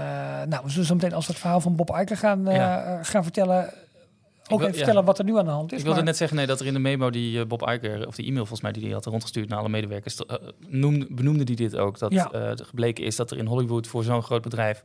[0.48, 3.02] nou, we zullen zo meteen als we het verhaal van Bob Iker gaan, eh, Ja.
[3.02, 3.72] gaan vertellen...
[4.52, 4.84] Ook wil- even ja.
[4.84, 5.78] vertellen wat er nu aan de hand is.
[5.78, 8.06] Ik wilde maar- net zeggen nee, dat er in de memo die eh, Bob Iker,
[8.06, 10.16] of die e-mail volgens mij die hij had rondgestuurd naar alle medewerkers,
[10.68, 11.98] noemde, benoemde die dit ook.
[11.98, 12.30] Dat Ja.
[12.56, 14.82] gebleken is dat er in Hollywood voor zo'n groot bedrijf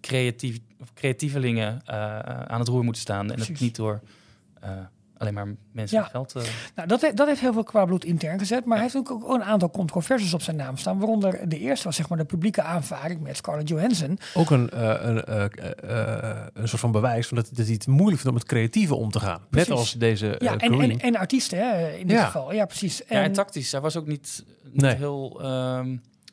[0.00, 0.58] creatief,
[0.94, 1.80] creatievelingen
[2.48, 3.30] aan het roer moeten staan.
[3.32, 4.00] En dat niet door
[5.22, 6.04] alleen maar mensen Ja.
[6.04, 6.34] geld.
[6.34, 6.42] eh,
[6.74, 8.64] Nou, dat, he- dat heeft heel veel qua bloed intern gezet.
[8.64, 10.98] Maar hij heeft ook, ook een aantal controversies op zijn naam staan.
[10.98, 14.18] Waaronder de eerste was zeg maar de publieke aanvaring met Scarlett Johansson.
[14.34, 18.20] Ook een, eh, een, eh, een soort van bewijs van dat, dat hij het moeilijk
[18.20, 19.40] vindt om het creatieve om te gaan.
[19.50, 19.68] Precies.
[19.68, 22.24] Net als deze Ja, en, en, en artiesten hè, in dit Ja.
[22.24, 22.52] geval.
[22.52, 22.98] Ja, precies.
[22.98, 23.72] ja, en En, tactisch.
[23.72, 24.94] Hij was ook niet, niet Nee.
[24.94, 25.86] heel, ehm,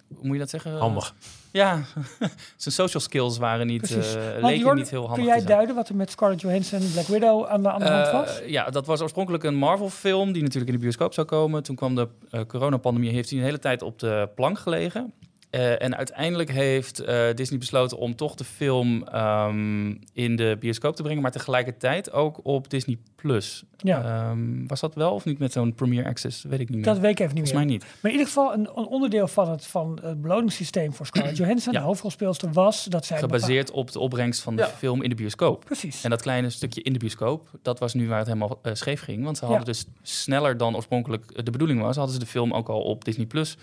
[0.07, 0.77] hoe moet je dat zeggen?
[0.77, 1.15] Handig.
[1.51, 1.81] Ja,
[2.55, 3.97] zijn social skills waren niet, eh
[4.41, 7.45] leken niet heel handig kun jij duiden wat er met Scarlett Johansson en Black Widow
[7.45, 8.41] aan de, aan de hand Eh, was?
[8.45, 11.63] ja, dat was oorspronkelijk een Marvel-film die natuurlijk in de bioscoop zou komen.
[11.63, 15.13] Toen kwam de eh, coronapandemie, heeft hij een hele tijd op de plank gelegen.
[15.49, 20.95] Eh, en uiteindelijk heeft eh, Disney besloten om toch de film ehm, in de bioscoop
[20.95, 23.63] te brengen, maar tegelijkertijd ook op Disney Plus.
[23.77, 24.03] Ja.
[24.03, 26.43] Ehm, was dat wel of niet met zo'n Premier Access?
[26.43, 26.85] Weet ik niet meer.
[26.85, 27.79] Dat weet ik even niet Volgens meer.
[27.79, 28.01] mij niet.
[28.01, 31.73] Maar in ieder geval een, een onderdeel van het, van het beloningssysteem voor Scarlett Johansson,
[31.73, 31.79] Ja.
[31.79, 33.17] de hoofdrolspeelster, was dat zij...
[33.19, 34.67] Gebaseerd op de opbrengst van de Ja.
[34.67, 35.65] film in de bioscoop.
[35.65, 36.03] Precies.
[36.03, 39.01] En dat kleine stukje in de bioscoop, dat was nu waar het helemaal eh, scheef
[39.01, 39.23] ging.
[39.23, 39.49] Want ze Ja.
[39.49, 43.05] hadden dus sneller dan oorspronkelijk de bedoeling was, hadden ze de film ook al op
[43.05, 43.57] Disney Plus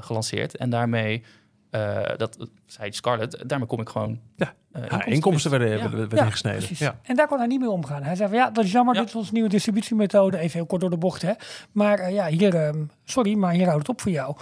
[0.00, 0.56] gelanceerd.
[0.56, 1.24] En daarmee,
[1.70, 4.20] eh, dat eh, zei Scarlett, daarmee kom ik gewoon.
[4.36, 4.52] Ja.
[4.72, 5.74] eh, Ja, inkomsten werden, Ja.
[5.78, 6.58] werden, werden Ja, ingesneden.
[6.58, 6.78] Precies.
[6.78, 6.98] Ja.
[7.02, 8.02] En daar kon hij niet mee omgaan.
[8.02, 9.00] Hij zei van ja, dat is jammer, Ja.
[9.00, 10.38] dit is onze nieuwe distributiemethode.
[10.38, 11.32] Even heel kort door de bocht, hè.
[11.72, 14.36] Maar eh, ja, hier, ehm, sorry, maar hier houdt het op voor jou.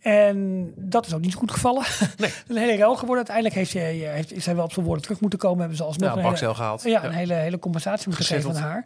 [0.00, 1.84] En dat is ook niet zo goed gevallen.
[2.16, 2.30] Nee.
[2.48, 3.16] een hele rel geworden.
[3.16, 5.58] Uiteindelijk heeft hij, eh, heeft, is hij wel op zijn woorden terug moeten komen.
[5.58, 6.82] Hebben ze alsnog Ja, een, hele, gehaald.
[6.82, 8.84] ja, een hele, hele compensatie moeten geven aan haar.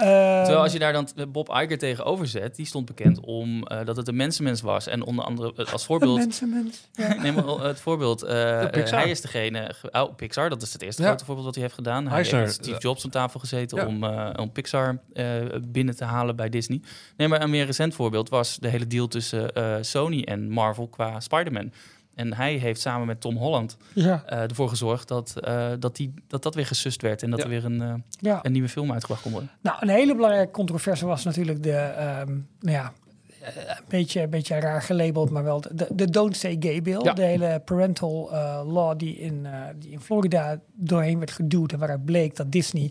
[0.00, 0.08] Ehm,
[0.44, 3.96] Terwijl als je daar dan Bob Iger tegenover zet, die stond bekend om eh, dat
[3.96, 4.86] het een mensenmens was.
[4.86, 6.18] En onder andere eh, als voorbeeld.
[6.18, 6.84] Mensen, mensen.
[6.92, 7.14] Ja.
[7.22, 8.22] Neem maar het voorbeeld.
[8.22, 9.00] eh, eh, Pixar.
[9.00, 9.70] hij is degene.
[9.74, 11.08] ge- Oh, Pixar, dat is het eerste Ja.
[11.08, 12.08] grote voorbeeld wat hij heeft gedaan.
[12.08, 13.86] Hij, heeft Steve Jobs aan tafel gezeten ja.
[13.86, 15.26] om, eh, om Pixar eh,
[15.68, 16.80] binnen te halen bij Disney.
[17.16, 20.88] Nee, maar een meer recent voorbeeld was de hele deal tussen eh, Sony en Marvel
[20.88, 21.72] qua Spider-Man.
[22.20, 24.22] En hij heeft samen met Tom Holland Ja.
[24.26, 27.22] eh, ervoor gezorgd dat, eh, dat, die, dat dat weer gesust werd.
[27.22, 27.44] En dat Ja.
[27.44, 28.38] er weer een, eh, ja.
[28.42, 29.50] een nieuwe film uitgebracht kon worden.
[29.60, 32.28] Nou, een hele belangrijke controverse was natuurlijk de, ehm,
[32.60, 32.92] nou ja,
[33.40, 37.00] een beetje, een beetje raar gelabeld, maar wel de, de Don't Say Gay Bill.
[37.02, 37.12] Ja.
[37.12, 38.30] De hele parental
[38.66, 42.90] law die in, eh, die in Florida doorheen werd geduwd en waaruit bleek dat Disney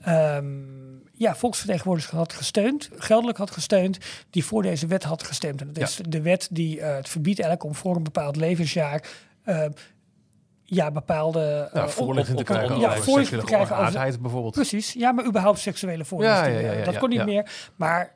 [0.00, 0.44] ehm,
[1.16, 3.98] ja, volksvertegenwoordigers had gesteund, geldelijk had gesteund,
[4.30, 5.60] die voor deze wet had gestemd.
[5.60, 9.02] En dat is de wet die eh, het verbiedt eigenlijk om voor een bepaald levensjaar
[9.42, 9.64] eh,
[10.62, 11.70] ja, bepaalde...
[11.74, 14.54] Ja, eh, voorlichting te krijgen ja, over voorlichting te seksuele krijgen over- geaardheid bijvoorbeeld.
[14.54, 16.54] Precies, ja, maar überhaupt seksuele voorlichting.
[16.54, 17.24] Ja, ja, ja, ja, dat kon niet ja.
[17.24, 17.50] meer.
[17.76, 18.14] Maar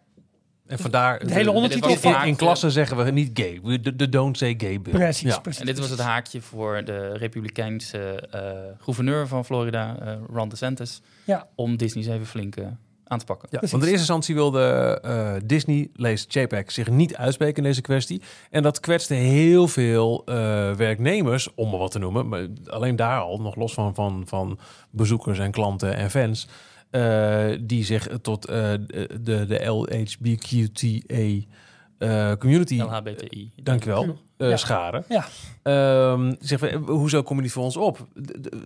[0.66, 1.18] En vandaar...
[1.26, 3.60] De hele ondertitel in, in, van- in klassen zeggen we niet gay.
[3.62, 4.92] We- De, de don't say gay bill.
[4.92, 5.38] Precies, Ja.
[5.38, 5.60] precies.
[5.60, 11.00] En dit was het haakje voor de republikeinse eh, gouverneur van Florida, eh, Ron DeSantis,
[11.24, 11.48] Ja.
[11.54, 12.66] om Disney eens even flink eh,
[13.08, 13.48] aan te pakken.
[13.52, 17.80] Ja, want in eerste instantie wilde eh, Disney, lees JPEG, zich niet uitspreken in deze
[17.80, 18.22] kwestie.
[18.50, 20.34] En dat kwetste heel veel eh,
[20.74, 22.28] werknemers, om maar wat te noemen.
[22.28, 24.58] Maar alleen daar al, nog los van, van, van
[24.90, 26.48] bezoekers en klanten en fans.
[26.90, 28.72] eh, die zich tot eh,
[29.20, 31.46] de, de, LHBQTA
[31.98, 33.52] eh, community, LHBTI.
[33.62, 34.56] dankjewel, eh Ja.
[34.56, 35.04] scharen.
[35.08, 35.26] Ja.
[35.62, 38.06] Ehm, zeg, hoezo kom je niet voor ons op?
[38.14, 38.64] De- de-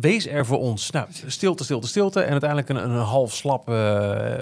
[0.00, 0.90] wees er voor ons.
[0.90, 2.20] Nou, stilte, stilte, stilte.
[2.20, 3.74] En uiteindelijk een, een half slap eh,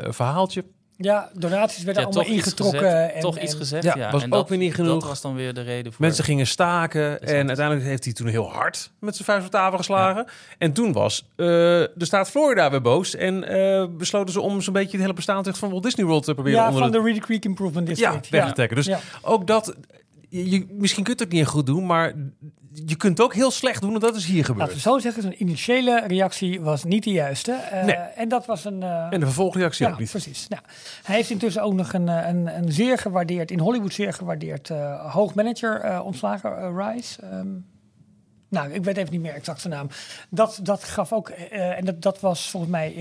[0.09, 0.65] verhaaltje.
[1.01, 3.15] Ja, donaties werden Ja, allemaal toch iets ingetrokken.
[3.15, 4.11] en, toch en- iets gezegd, Ja, ja.
[4.11, 5.01] was en ook dat, weer niet genoeg.
[5.01, 6.05] Dat was dan weer de reden voor...
[6.05, 7.11] Mensen gingen staken.
[7.21, 7.31] Exact.
[7.33, 10.27] En uiteindelijk heeft hij toen heel hard met zijn vuist op tafel geslagen.
[10.59, 13.15] En toen was eh, de staat Florida weer boos.
[13.15, 16.35] En eh, besloten ze om zo'n beetje het hele bestaansrecht van Walt Disney World te
[16.35, 18.29] proberen Ja, onder van de de Reedy Creek Improvement ja, District.
[18.31, 18.77] weg te trekken.
[18.77, 18.99] Dus Ja.
[19.23, 19.75] ook dat...
[20.29, 22.13] Je, je- misschien kunt het niet goed doen, maar
[22.73, 23.95] je kunt ook heel slecht doen.
[23.95, 24.73] En dat is hier Laten gebeurd.
[24.75, 27.57] we zo zeggen, zijn initiële reactie was niet de juiste.
[27.85, 27.95] Nee.
[27.95, 28.83] En dat was een...
[28.83, 30.11] eh, En de vervolgreactie ja, ook niet.
[30.11, 30.49] precies.
[30.49, 30.63] Nou,
[31.03, 34.69] hij heeft intussen ook nog een, eh, een, een zeer gewaardeerd, in Hollywood zeer gewaardeerd
[34.69, 37.23] uh, hoogmanager uh, ontslagen, uh, Rice.
[37.33, 37.67] Um,
[38.49, 39.89] nou, ik weet even niet meer exact zijn naam.
[40.31, 42.95] Dat, dat gaf ook, uh, en dat, dat was volgens mij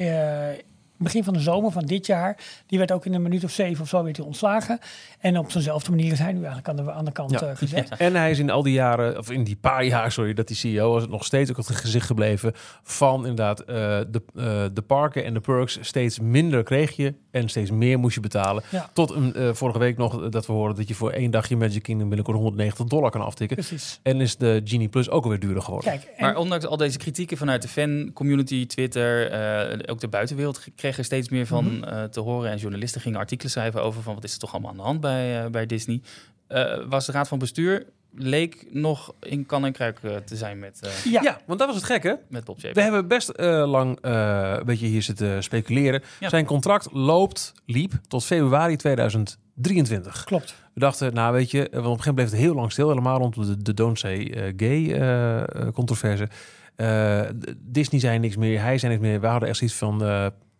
[0.00, 0.58] uh,
[0.96, 2.36] begin van de zomer van dit jaar.
[2.66, 4.78] Die werd ook in een minuut of zeven of zo weer ontslagen.
[5.22, 7.42] En op zo'nzelfde manier is hij nu eigenlijk aan de, aan de kant Ja.
[7.50, 7.88] uh, gezet.
[7.88, 7.98] Ja.
[7.98, 10.56] En hij is in al die jaren, of in die paar jaar, sorry, dat die
[10.56, 12.52] CEO was, nog steeds ook het gezicht gebleven
[12.82, 15.78] van inderdaad uh, de, uh, de parken en de perks.
[15.80, 18.62] Steeds minder kreeg je en steeds meer moest je betalen.
[18.68, 18.90] Ja.
[18.92, 22.06] Tot uh, vorige week nog dat we hoorden dat je voor één dagje Magic Kingdom
[22.08, 23.56] binnenkort 190 dollar kan aftikken.
[23.56, 24.00] Precies.
[24.02, 25.90] En is de Genie Plus ook alweer duurder geworden.
[25.90, 26.24] Kijk, en...
[26.24, 29.32] Maar ondanks al deze kritieken vanuit de fan-community, Twitter,
[29.72, 31.84] uh, ook de buitenwereld, kreeg kregen steeds meer van Mhm.
[31.84, 32.50] eh, te horen.
[32.50, 35.00] En journalisten gingen artikelen schrijven over van wat is er toch allemaal aan de hand
[35.00, 36.00] bij, eh, bij Disney.
[36.48, 40.58] Eh, was de raad van bestuur leek nog in kan en kruik eh, te zijn
[40.58, 42.18] met, eh, Ja, Ja, want dat was het gekke.
[42.28, 42.74] met Bob Chapek.
[42.74, 46.02] We hebben best eh, lang eh, een beetje hier zitten speculeren.
[46.20, 46.28] Ja.
[46.28, 50.24] Zijn contract loopt, liep tot februari 2023.
[50.24, 50.54] klopt.
[50.74, 52.88] We dachten, nou weet je, want op een gegeven moment bleef het heel lang stil.
[52.88, 56.28] Helemaal rond de, de Don't Say eh, Gay controverse.
[56.76, 57.20] Eh,
[57.58, 59.20] Disney zei niks meer, hij zei niks meer.
[59.20, 59.98] We hadden echt zoiets van,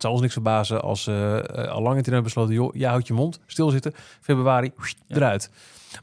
[0.02, 2.54] het zal ons niks verbazen als eh eh, al lang in hebben besloten...
[2.54, 4.72] joh, jij houdt je mond, stilzitten, februari,
[5.06, 5.16] Ja.
[5.16, 5.50] eruit.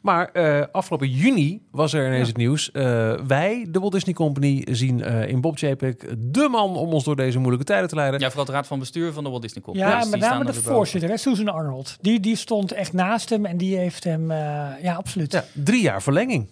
[0.01, 2.27] Maar eh, afgelopen juni was er ineens Ja.
[2.27, 2.71] het nieuws.
[2.71, 2.83] eh,
[3.27, 7.15] wij, de Walt Disney Company, zien eh, in Bob Chapek de man om ons door
[7.15, 8.19] deze moeilijke tijden te leiden.
[8.19, 9.87] Ja, vooral de raad van bestuur van de Walt Disney Company.
[9.87, 11.97] Ja, Dus met name de voorzitter, hè, Susan Arnold.
[12.01, 14.31] Die, die stond echt naast hem en die heeft hem...
[14.31, 14.37] eh,
[14.81, 15.31] ja, absoluut.
[15.31, 16.47] Ja, drie jaar verlenging.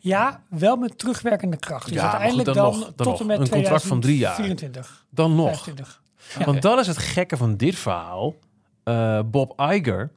[0.00, 1.92] Ja, wel met terugwerkende kracht.
[1.92, 3.20] Dus uiteindelijk goed, dan dan, nog, dan tot nog.
[3.20, 4.34] en met Een contract van drie jaar.
[4.34, 5.46] 2024, Dan nog.
[5.46, 6.02] 25.
[6.44, 8.34] Want dat is het gekke van dit verhaal.
[8.82, 10.10] Eh, Bob Iger,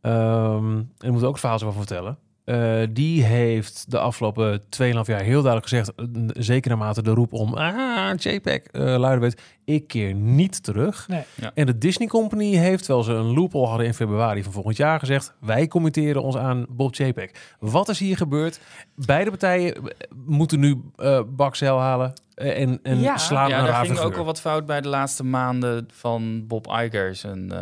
[0.00, 2.18] ehm, en moet ook het verhaal zo vertellen.
[2.50, 7.32] Eh, die heeft de afgelopen 2,5 jaar heel duidelijk gezegd, eh, zeker naarmate de roep
[7.32, 11.08] om ah, JPEG uh, luider werd, ik keer niet terug.
[11.08, 11.22] Nee.
[11.34, 11.50] Ja.
[11.54, 14.98] En de Disney Company heeft, terwijl ze een loophole hadden in februari van volgend jaar,
[14.98, 17.30] gezegd, wij committeren ons aan Bob JPEG.
[17.58, 18.60] Wat is hier gebeurd?
[18.94, 19.82] Beide partijen
[20.26, 23.16] moeten nu eh bakzeil halen en, en Ja.
[23.16, 27.14] slaan Ja, daar ging ook al wat fout bij de laatste maanden van Bob Iger.
[27.14, 27.52] Zijn,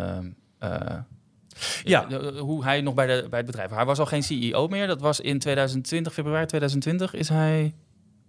[1.85, 2.09] Ja.
[2.09, 3.71] eh, hoe hij nog bij, de, bij het bedrijf.
[3.71, 4.87] Hij was al geen CEO meer.
[4.87, 7.75] Dat was in 2020, februari 2020 is hij.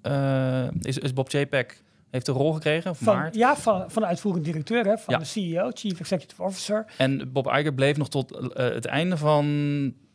[0.02, 3.36] eh, is, is Bob Chapek heeft een rol gekregen, Van, maart.
[3.36, 5.20] ja, van, van de uitvoerend directeur, hè, van Ja.
[5.20, 6.86] de CEO, Chief Executive Officer.
[6.98, 9.46] En Bob Iger bleef nog tot eh, het einde van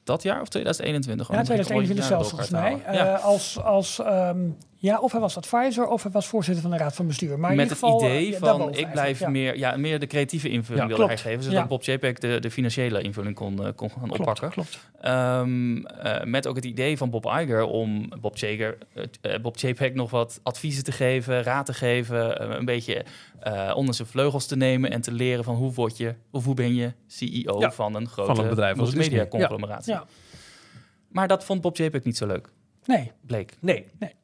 [0.05, 1.29] dat jaar of 2021?
[1.29, 3.01] Ja, Oh, dan begin ik al 2021 zelfs volgens mij.
[3.15, 4.39] Eh, als, als, ehm,
[4.85, 7.39] ja, of hij was advisor of hij was voorzitter van de raad van bestuur.
[7.39, 9.28] Maar in Met ieder het geval, idee eh, ja, van ik blijf ja.
[9.28, 11.28] meer, ja, meer de creatieve invulling Ja, wilde hij klopt.
[11.28, 11.66] geven, zodat Ja.
[11.66, 14.51] Bob Chapek de, de financiële invulling kon, eh, kon gaan Klopt, oppakken.
[14.51, 14.78] klopt.
[15.01, 18.78] Ehm, eh, met ook het idee van Bob Iger om Bob, Jager,
[19.20, 23.05] eh, Bob Chapek nog wat adviezen te geven, raad te geven, een beetje
[23.41, 26.55] eh, onder zijn vleugels te nemen en te leren van hoe word je of hoe
[26.55, 28.93] ben je CEO Ja, van een grote een bedrijf als.
[29.07, 29.26] Ja.
[29.26, 29.93] conglomeratie.
[29.93, 30.05] Ja.
[31.09, 32.49] Maar dat vond Bob Chapek niet zo leuk,
[32.85, 33.57] Nee, bleek.
[33.61, 34.14] Nee, nee.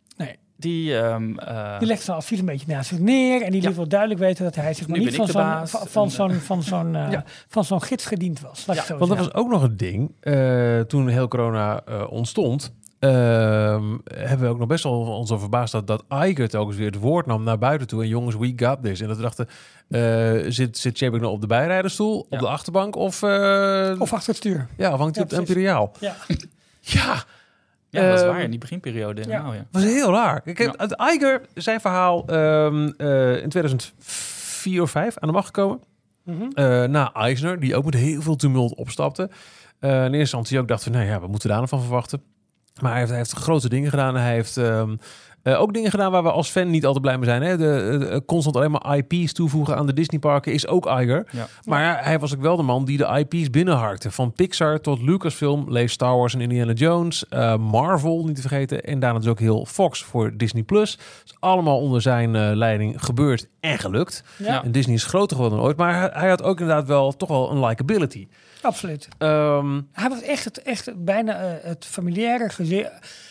[0.61, 3.68] Die, ehm, eh, Die legt zijn advies een beetje naast zich neer en die Ja.
[3.68, 6.62] liet wel duidelijk weten dat hij zich maar niet van de zo'n van, zo'n van
[6.62, 7.24] zo'n eh, Ja.
[7.48, 8.64] van zo'n gids gediend was.
[8.66, 10.11] Ja, Want dat was ook nog het ding.
[10.20, 13.84] eh, toen heel corona eh, ontstond, ehm,
[14.14, 16.98] hebben we ook nog best wel ons over verbaasd dat, dat Iger telkens weer het
[17.00, 18.02] woord nam naar buiten toe.
[18.02, 19.00] En jongens, we got this.
[19.00, 19.48] En dat we dachten,
[19.88, 24.28] eh, zit, zit Chapek nou op de bijrijderstoel, op de achterbank of, eh, Of achter
[24.28, 24.66] het stuur.
[24.76, 25.48] ja, of hangt hij Ja, op het.
[25.48, 25.92] Imperiaal?
[26.00, 26.14] Ja.
[26.80, 27.24] Ja,
[27.91, 29.22] ja, dat is ehm, waar, in die beginperiode.
[29.28, 29.43] ja.
[29.43, 29.66] Nou, ja.
[29.70, 30.41] dat was heel raar.
[30.45, 30.78] Ik heb Ja.
[30.78, 35.80] uit Iger zijn verhaal ehm, eh, in 2004 of 5 aan de macht gekomen.
[36.24, 36.43] Mhm.
[36.55, 39.30] Eh, na Eisner, die ook met heel veel tumult opstapte.
[39.78, 42.22] Eh, in eerste instantie ook dacht van, nou ja, we moeten daar nou van verwachten.
[42.80, 44.16] Maar hij heeft, hij heeft grote dingen gedaan.
[44.16, 44.97] Hij heeft ehm,
[45.43, 47.43] eh, ook dingen gedaan waar we als fan niet altijd blij mee zijn.
[47.43, 47.57] Hè?
[47.57, 51.26] De, de- constant alleen maar IP's toevoegen aan de Disneyparken is ook Iger.
[51.30, 51.47] Ja.
[51.64, 54.11] Maar ja, hij was ook wel de man die de IP's binnenharkte.
[54.11, 58.82] Van Pixar tot Lucasfilm, lees Star Wars en Indiana Jones, eh, Marvel niet te vergeten.
[58.82, 60.62] En daarna dus ook heel Fox voor Disney+.
[60.62, 60.99] Plus.
[61.22, 64.24] Dus allemaal onder zijn eh, leiding gebeurd en gelukt.
[64.38, 65.76] Ja, En Disney is groter geworden dan ooit.
[65.76, 68.28] Maar hij, hij had ook inderdaad wel toch wel een likability.
[68.62, 69.08] Absoluut.
[69.18, 72.86] Ehm, Hij was echt, het, echt bijna eh, het familiaire gezin.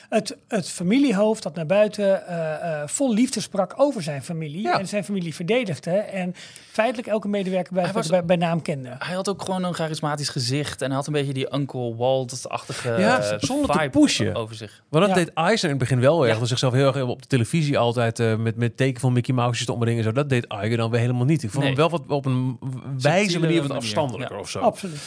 [0.09, 4.61] Het, het familiehoofd dat naar buiten eh, eh, vol liefde sprak over zijn familie.
[4.61, 4.79] Ja.
[4.79, 5.91] En zijn familie verdedigde.
[5.91, 6.35] En
[6.71, 8.95] feitelijk elke medewerker bij, was- bij, bij naam kende.
[8.99, 12.91] Hij had ook gewoon een charismatisch gezicht en hij had een beetje die Uncle Walt-achtige
[12.99, 14.35] Ja, zonder te pushen.
[14.35, 14.83] over zich.
[14.89, 15.15] maar dat Ja.
[15.15, 16.33] deed Eisner in het begin wel erg.
[16.33, 16.39] Ja.
[16.39, 19.65] Dat zichzelf heel erg op de televisie altijd eh, met, met teken van Mickey Mouse's
[19.65, 19.97] te omringen.
[19.97, 20.11] en Zo.
[20.11, 21.43] Dat deed Iger dan weer helemaal niet.
[21.43, 21.73] Ik vond Nee.
[21.73, 22.57] hem wel wat op een
[22.99, 24.41] wijze manier wat afstandelijker ja.
[24.41, 24.59] of zo.
[24.59, 24.99] Absoluut.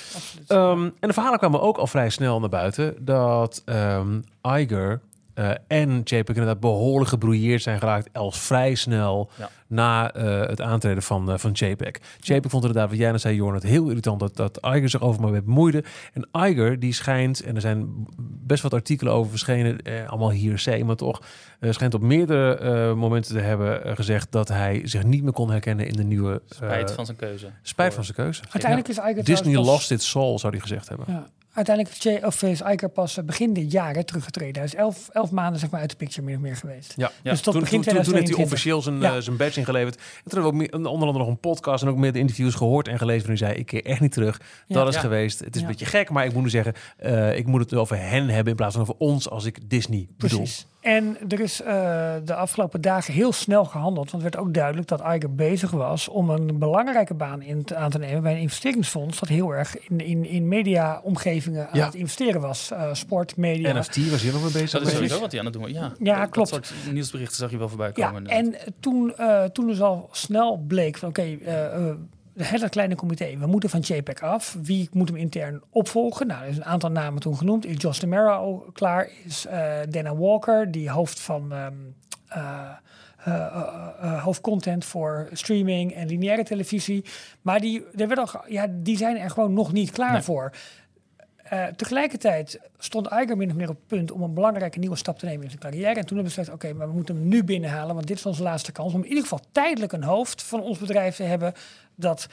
[0.46, 5.00] Ehm, en de verhalen kwamen ook al vrij snel naar buiten dat ehm Iger
[5.34, 9.50] eh, en JPEG inderdaad behoorlijk gebrouilleerd zijn geraakt, als vrij snel Ja.
[9.72, 11.92] Na eh, het aantreden van, eh van JPEG.
[12.20, 15.00] JPEG vond inderdaad, wat jij net zei, Jorn, het heel irritant dat, dat Iger zich
[15.00, 15.84] over me bemoeide.
[16.12, 18.06] En Iger, die schijnt, en er zijn
[18.46, 21.22] best wat artikelen over verschenen, eh, allemaal hier C, maar toch,
[21.60, 25.50] eh, schijnt op meerdere eh, momenten te hebben gezegd dat hij zich niet meer kon
[25.50, 26.42] herkennen in de nieuwe...
[26.48, 27.50] eh, Spijt van zijn keuze.
[27.62, 28.42] spijt van zijn keuze.
[28.50, 31.06] Uiteindelijk is Iger Disney lost its soul, zou hij gezegd hebben.
[31.08, 31.26] Ja.
[31.54, 34.54] Uiteindelijk is, Jay, of is Iger pas begin dit jaar hè, teruggetreden.
[34.54, 36.94] Hij is elf, elf maanden zeg maar, uit de picture min of meer geweest.
[36.96, 37.30] Ja, Ja.
[37.30, 38.44] Dus tot toen, begin toen, toen, toen heeft hij 2022.
[38.44, 39.20] officieel zijn, Ja.
[39.20, 39.96] zijn badge ingeleverd.
[39.96, 42.18] En toen hebben we ook meer- onder andere nog een podcast en ook meer de
[42.18, 43.26] interviews gehoord en gelezen.
[43.26, 44.40] hij zei, ik keer echt niet terug.
[44.66, 44.74] Ja.
[44.74, 45.00] Dat is Ja.
[45.00, 45.38] geweest.
[45.38, 47.98] Het is een beetje gek, maar ik moet nu zeggen, eh, ik moet het over
[47.98, 50.38] hen hebben in plaats van over ons als ik Disney bedoel.
[50.38, 50.66] Precies.
[50.82, 54.10] En er is eh, de afgelopen dagen heel snel gehandeld.
[54.10, 57.76] Want het werd ook duidelijk dat Iger bezig was om een belangrijke baan in te,
[57.76, 59.18] aan te nemen bij een investeringsfonds.
[59.20, 61.84] Dat heel erg in, in, in media-omgevingen aan Ja.
[61.84, 62.70] het investeren was.
[62.70, 63.78] Eh, sport, media.
[63.78, 64.70] NFT was hier nog mee bezig.
[64.70, 65.72] Dat is sowieso wat hij aan het doen was.
[65.72, 66.50] Ja, Ja, dat, klopt.
[66.50, 68.26] Dat soort nieuwsberichten zag je wel voorbij Ja, komen.
[68.26, 71.90] en toen, eh, toen dus al snel bleek van oké, eh,
[72.36, 74.56] het hele kleine comité, we moeten van JPEG af.
[74.62, 76.26] Wie moet hem intern opvolgen?
[76.26, 77.66] Nou, er is een aantal namen toen genoemd.
[77.66, 79.08] Is Josh DeMera al klaar?
[79.24, 81.74] Is eh, Dana Walker, die hoofd van ehm
[82.28, 82.70] eh,
[83.24, 83.44] eh,
[84.00, 87.04] eh, hoofdcontent voor streaming en lineaire televisie.
[87.42, 90.20] Maar die, er werd al, ja, die zijn er gewoon nog niet klaar Nee.
[90.22, 90.52] voor.
[91.52, 95.18] Eh, tegelijkertijd stond Iger min of meer op het punt om een belangrijke nieuwe stap
[95.18, 95.88] te nemen in zijn carrière.
[96.00, 98.26] En toen hebben we gezegd, oké, maar we moeten hem nu binnenhalen, want dit is
[98.26, 101.52] onze laatste kans om in ieder geval tijdelijk een hoofd van ons bedrijf te hebben
[101.94, 102.26] dat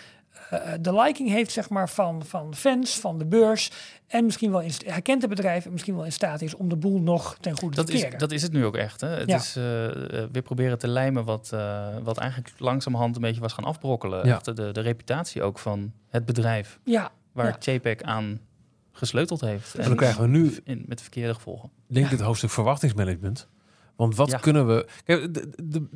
[0.50, 3.72] eh, de liking heeft zeg maar, van, van fans, van de beurs.
[4.08, 6.56] En misschien wel in, st- hij kent het bedrijf en misschien wel in staat is
[6.56, 8.20] om de boel nog ten goede dat te is, keren.
[8.20, 9.02] dat is het nu ook echt.
[9.02, 9.08] Hè?
[9.10, 9.36] Het Ja.
[9.36, 9.64] is eh,
[10.32, 14.26] weer proberen te lijmen wat, eh, wat eigenlijk langzamerhand een beetje was gaan afbrokkelen.
[14.28, 14.36] Ja.
[14.36, 17.74] Echt de, de reputatie ook van het bedrijf ja, waar Ja.
[17.74, 18.40] JPEG aan
[19.00, 19.76] gesleuteld heeft.
[19.76, 21.70] En dan krijgen we nu in, met verkeerde gevolgen.
[21.88, 23.48] denk ik het hoofdstuk verwachtingsmanagement.
[23.96, 24.38] Want wat Ja.
[24.38, 24.88] kunnen we.
[25.04, 25.88] Kijk, de, de-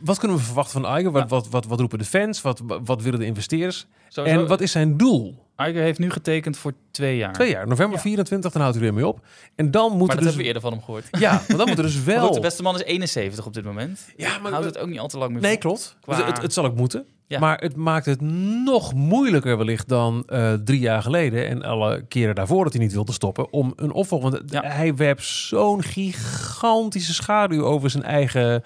[0.00, 1.10] wat kunnen we verwachten van Iger?
[1.10, 2.40] Wat, wat, wat, wat roepen de fans?
[2.42, 3.86] Wat, wat willen de investeerders?
[4.08, 5.46] Sowieso, En wat is zijn doel?
[5.56, 7.32] Iger heeft nu getekend voor twee jaar.
[7.32, 8.02] Twee jaar, november Ja.
[8.02, 9.26] 24, dan houdt hij er weer mee op.
[9.54, 10.24] En dan moet Maar er dat dus.
[10.24, 11.08] hebben we eerder van hem gehoord.
[11.10, 12.24] Ja, maar dan moet er dus wel.
[12.26, 14.00] goed, de beste man is 71 op dit moment.
[14.16, 15.96] Ja, maar Houdt het ook niet al te lang meer Nee, klopt.
[16.00, 17.06] Qua- Dus het, het zal ook moeten.
[17.30, 17.38] Ja.
[17.38, 18.20] Maar het maakt het
[18.64, 22.92] nog moeilijker wellicht dan eh, drie jaar geleden en alle keren daarvoor dat hij niet
[22.92, 24.30] wilde stoppen om een opvolger.
[24.30, 24.62] Want Ja.
[24.62, 28.62] hij werpt zo'n gigantische schaduw over zijn eigen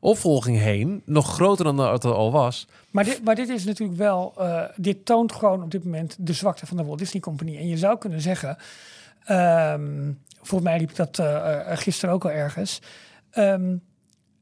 [0.00, 2.66] opvolging heen, nog groter dan dat het al was.
[2.90, 6.32] Maar dit, maar dit is natuurlijk wel, eh, dit toont gewoon op dit moment de
[6.32, 7.56] zwakte van de Walt Disney Company.
[7.56, 8.56] En je zou kunnen zeggen,
[9.24, 12.80] ehm, volgens mij riep dat eh, gisteren ook al ergens.
[13.30, 13.76] ehm,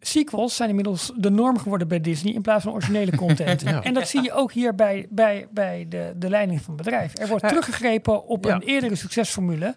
[0.01, 3.61] sequels zijn inmiddels de norm geworden bij Disney in plaats van originele content.
[3.71, 3.83] Ja.
[3.83, 7.19] En dat zie je ook hier bij, bij, bij de, de leiding van het bedrijf.
[7.19, 7.49] Er wordt Ja.
[7.49, 8.55] teruggegrepen op Ja.
[8.55, 9.75] een eerdere succesformule.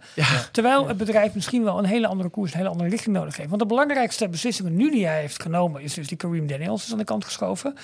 [0.51, 3.49] Terwijl het bedrijf misschien wel een hele andere koers, een hele andere richting nodig heeft.
[3.49, 6.91] Want de belangrijkste beslissingen nu die hij heeft genomen, is dus die Kareem Daniels is
[6.91, 7.75] aan de kant geschoven.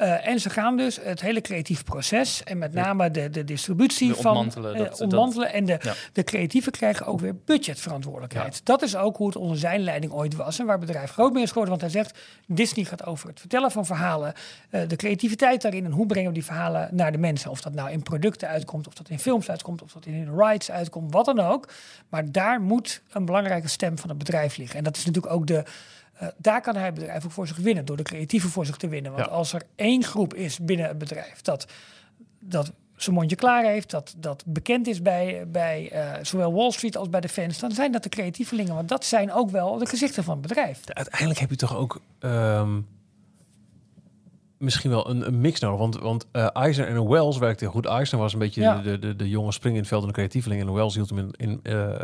[0.00, 4.08] Eh, en ze gaan dus het hele creatieve proces en met name de, de distributie
[4.08, 5.52] De van ontmantelen, eh, dat- ontmantelen.
[5.52, 5.94] en de, Ja.
[6.12, 8.60] de creatieven krijgen ook weer budgetverantwoordelijkheid.
[8.64, 11.32] Dat is ook hoe het onder zijn leiding ooit was en waar het bedrijf groot
[11.32, 11.78] mee is geworden.
[11.78, 14.32] Want hij zegt, Disney gaat over het vertellen van verhalen,
[14.70, 17.50] eh, de creativiteit daarin en hoe brengen we die verhalen naar de mensen.
[17.50, 20.70] Of dat nou in producten uitkomt, of dat in films uitkomt, of dat in rides
[20.70, 21.68] uitkomt, wat dan ook.
[22.08, 24.78] Maar daar moet een belangrijke stem van het bedrijf liggen.
[24.78, 25.62] En dat is natuurlijk ook de.
[26.20, 28.76] Eh, daar kan hij het bedrijf ook voor zich winnen, door de creatieve voor zich
[28.76, 29.12] te winnen.
[29.12, 29.30] Want Ja.
[29.32, 31.66] als er één groep is binnen het bedrijf dat,
[32.40, 36.96] dat zijn mondje klaar heeft, dat, dat bekend is bij, bij eh, zowel Wall Street
[36.96, 38.74] als bij de fans, dan zijn dat de creatievelingen.
[38.74, 40.80] Want dat zijn ook wel de gezichten van het bedrijf.
[40.86, 42.80] Uiteindelijk heb je toch ook ehm,
[44.58, 45.78] misschien wel een, een mix nodig.
[45.78, 47.86] Want, want Eisner en Wells werkte goed.
[47.86, 48.82] Eisner was een beetje Ja.
[48.82, 50.60] de, de, de jonge spring in het veld en de creatieveling.
[50.60, 51.60] En Wells hield hem in, in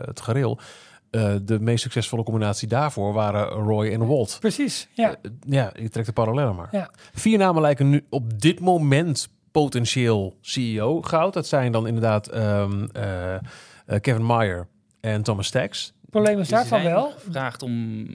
[0.07, 0.59] het gareel.
[1.11, 4.37] Eh, de meest succesvolle combinatie daarvoor waren Roy en Walt.
[4.41, 5.11] Precies, ja.
[5.23, 6.69] Eh, ja, ik trek de parallellen maar.
[6.71, 6.91] Ja.
[7.13, 11.33] Vier namen lijken nu op dit moment potentieel CEO goud.
[11.35, 13.41] Dat zijn dan inderdaad ehm, eh, eh,
[14.01, 14.69] Kevin Meyer
[15.01, 15.93] en Thomas Stacks.
[16.01, 17.11] Het probleem is Ze daarvan wel.
[17.19, 18.07] gevraagd om...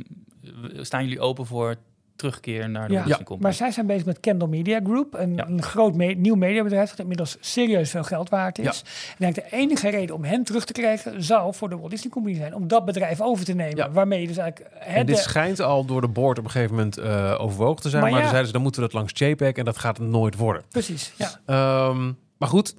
[0.74, 1.76] Staan jullie open voor
[2.22, 3.42] terugkeer naar de Ja, Disney Company?
[3.42, 5.48] maar zij zijn bezig met Kendall Media Group, een, Ja.
[5.48, 8.66] een groot me- nieuw mediabedrijf dat inmiddels serieus veel geld waard is.
[9.20, 11.90] En ik denk de enige reden om hen terug te krijgen zou voor de Walt
[11.92, 13.76] Disney Company zijn om dat bedrijf over te nemen.
[13.76, 13.92] Ja.
[13.92, 16.52] Waarmee je dus eigenlijk hè, En dit de- schijnt al door de board op een
[16.52, 18.02] gegeven moment eh, overwogen te zijn.
[18.02, 18.26] Maar Maar, ja.
[18.26, 20.64] dan zeiden ze, dan moeten we dat langs JPEG en dat gaat het nooit worden.
[20.70, 21.14] precies.
[21.18, 21.40] Ja.
[21.46, 22.76] Ehm, maar goed,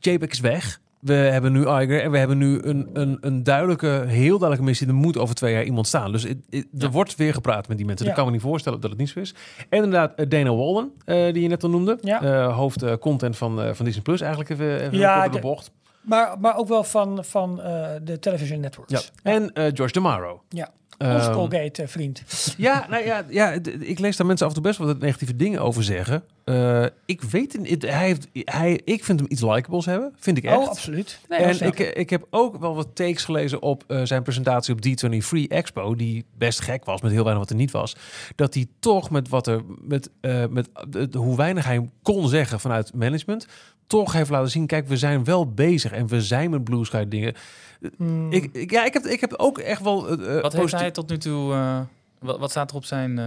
[0.00, 0.80] JPEG is weg.
[1.00, 4.86] We hebben nu Iger en we hebben nu een, een, een duidelijke, heel duidelijke missie.
[4.86, 6.12] Er moet over twee jaar iemand staan.
[6.12, 6.36] Dus er
[6.70, 6.90] Ja.
[6.90, 8.04] wordt weer gepraat met die mensen.
[8.04, 8.10] Ja.
[8.10, 9.34] Ik kan me niet voorstellen dat het niet zo is.
[9.68, 11.98] En inderdaad, eh, Dana Walden, eh, die je net al noemde.
[12.00, 12.22] Ja.
[12.22, 14.20] Eh, hoofd content van, van Disney Plus.
[14.20, 15.70] Eigenlijk even, even Ja, de de- bocht.
[16.00, 17.56] Maar, maar ook wel van, van
[18.02, 18.92] de television networks.
[19.22, 19.30] Ja.
[19.32, 20.42] En George DeMaro.
[20.48, 20.70] Ja.
[21.00, 22.22] Ehm, Onze Colgate vriend.
[22.56, 25.36] Ja, nou ja, ja, ik lees daar mensen af en toe best wel wat negatieve
[25.36, 26.22] dingen over zeggen.
[26.44, 27.82] Eh, ik weet het.
[27.82, 30.12] Hij heeft, hij, ik vind hem iets likables hebben.
[30.18, 30.56] Vind ik echt.
[30.56, 31.20] Oh, absoluut.
[31.28, 34.86] Nee, en ik, ik heb ook wel wat takes gelezen op eh, zijn presentatie op
[34.86, 37.96] D23 Free Expo, die best gek was met heel weinig wat er niet was.
[38.34, 40.68] Dat hij toch met wat er met, eh, met
[41.12, 43.46] hoe weinig hij kon zeggen vanuit management,
[43.90, 47.04] toch heeft laten zien: kijk, we zijn wel bezig en we zijn met Blue Sky
[47.08, 47.34] dingen.
[47.96, 48.32] Hmm.
[48.32, 50.08] Ik, ik, ja, ik heb, ik heb ook echt wel.
[50.08, 51.52] eh, eh, Wat heeft positief- hij tot nu toe...
[51.52, 51.80] eh,
[52.18, 53.18] wat, wat staat er op zijn...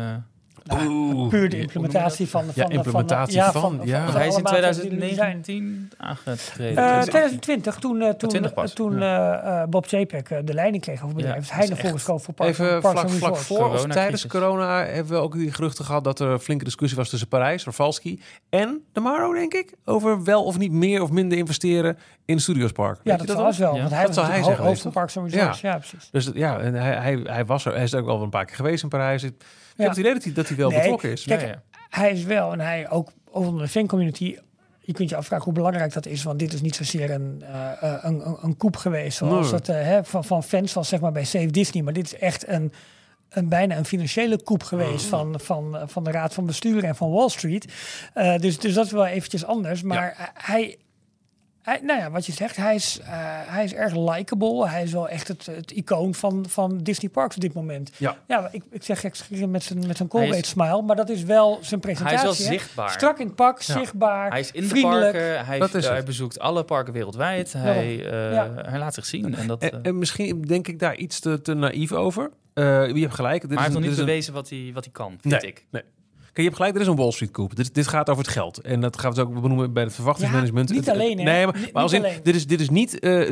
[0.71, 1.29] Oeh.
[1.29, 2.43] puur de implementatie van...
[2.43, 4.11] van Ja, de- implementatie van, ja.
[4.11, 5.41] Hij is in alle maatregelen die er zijn.
[5.41, 6.77] 2019 aangetreden.
[6.77, 8.73] Eh, 2020, toen, eh, toen, 20 pas.
[8.73, 12.33] toen eh, Bob eh, de leiding kreeg over het bedrijf, hij naar voren geschoven voor
[12.33, 16.19] Parks, Even vlak, vlak voor of tijdens corona hebben we ook die geruchten gehad dat
[16.19, 20.43] er een flinke discussie was tussen Parijs, Rafalski en de Maro, denk ik, over wel
[20.43, 22.99] of niet meer of minder investeren in Studiospark.
[23.03, 23.73] Ja, Weet dat was wel.
[23.73, 23.79] Ja.
[23.79, 25.61] Want hij Dat was zou hij zeggen ho- hoofd van Parks and Resorts.
[25.61, 26.09] Ja, precies.
[26.11, 27.73] Dus dat- ja, en hij, hij, hij was er.
[27.73, 29.23] Hij is ook wel een paar keer geweest in Parijs.
[29.23, 29.45] Ik, Ja.
[29.75, 31.23] heb het idee dat hij, dat hij wel Nee, betrokken is.
[31.23, 31.61] Kijk, Ja, ja.
[31.89, 34.37] hij is wel, en hij ook onder de fancommunity.
[34.85, 37.71] Je kunt je afvragen hoe belangrijk dat is, want dit is niet zozeer een, eh,
[37.93, 39.53] eh, een, een, een koep geweest zoals Nee.
[39.59, 41.83] het eh, hè, van, van fans was zeg maar bij Save Disney.
[41.83, 42.73] Maar dit is echt een,
[43.29, 47.11] een bijna een financiële koep geweest van, van, van de raad van bestuur en van
[47.11, 47.73] Wall Street.
[48.13, 49.81] Eh, dus, dus dat is wel eventjes anders.
[49.81, 50.77] Maar hij,
[51.63, 53.07] hij, nou ja, wat je zegt, hij is, eh,
[53.45, 54.67] hij is erg likable.
[54.69, 57.91] Hij is wel echt het, het icoon van, van Disney Parks op dit moment.
[57.97, 58.17] Ja.
[58.27, 61.23] Ja, ik, ik zeg gekscherend met zijn, met zijn Hij Colgate smile, maar dat is
[61.23, 62.29] wel zijn Hij presentatie.
[62.29, 62.53] is wel hè?
[62.57, 62.89] zichtbaar.
[62.91, 63.73] Strak in het pak, Ja.
[63.73, 65.11] zichtbaar, Hij is in de vriendelijk.
[65.11, 66.05] parken, hij, Dat is hij het.
[66.05, 67.53] bezoekt alle parken wereldwijd.
[67.53, 68.51] Hij, eh, Ja.
[68.55, 69.35] hij laat zich zien.
[69.35, 72.31] En dat, eh, En, en misschien denk ik daar iets te, te naïef over.
[72.53, 72.63] Eh,
[72.95, 73.41] je hebt gelijk.
[73.41, 75.41] Dit maar hij is heeft nog niet een- bewezen wat hij, wat hij kan, vind
[75.41, 75.65] Nee, ik.
[75.71, 75.83] nee.
[76.33, 77.55] Kijk, je hebt gelijk, er is een Wall Street koep.
[77.55, 78.57] Dit, dit gaat over het geld.
[78.57, 80.69] En dat gaan we dus ook benoemen bij het verwachtingsmanagement.
[80.69, 81.23] Ja, niet alleen, hè?
[81.23, 82.99] Nee, maar, maar als in, dit is, dit is niet...
[82.99, 83.29] eh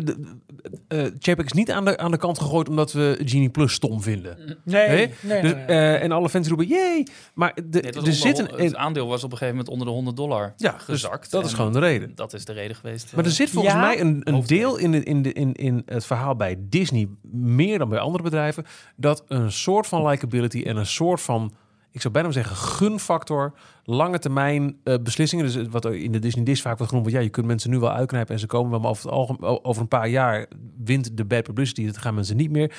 [0.89, 1.05] uh,
[1.45, 4.57] is niet aan de, aan de kant gegooid omdat we Genie Plus stom vinden.
[4.63, 4.97] Nee, Nee?
[4.97, 5.65] nee, nee, Dus, nee.
[5.65, 7.03] eh, en alle fans roepen, jee!
[7.33, 8.49] Maar de, er onder zit een...
[8.63, 11.31] het aandeel was op een gegeven moment onder de 100 dollar Ja, dus gezakt.
[11.31, 12.11] dat is gewoon de reden.
[12.15, 13.15] Dat is de reden geweest.
[13.15, 13.79] Maar er zit volgens Ja.
[13.79, 17.77] mij een, een deel in, de, in, de, in, in het verhaal bij Disney, meer
[17.77, 21.53] dan bij andere bedrijven, dat een soort van likability en een soort van,
[21.91, 23.53] ik zou bijna zeggen, gunfactor,
[23.83, 25.45] lange termijn eh, beslissingen.
[25.45, 27.79] Dus wat in de Disney Dish vaak wordt genoemd, want ja, je kunt mensen nu
[27.79, 30.45] wel uitknijpen en ze komen wel, maar over, het over een paar jaar
[30.83, 32.75] wint de bad publicity, dat gaan mensen niet meer.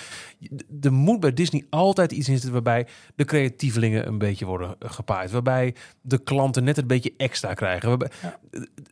[0.80, 4.90] Er moet bij Disney altijd iets in zitten waarbij de creatievelingen een beetje worden eh,
[4.90, 7.88] gepaaid, waarbij de klanten net een beetje extra krijgen.
[7.88, 8.08] Waarbij,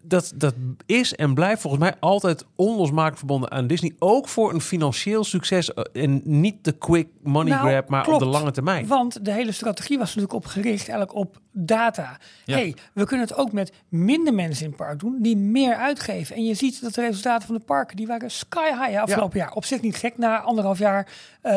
[0.03, 0.55] dat, dat
[0.87, 3.93] is en blijft volgens mij altijd onlosmakelijk verbonden aan Disney.
[3.99, 5.75] Ook voor een financieel succes.
[5.75, 8.23] eh, En niet de quick money Nou, grab, maar klopt.
[8.23, 8.87] op de lange termijn.
[8.87, 12.00] Want de hele strategie was natuurlijk op gericht eigenlijk op data.
[12.45, 12.57] Ja.
[12.57, 16.37] hey, we kunnen het ook met minder mensen in het park doen die meer uitgeven.
[16.37, 19.53] En je ziet dat de resultaten van de parken die waren sky high afgelopen jaar.
[19.53, 21.09] Op zich niet gek na anderhalf jaar
[21.43, 21.53] Eh,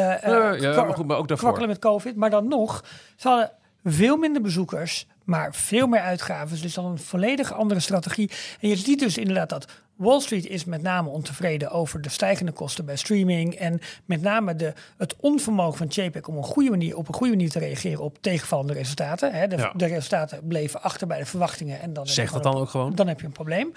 [0.60, 1.38] ja, maar goed, maar ook daarvoor.
[1.38, 2.16] kwakkelen met COVID.
[2.16, 2.84] Maar dan nog,
[3.16, 3.52] ze hadden
[3.84, 6.62] veel minder bezoekers, maar veel meer uitgaven.
[6.62, 8.32] Dus dan een volledig andere strategie.
[8.60, 9.66] En je ziet dus inderdaad dat
[9.96, 13.56] Wall Street is met name ontevreden over de stijgende kosten bij streaming.
[13.56, 17.34] En met name de, het onvermogen van JPEG om een goede manier, op een goede
[17.34, 19.34] manier te reageren op tegenvallende resultaten.
[19.34, 19.48] Hè.
[19.48, 19.74] De, Ja.
[19.76, 21.80] de resultaten bleven achter bij de verwachtingen.
[21.82, 22.96] En dan Zeg dat dan ook gewoon.
[22.96, 23.72] dan heb je een probleem.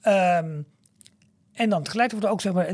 [0.00, 0.60] Ehm,
[1.52, 2.66] en dan tegelijkertijd wordt ook zeg maar,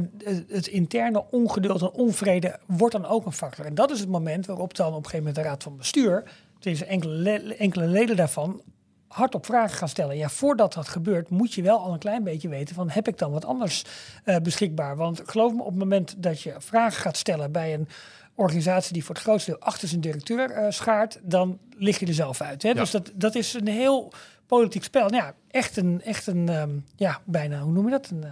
[0.48, 3.64] het, interne ongeduld en onvrede wordt dan ook een factor.
[3.66, 6.30] En dat is het moment waarop dan op een gegeven moment de raad van bestuur,
[6.58, 8.62] deze enkele, le- enkele leden daarvan,
[9.08, 10.16] hardop vragen gaan stellen.
[10.16, 13.18] Ja, voordat dat gebeurt, moet je wel al een klein beetje weten van heb ik
[13.18, 13.84] dan wat anders
[14.24, 14.96] eh, beschikbaar?
[14.96, 17.88] Want geloof me, op het moment dat je vragen gaat stellen bij een
[18.34, 22.14] organisatie die voor het grootste deel achter zijn directeur eh, schaart, dan lig je er
[22.14, 22.62] zelf uit.
[22.62, 22.68] Hè?
[22.68, 22.74] Ja.
[22.74, 24.12] Dus dat, dat is een heel
[24.46, 25.08] politiek spel.
[25.08, 28.10] Nou ja, echt een, echt een ehm, ja, bijna, hoe noem je dat?
[28.10, 28.30] Een, eh,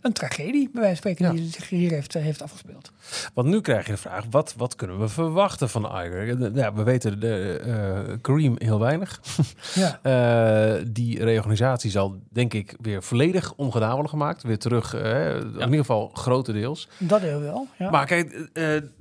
[0.00, 1.40] een tragedie, bij wijze van spreken, Ja.
[1.40, 2.90] die zich hier heeft, eh, heeft afgespeeld.
[3.34, 6.54] Want nu krijg je de vraag, wat, wat kunnen we verwachten van Iger?
[6.56, 9.20] Ja, we weten de, Kareem heel weinig.
[9.74, 9.98] Ja.
[10.08, 14.42] Eh, die reorganisatie zal, denk ik, weer volledig ongedaan worden gemaakt.
[14.42, 16.88] Weer terug, in ieder geval grotendeels.
[16.98, 17.66] Dat heel wel.
[17.78, 17.90] Ja.
[17.90, 18.48] Maar kijk,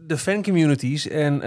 [0.08, 1.41] de fancommunities en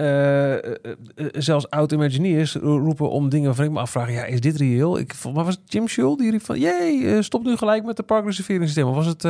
[1.32, 4.98] zelfs oud-imagineers roepen om dingen waarvan ik me afvraag, ja, is dit reëel?
[4.98, 8.02] Ik, mij was het Jim Schul die riep van, jee, stop nu gelijk met de
[8.02, 8.86] parkreserveringssysteem.
[8.88, 9.24] Of was het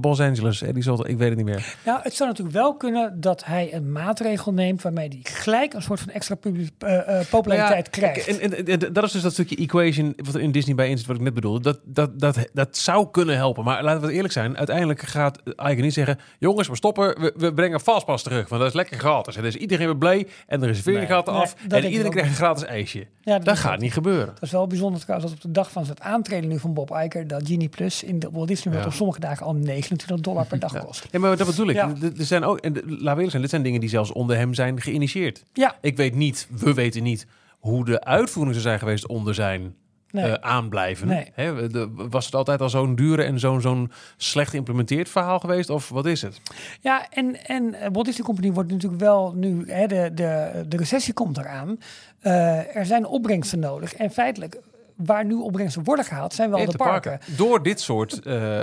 [0.00, 1.08] Los Angeles, Eddie Zolder?
[1.08, 1.76] Ik weet het niet meer.
[1.84, 5.82] Nou, het zou natuurlijk wel kunnen dat hij een maatregel neemt waarmee hij gelijk een
[5.82, 8.40] soort van extra eh, eh, populariteit Nou ja, krijgt.
[8.40, 10.98] En, en, en dat is dus dat stukje equation wat er in Disney bij in
[10.98, 11.60] zit, wat ik net bedoelde.
[11.60, 13.64] Dat, dat, dat, dat zou kunnen helpen.
[13.64, 14.56] Maar laten we eerlijk zijn.
[14.56, 16.18] Uiteindelijk gaat Eigen niet zeggen...
[16.38, 17.20] jongens, we stoppen.
[17.20, 18.48] We, we brengen Fastpass terug.
[18.48, 19.36] Want dat is lekker gratis.
[19.36, 20.26] En is iedereen weer blij.
[20.46, 21.54] En de reservering gaat af.
[21.54, 23.06] dat en iedereen krijgt een gratis ijsje.
[23.42, 24.28] Dat gaat niet gebeuren.
[24.34, 26.90] Het is wel bijzonder trouwens dat op de dag van het aantreden nu van Bob
[26.90, 27.26] Iger...
[27.26, 30.58] dat Genie Plus in de Walt Disney World op sommige dagen al 29 dollar per
[30.58, 31.06] dag kost.
[31.10, 31.74] Ja, maar dat bedoel ik.
[31.76, 31.92] Ja.
[32.18, 34.54] Er zijn ook, en de- laten we zijn, dit zijn dingen die zelfs onder hem
[34.54, 35.42] zijn geïnitieerd.
[35.52, 37.26] Ja, Ik weet niet, we weten niet
[37.58, 39.74] hoe de uitvoering zou zijn geweest onder zijn
[40.10, 40.24] nee.
[40.24, 41.08] eh, aanblijven.
[41.08, 41.30] Nee.
[41.32, 45.70] Hè, de- was het altijd al zo'n dure en zo'n zo'n slecht geïmplementeerd verhaal geweest?
[45.70, 46.40] Of wat is het?
[46.80, 50.76] Ja, en, en eh, Walt Disney Company wordt natuurlijk wel nu, hè, de, de, de
[50.76, 51.78] recessie komt eraan.
[52.20, 53.94] Eh, er zijn opbrengsten nodig.
[53.94, 54.60] En feitelijk
[54.96, 57.20] waar nu opbrengsten worden gehaald, zijn wel de parken.
[57.36, 58.60] Door dit soort eh,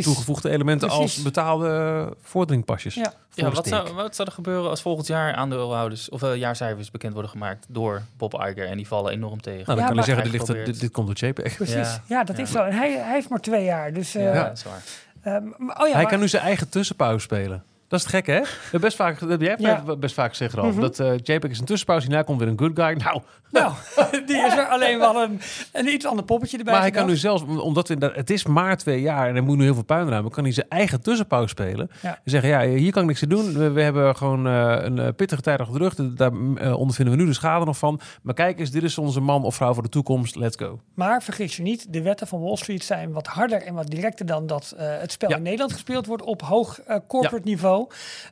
[0.00, 2.94] toegevoegde elementen als betaalde vorderingpasjes.
[2.94, 3.12] Ja.
[3.34, 7.12] Ja, wat zou, wat zou er gebeuren als volgend jaar aandeelhouders of eh, jaarcijfers bekend
[7.12, 9.64] worden gemaakt door Bob Iger en die vallen enorm tegen?
[9.66, 11.56] Nou, dan Ja, kan je zeggen, dit, ligt, dit, dit komt door JPEG.
[11.56, 11.74] Precies.
[11.74, 12.24] Ja, Ja.
[12.24, 12.42] dat Ja.
[12.42, 12.62] is zo.
[12.62, 13.92] En hij, hij heeft maar twee jaar.
[13.92, 14.82] Dus, eh, ja, dat is waar.
[15.22, 17.62] ehm, oh ja, Hij maar- kan nu zijn eigen tussenpauze spelen.
[17.92, 18.26] Dat is het gek,
[18.72, 18.78] hè?
[18.78, 19.82] Best vaak, dat- jij hebt Ja.
[19.86, 20.80] mij best vaak gezegd, Mhm.
[20.80, 22.06] dat eh JPEG is een tussenpauze.
[22.06, 22.92] Hierna komt weer een good guy.
[22.92, 23.20] Nou,
[23.50, 23.72] Nou,
[24.26, 25.40] die is er alleen wel een,
[25.72, 26.72] een iets ander poppetje erbij.
[26.72, 29.56] maar hij kan nu zelfs, omdat we, het is maar twee jaar en hij moet
[29.56, 31.90] nu heel veel puin ruimen, kan hij zijn eigen tussenpauze spelen.
[32.02, 32.08] Ja.
[32.08, 33.52] En zeggen, ja, hier kan ik niks aan doen.
[33.52, 35.94] We, we hebben gewoon eh, een eh, pittige tijd achter de rug.
[36.14, 38.00] Daar eh, ondervinden we nu de schade nog van.
[38.22, 40.36] Maar kijk eens, dit is onze man of vrouw voor de toekomst.
[40.36, 40.80] Let's go.
[40.94, 44.26] Maar vergis je niet, de wetten van Wall Street zijn wat harder en wat directer
[44.26, 45.36] dan dat het spel Ja.
[45.36, 47.81] in Nederland gespeeld wordt op hoog corporate niveau.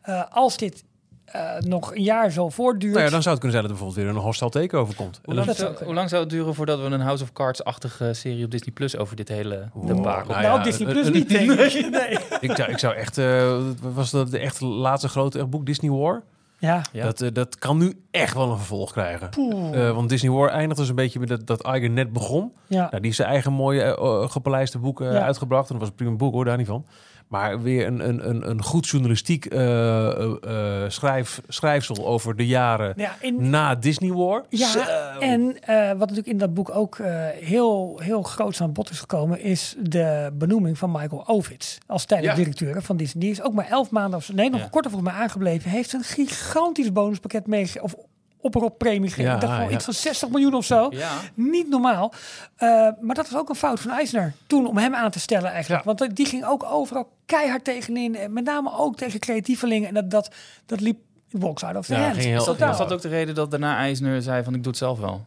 [0.02, 0.84] Eh, als dit
[1.24, 2.92] eh, nog een jaar zo voortduurt.
[2.94, 5.20] Nou ja, dan zou het kunnen zijn dat er bijvoorbeeld weer een hostile takeover komt.
[5.24, 5.86] Hoe lang, zou, zou kunnen.
[5.86, 8.96] hoe lang zou het duren voordat we een House of Cards-achtige serie op Disney Plus
[8.96, 10.30] over dit hele Oeh, debakel?
[10.30, 11.90] nou nou, ja, Disney een- Plus niet, denk ik.
[11.90, 12.18] Nee.
[12.40, 16.22] ik, zou, ik zou echt, eh, was dat de echt laatste grote boek Disney War?
[16.58, 16.82] Ja.
[16.92, 17.04] Ja.
[17.04, 19.28] Dat, eh, dat kan nu echt wel een vervolg krijgen.
[19.30, 19.86] Poeh.
[19.88, 22.52] Eh, want Disney War eindigt dus een beetje met dat, dat Iger net begon.
[22.66, 22.76] ja.
[22.78, 23.90] Nou, die heeft zijn eigen mooie eh,
[24.22, 25.20] eh, gepaleiste boeken eh, Ja.
[25.24, 25.66] uitgebracht.
[25.70, 26.86] En dat was een prima boek hoor, daar niet van.
[27.30, 33.14] Maar weer een, een, een, een goed journalistiek eh, schrijf, schrijfsel over de jaren Ja,
[33.20, 34.44] in, na Disney War.
[34.48, 35.44] Ja, en
[35.88, 36.98] wat natuurlijk in dat boek ook
[37.40, 42.36] heel, heel groot aan bod is gekomen, is de benoeming van Michael Ovitz als tijdelijk
[42.38, 42.44] Ja.
[42.44, 43.22] directeur van Disney.
[43.22, 44.68] Die is ook maar elf maanden, of nee, nog Ja.
[44.68, 45.70] korter volgens mij aangebleven.
[45.70, 47.94] Heeft een gigantisch bonuspakket mee, of
[48.40, 49.24] op premie gegeven.
[49.24, 49.74] Ja, ik dacht wel ja.
[49.74, 50.86] iets van 60 miljoen of zo.
[50.90, 51.10] Ja.
[51.34, 52.12] Niet normaal.
[52.56, 52.68] Eh,
[53.00, 55.80] maar dat was ook een fout van Eisner toen om hem aan te stellen eigenlijk.
[55.84, 55.86] Ja.
[55.86, 58.16] Want eh, die ging ook overal keihard tegenin.
[58.16, 59.88] En met name ook tegen creatievelingen.
[59.88, 60.34] En dat, dat,
[60.66, 60.98] dat liep
[61.30, 62.12] box out of the Ja, hand.
[62.12, 64.62] ging heel- Is dat, was dat ook de reden dat daarna Eisner zei van ik
[64.62, 65.24] doe het zelf wel?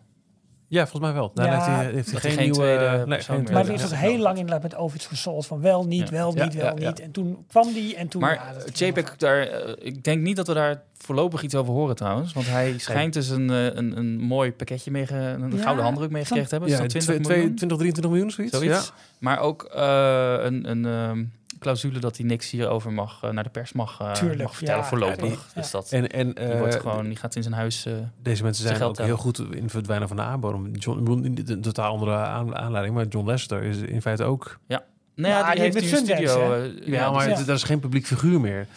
[0.74, 1.32] Ja, volgens mij wel.
[1.34, 2.53] Ja, heeft hij, heeft hij dat geen, nieuwe...
[2.53, 5.61] tweede nee, persoon geen meer Maar er is heel lang inderdaad met Ovitz gesold van
[5.61, 6.15] wel, niet, Ja.
[6.15, 6.88] wel, niet, ja, wel, ja.
[6.89, 6.99] niet.
[6.99, 8.21] En toen kwam die en toen...
[8.21, 11.95] Maar eh, JPEG, daar, eh, ik denk niet dat we daar voorlopig iets over horen
[11.95, 12.34] trouwens.
[12.34, 15.84] Want hij schijnt dus een, eh, een, een mooi pakketje mee, ge- een Ja, gouden
[15.84, 16.69] handdruk meegekregen te hebben.
[16.69, 17.55] Ja, Is dat 20 twee- miljoen?
[17.55, 18.57] twee- 20, 23 miljoen, zoiets.
[18.57, 18.88] Zoiets.
[18.88, 18.93] Ja.
[19.19, 21.24] Maar ook eh, een, een ehm,
[21.64, 24.82] clausule dat hij niks hierover mag, eh, naar de pers mag, eh, Tuurlijk, mag vertellen
[24.82, 24.88] ja.
[24.88, 25.18] voorlopig.
[25.18, 27.86] Ja, die- dus dat, En, en die, wordt eh, gewoon, die gaat in zijn huis...
[27.86, 30.72] eh, Deze mensen Zijn ook heel goed in het verdwijnen van de aanbodem.
[30.72, 34.59] John, een totaal andere aan- aanleiding, maar John Lester is in feite ook.
[34.68, 34.82] nou
[35.16, 36.55] Ja, ja, die die heeft met een studio.
[36.55, 37.36] Ja, ja, maar ja.
[37.36, 38.68] het- dat is geen publiek figuur meer.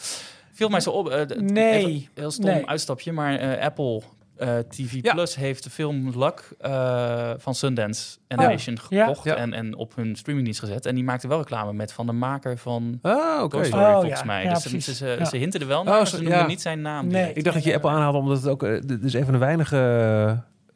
[0.52, 1.08] viel mij zo op.
[1.08, 1.84] eh, Nee.
[1.86, 2.66] even Heel stom Nee.
[2.68, 4.02] uitstapje, maar eh, Apple
[4.36, 5.12] eh, TV Ja.
[5.12, 9.04] Plus heeft de film Luck eh, van Sundance Animation ja.
[9.06, 9.34] gekocht Ja.
[9.36, 10.86] En, en op hun streamingdienst gezet.
[10.86, 13.48] En die maakte wel reclame met van de maker van oké.
[13.48, 14.26] Toy Story, Oh, volgens ja.
[14.26, 14.48] mij.
[14.48, 15.24] Dus ze, ze, ze, Ja.
[15.24, 17.06] ze hinten er wel naar, Oh, maar zo- ze noemen niet zijn naam.
[17.06, 17.32] Nee.
[17.32, 18.60] Ik dacht dat je Apple aanhaalde omdat het ook...
[18.88, 19.76] Dit is een van de weinige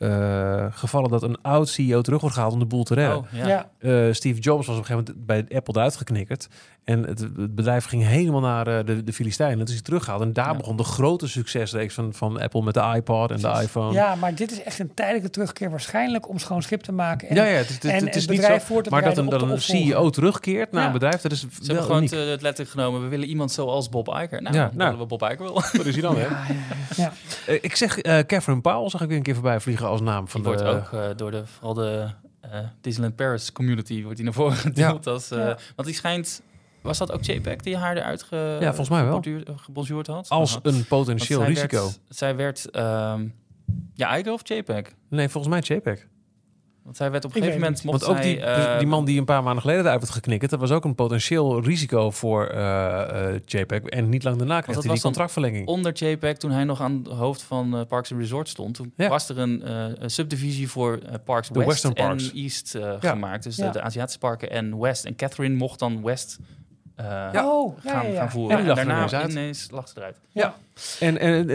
[0.00, 3.16] eh, gevallen dat een oud CEO terug wordt gehaald om de boel te redden.
[3.18, 3.46] Oh, Ja.
[3.48, 3.70] ja.
[3.78, 6.48] Eh, Steve Jobs was op een gegeven moment bij Apple eruit geknikkerd.
[6.84, 9.58] En het, het bedrijf ging helemaal naar eh, de, de Filistijnen.
[9.58, 10.22] Dat is hij teruggehaald.
[10.22, 10.56] En daar Ja.
[10.56, 13.92] begon de grote succesreeks van, van Apple met de iPod en de iPhone.
[13.92, 17.28] Ja, maar dit is echt een tijdelijke terugkeer waarschijnlijk om schoon schip te maken.
[17.28, 18.66] En, ja, ja, het, het, en het het is niet bedrijf zo.
[18.74, 19.60] voor te Maar dat een, dat een.
[19.60, 20.86] CEO terugkeert naar Ja.
[20.86, 23.02] een bedrijf, dat is Ze hebben gewoon het letterlijk genomen.
[23.02, 24.42] We willen iemand zoals Bob Iger.
[24.42, 24.90] Nou, Ja, dan nou.
[24.90, 25.54] willen we Bob Iger wel.
[25.72, 26.22] Dat is hij dan, hè?
[26.26, 26.44] Ja,
[26.96, 27.12] ja,
[27.46, 27.58] ja.
[27.60, 30.42] Ik zeg, eh Catherine Powell zag ik weer een keer voorbij vliegen als naam van
[30.42, 30.62] Die de...
[30.64, 32.10] wordt ook eh, door de, vooral de
[32.40, 35.06] eh, Disneyland Paris community wordt die naar voren gedeeld.
[35.06, 35.58] Als, eh, Ja.
[35.76, 36.42] Want die schijnt...
[36.82, 39.22] Was dat ook JPEG die haar eruit ge, Ja, volgens mij wel.
[39.56, 40.28] gebonjourd had?
[40.28, 41.82] als een potentieel zij risico.
[41.82, 42.70] Werd, zij werd...
[42.70, 43.26] ehm,
[43.94, 44.92] ja, Iger of JPEG?
[45.08, 46.06] Nee, volgens mij JPEG.
[46.82, 47.82] Want zij werd op een gegeven moment...
[47.82, 50.12] Want Mocht ook die, zij, eh, die man die een paar maanden geleden eruit werd
[50.12, 53.82] geknikkerd, dat was ook een potentieel risico voor eh, eh, JPEG.
[53.82, 55.66] En niet lang daarna kreeg dat hij die was dan contractverlenging.
[55.66, 59.08] onder JPEG, toen hij nog aan het hoofd van Parks and Resort stond, toen Ja.
[59.08, 62.30] was er een, eh, subdivisie voor Parks De West Western Parks.
[62.30, 62.96] en East Ja.
[63.00, 63.42] gemaakt.
[63.42, 65.04] Dus de- de, Aziatische parken en West.
[65.04, 66.38] En Catherine mocht dan West
[67.32, 68.18] eh, Oh, ja, gaan, ja, ja.
[68.18, 68.58] gaan voeren.
[68.58, 70.16] En daarna ineens lag ze eruit.
[70.32, 70.54] Ja.
[71.00, 71.46] En, en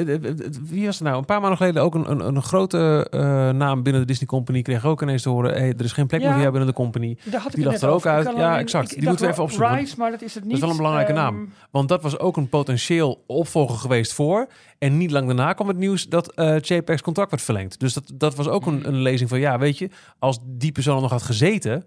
[0.63, 1.17] wie was er nou?
[1.17, 3.19] Een paar maanden geleden ook een, een, een grote eh,
[3.49, 4.61] naam binnen de Disney Company.
[4.61, 6.25] Kreeg ook ineens te horen, hey, er is geen plek Ja.
[6.25, 7.17] meer voor jou binnen de company.
[7.23, 8.25] Daar had ik Die lag er ook uit.
[8.25, 8.91] Ja, alleen- exact.
[8.91, 9.75] ik- Die moeten we even opzoeken.
[9.75, 10.53] Rise, maar dat is het niet.
[10.53, 11.49] is wel een belangrijke Ehm, naam.
[11.71, 14.47] Want dat was ook een potentieel opvolger geweest voor.
[14.79, 17.79] En niet lang daarna kwam het nieuws dat eh JPEG's contract werd verlengd.
[17.79, 19.89] Dus dat, dat was ook een, een lezing van, ja, weet je,
[20.19, 21.83] als die persoon er nog had gezeten,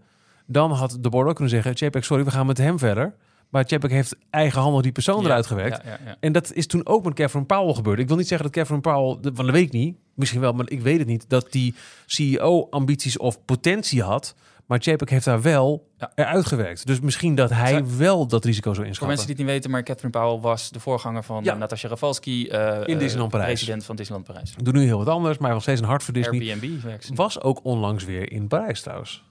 [0.46, 3.14] dan had de board ook kunnen zeggen, JPEG, sorry, we gaan met hem verder.
[3.48, 5.80] Maar JPEG heeft eigenhandig die persoon eruit gewerkt.
[6.20, 7.98] En dat is toen ook met Catherine Powell gebeurd.
[7.98, 10.70] Ik wil niet zeggen dat Catherine Powell, want dat weet ik niet, misschien wel, maar
[10.70, 11.74] ik weet het niet, dat die
[12.06, 14.34] CEO ambities of potentie had.
[14.66, 16.12] Maar JPEG heeft daar wel Ja.
[16.14, 16.86] eruit gewerkt.
[16.86, 19.08] Dus misschien dat hij Zij- wel dat risico zou Voor inschatten.
[19.16, 21.52] mensen die het niet weten, maar Catherine Powell was de voorganger van Ja.
[21.52, 21.58] ja.
[21.58, 22.48] Natasja Rafalski.
[22.48, 23.52] eh, In Disneyland Parijs.
[23.52, 24.54] President van Disneyland Parijs.
[24.62, 26.50] Doe nu heel wat anders, maar nog steeds een hart voor Disney.
[26.50, 27.14] Airbnb.
[27.14, 29.24] Was ook onlangs weer in Parijs trouwens.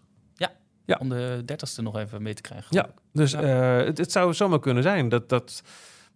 [0.88, 0.98] Ja.
[1.00, 2.68] Om de dertigste nog even mee te krijgen.
[2.70, 3.42] Ja, dus Ja.
[3.80, 5.30] eh, het, het zou zomaar kunnen zijn dat...
[5.30, 5.62] dat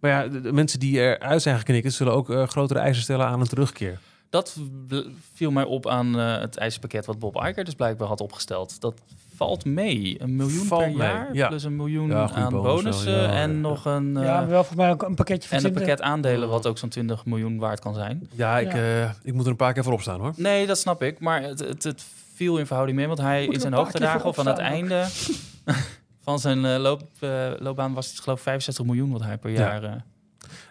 [0.00, 1.94] maar ja, de, de mensen die eruit zijn geknikkerd...
[1.94, 3.98] zullen ook eh, grotere eisen stellen aan een terugkeer.
[4.30, 4.56] Dat
[5.34, 8.80] viel mij op aan eh, het eisenpakket wat Bob Iger dus blijkbaar had opgesteld.
[8.80, 8.94] Dat
[9.36, 10.16] valt mee.
[10.22, 11.48] Een miljoen Valt per mee, jaar, ja.
[11.48, 13.56] plus een miljoen Ja, aan bonussen ja, en ja.
[13.58, 14.16] nog een...
[14.16, 15.92] eh, ja, maar wel volgens mij ook een pakketje van en een 20.
[15.94, 18.28] pakket aandelen wat ook zo'n 20 miljoen waard kan zijn.
[18.34, 19.02] Ja, ik, Ja.
[19.04, 20.32] eh, ik moet er een paar keer voor opstaan hoor.
[20.36, 21.20] Nee, dat snap ik.
[21.20, 22.04] Maar het, het, het
[22.42, 23.06] viel in verhouding mee.
[23.06, 25.06] Want hij Moet in zijn hoogtedagen of aan het einde
[26.20, 29.50] van zijn eh, loop, eh, loopbaan was het geloof ik 65 miljoen wat hij per
[29.50, 29.58] Ja.
[29.58, 29.82] jaar...
[29.82, 29.92] eh,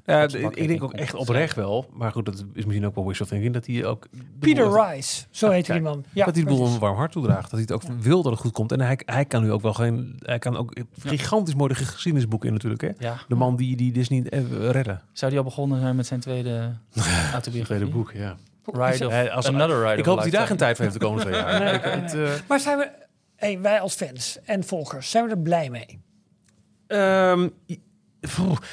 [0.05, 0.21] Ja,
[0.53, 1.89] ik, denk ook echt oprecht wel.
[1.93, 3.53] Maar goed, dat is misschien ook wel wishful thinking.
[3.53, 4.07] Dat hij ook...
[4.39, 6.05] Peter Rice, zo heet die man.
[6.13, 7.41] Ja, dat hij de boel een warm hart toedraagt.
[7.41, 8.71] Dat hij het ook wil dat het goed komt.
[8.71, 10.15] En hij, hij kan nu ook wel geen...
[10.19, 12.81] Hij kan ook gigantisch mooi de geschiedenisboeken in natuurlijk.
[12.81, 12.89] Hè?
[12.97, 13.17] ja.
[13.27, 15.01] De man die, die Disney eh, redden.
[15.11, 16.51] Zou die al begonnen zijn met zijn tweede
[17.33, 17.63] autobiografie?
[17.63, 18.37] Tweede boek, ja.
[18.65, 20.99] Ride of Ja, als- Another Ride Ik hoop dat hij daar geen tijd voor heeft
[20.99, 21.59] de komende twee jaar.
[21.63, 22.89] Nee, het, eh, Maar zijn we,
[23.35, 26.01] hey, wij als fans en volgers, zijn we er blij mee?
[26.87, 27.79] Ehm, ik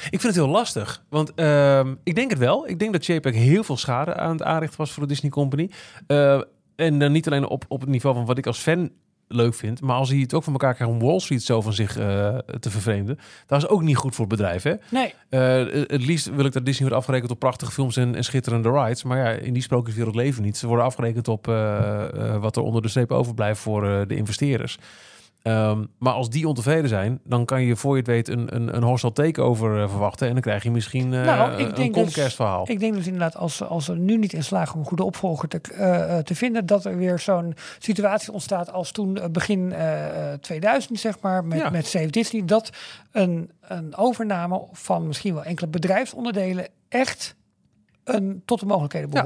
[0.09, 1.03] vind het heel lastig.
[1.09, 2.67] Want ehm, ik denk het wel.
[2.67, 5.69] Ik denk dat JPEG heel veel schade aan het aanrichten was voor de Disney Company.
[6.07, 6.41] Eh,
[6.75, 8.91] en dan niet alleen op, op het niveau van wat ik als fan
[9.31, 9.81] leuk vind.
[9.81, 12.37] Maar als hij het ook van elkaar krijgt om Wall Street zo van zich eh,
[12.59, 13.19] te vervreemden.
[13.47, 14.63] Dat is ook niet goed voor het bedrijf.
[14.63, 14.73] Hè?
[14.89, 15.39] Nee, Eh,
[15.87, 19.03] het liefst wil ik dat Disney wordt afgerekend op prachtige films en, en schitterende rides.
[19.03, 20.57] Maar ja, in die sprookjeswereld leven niet.
[20.57, 24.77] Ze worden afgerekend op eh, wat er onder de streep overblijft voor de investeerders.
[25.49, 28.75] Ehm, maar als die ontevreden zijn, dan kan je voor je het weet een, een,
[28.75, 30.27] een hostile takeover eh, verwachten.
[30.27, 33.35] En dan krijg je misschien eh, Nou, ik een denk dus- ik denk dus inderdaad
[33.35, 36.65] als, als ze nu niet in slagen om een goede opvolger te, eh, te vinden,
[36.65, 41.69] dat er weer zo'n situatie ontstaat als toen begin eh, 2000, zeg maar, met, Ja.
[41.69, 42.69] met Save Disney, dat
[43.11, 47.35] een, een overname van misschien wel enkele bedrijfsonderdelen echt
[48.03, 49.23] een, tot de mogelijkheden Ja.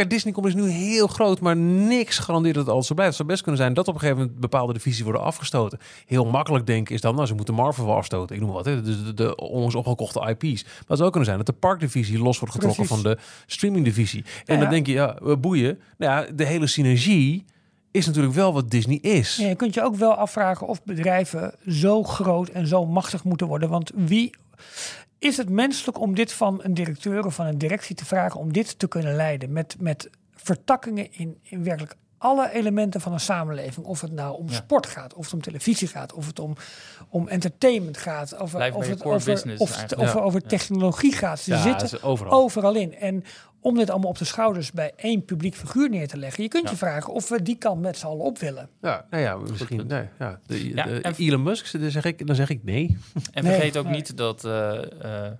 [0.00, 3.12] Kijk, Disney is nu heel groot, maar niks garandeert dat het altijd zo blijft.
[3.12, 5.78] Het zou best kunnen zijn dat op een gegeven moment bepaalde divisies worden afgestoten.
[6.06, 8.36] Heel makkelijk denken is dan, nou, ze moeten Marvel wel afstoten.
[8.36, 10.62] Ik noem wat, hè, dus de, de onlangs opgekochte IP's.
[10.62, 13.02] Maar het zou ook kunnen zijn dat de parkdivisie los wordt getrokken Precies.
[13.02, 14.24] van de streamingdivisie.
[14.44, 14.60] En Ja.
[14.60, 15.80] dan denk je, ja, we boeien.
[15.98, 17.44] Nou ja, de hele synergie
[17.90, 19.36] is natuurlijk wel wat Disney is.
[19.36, 23.46] Ja, je kunt je ook wel afvragen of bedrijven zo groot en zo machtig moeten
[23.46, 23.68] worden.
[23.68, 24.30] Want wie
[25.20, 28.52] is het menselijk om dit van een directeur of van een directie te vragen om
[28.52, 29.52] dit te kunnen leiden?
[29.52, 33.86] Met, met vertakkingen in, in werkelijk alle elementen van een samenleving.
[33.86, 34.54] Of het nou om Ja.
[34.54, 36.54] sport gaat, of het om televisie gaat, of het om,
[37.08, 38.32] om entertainment gaat.
[38.32, 40.12] Of, of het over, business of, Ja.
[40.12, 41.38] over technologie gaat.
[41.40, 42.32] Ze Ja, zitten overal.
[42.32, 42.94] overal in.
[42.94, 43.24] En
[43.60, 46.64] om dit allemaal op de schouders bij één publiek figuur neer te leggen, je kunt
[46.64, 46.70] Ja.
[46.70, 48.68] je vragen of we die kant met z'n allen op willen.
[48.80, 49.86] Ja, nou ja, misschien.
[49.86, 52.98] Nee, ja, de, Ja, de- en- Elon Musk, dan zeg ik, dan zeg ik nee.
[53.32, 53.94] En Nee, vergeet ook nee.
[53.94, 55.32] niet dat eh eh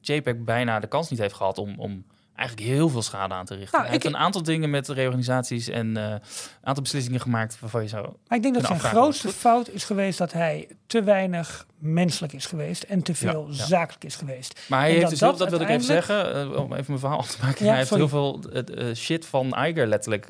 [0.00, 2.04] JPEG bijna de kans niet heeft gehad om, om
[2.40, 3.70] eigenlijk heel veel schade aan te richten.
[3.72, 6.20] Nou, Hij heeft ik- een aantal dingen met reorganisaties en eh, een
[6.62, 8.08] aantal beslissingen gemaakt waarvan je zou...
[8.28, 12.46] Maar ik denk dat zijn grootste fout is geweest dat hij te weinig menselijk is
[12.46, 13.64] geweest en te veel Ja, ja.
[13.66, 14.60] zakelijk is geweest.
[14.68, 16.72] Maar hij En heeft dat dus, heel, dat dat wil ik even zeggen, eh, om
[16.72, 17.64] even mijn verhaal af te maken.
[17.64, 20.24] Ja, hij heeft heel veel eh, shit van Iger letterlijk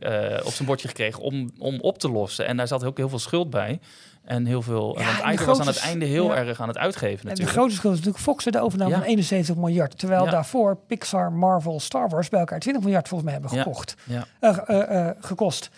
[0.45, 2.47] op zijn bordje gekregen om, om op te lossen.
[2.47, 3.81] En daar zat ook heel veel schuld bij.
[4.25, 6.35] En heel veel, Ja, want Iger was aan het einde heel ja.
[6.37, 7.57] erg aan het uitgeven En de natuurlijk.
[7.57, 8.97] grootste schuld is natuurlijk Fox de overname Ja.
[8.97, 9.99] van 71 miljard.
[9.99, 13.95] Terwijl daarvoor Pixar, Marvel, Star Wars bij elkaar 20 miljard volgens mij hebben gekocht.
[14.41, 15.71] Eh, eh, eh, gekost.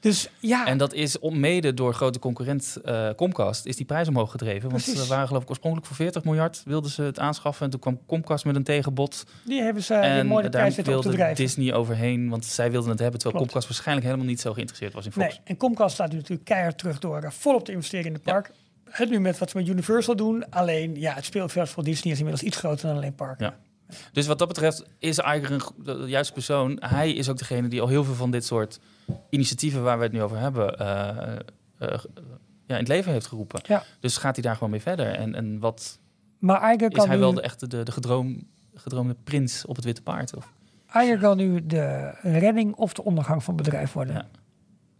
[0.00, 4.08] Dus ja, En dat is om, mede door grote concurrent eh, Comcast is die prijs
[4.08, 4.70] omhoog gedreven.
[4.70, 7.64] Want ze waren geloof ik oorspronkelijk voor 40 miljard wilden ze het aanschaffen.
[7.64, 9.24] En toen kwam Comcast met een tegenbod.
[9.44, 11.32] die hebben ze en mooi de daar wilde.
[11.34, 13.20] Disney overheen, want zij wilden het hebben.
[13.20, 13.52] Terwijl Klopt.
[13.52, 15.26] Comcast waarschijnlijk helemaal niet zo geïnteresseerd was in Fox.
[15.26, 18.22] Nee, en Comcast staat nu natuurlijk keihard terug door uh, volop te investeren in het
[18.22, 18.50] park.
[18.90, 20.50] Het nu met wat ze met Universal doen.
[20.50, 23.40] Alleen, ja, het speelveld voor Disney is inmiddels iets groter dan alleen park.
[23.40, 23.56] Ja.
[24.12, 26.76] Dus wat dat betreft is go- de juiste persoon.
[26.80, 28.80] Hij is ook degene die al heel veel van dit soort
[29.30, 31.36] initiatieven waar we het nu over hebben, eh,
[31.78, 31.98] eh,
[32.66, 33.60] ja, in het leven heeft geroepen.
[33.66, 33.82] Ja.
[34.00, 35.06] Dus gaat hij daar gewoon mee verder.
[35.06, 35.98] En, en wat
[36.38, 39.76] Maar Iger is kan, hij nu, wel de echte de, de gedroom, gedroomde prins op
[39.76, 40.36] het witte paard?
[40.36, 40.52] Of?
[40.94, 44.14] Iger kan nu de redding of de ondergang van het bedrijf worden.
[44.14, 44.26] Ja.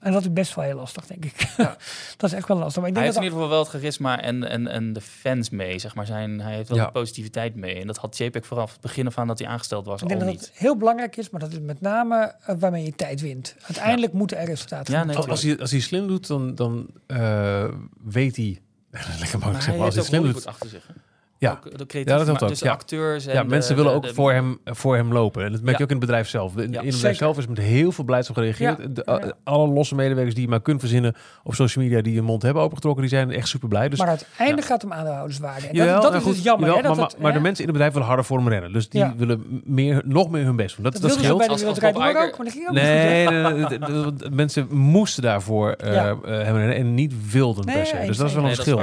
[0.06, 1.46] En dat is best wel heel lastig, denk ik.
[2.16, 2.80] dat is echt wel lastig.
[2.82, 4.92] Maar ik Hij denk heeft in dat ieder geval wel het charisma en, en, en
[4.92, 6.06] de fans mee, zeg maar.
[6.06, 6.84] Zijn, hij heeft wel Ja.
[6.84, 7.74] de positiviteit mee.
[7.80, 10.08] En dat had JPEG vanaf het begin af aan dat hij aangesteld was Ik al
[10.08, 10.40] denk dat niet.
[10.40, 13.56] het heel belangrijk is, maar dat is met name eh, waarmee je tijd wint.
[13.62, 15.16] Uiteindelijk moeten er resultaten Ja, nee.
[15.16, 17.64] Als hij, als hij slim doet, dan, dan eh,
[18.04, 18.58] weet hij...
[18.90, 20.46] Lekker Maar makkelijk zeggen, maar als hij slim doet...
[20.46, 20.86] achter zich.
[20.86, 20.92] hè?
[21.38, 21.50] Ja.
[21.50, 22.70] Ook de creatieve, Ja, dat helpt ook, Dus ja.
[22.72, 25.44] acteurs en Ja, de- mensen de- willen ook de- voor, hem, voor hem lopen.
[25.44, 25.84] En dat merk je Ja.
[25.84, 26.56] ook in het bedrijf zelf.
[26.56, 28.78] In, in het bedrijf zelf is met heel veel blijdschap gereageerd.
[28.78, 28.86] Ja.
[28.88, 29.32] De, Ja.
[29.44, 31.14] Alle losse medewerkers die je maar kunt verzinnen
[31.44, 33.88] op social media die hun mond hebben opengetrokken, die zijn echt super blij.
[33.88, 35.66] Dus maar uiteindelijk gaat het om aandeelhouderswaarde.
[35.66, 36.66] En Jawel, dat, dat nou is goed, dus jammer.
[36.68, 38.48] jawel, hè, dat maar, het- maar, de mensen in het bedrijf willen harder voor hem
[38.48, 38.72] rennen.
[38.72, 39.14] Dus die Ja.
[39.16, 40.84] willen meer, nog meer hun best doen.
[40.84, 41.80] Dat, Dat, dat, wilden ze bij scheelt.
[41.80, 42.74] de ook, maar dat ging ook niet goed.
[42.74, 48.02] Nee, mensen moesten daarvoor eh, eh, hem rennen en niet wilden per se.
[48.06, 48.82] Dus dat is wel een verschil.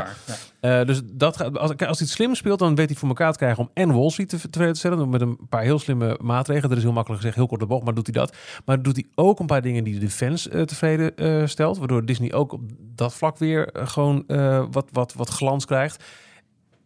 [0.60, 3.32] Eh, dus dat gaat, als, als hij het slim speelt, dan weet hij voor elkaar
[3.32, 5.10] te krijgen om en Wall Street te, tevreden te stellen.
[5.10, 6.70] Met een paar heel slimme maatregelen.
[6.70, 8.36] Dat is heel makkelijk gezegd, heel kort de bocht, maar doet hij dat.
[8.66, 11.78] Maar doet hij ook een paar dingen die de fans eh, tevreden eh, stelt.
[11.78, 14.24] Waardoor Disney ook op dat vlak weer eh, gewoon
[14.72, 16.04] wat, wat, wat glans krijgt.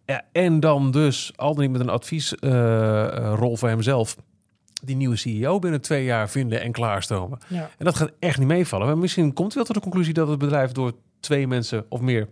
[0.06, 4.16] Ja, en dan dus, al dan niet met een adviesrol voor hemzelf,
[4.84, 7.40] die nieuwe CEO binnen twee jaar vinden en klaarstomen.
[7.48, 7.70] Ja.
[7.78, 8.88] En dat gaat echt niet meevallen.
[8.88, 12.02] Maar misschien komt hij wel tot de conclusie dat het bedrijf door twee mensen of
[12.02, 12.28] meer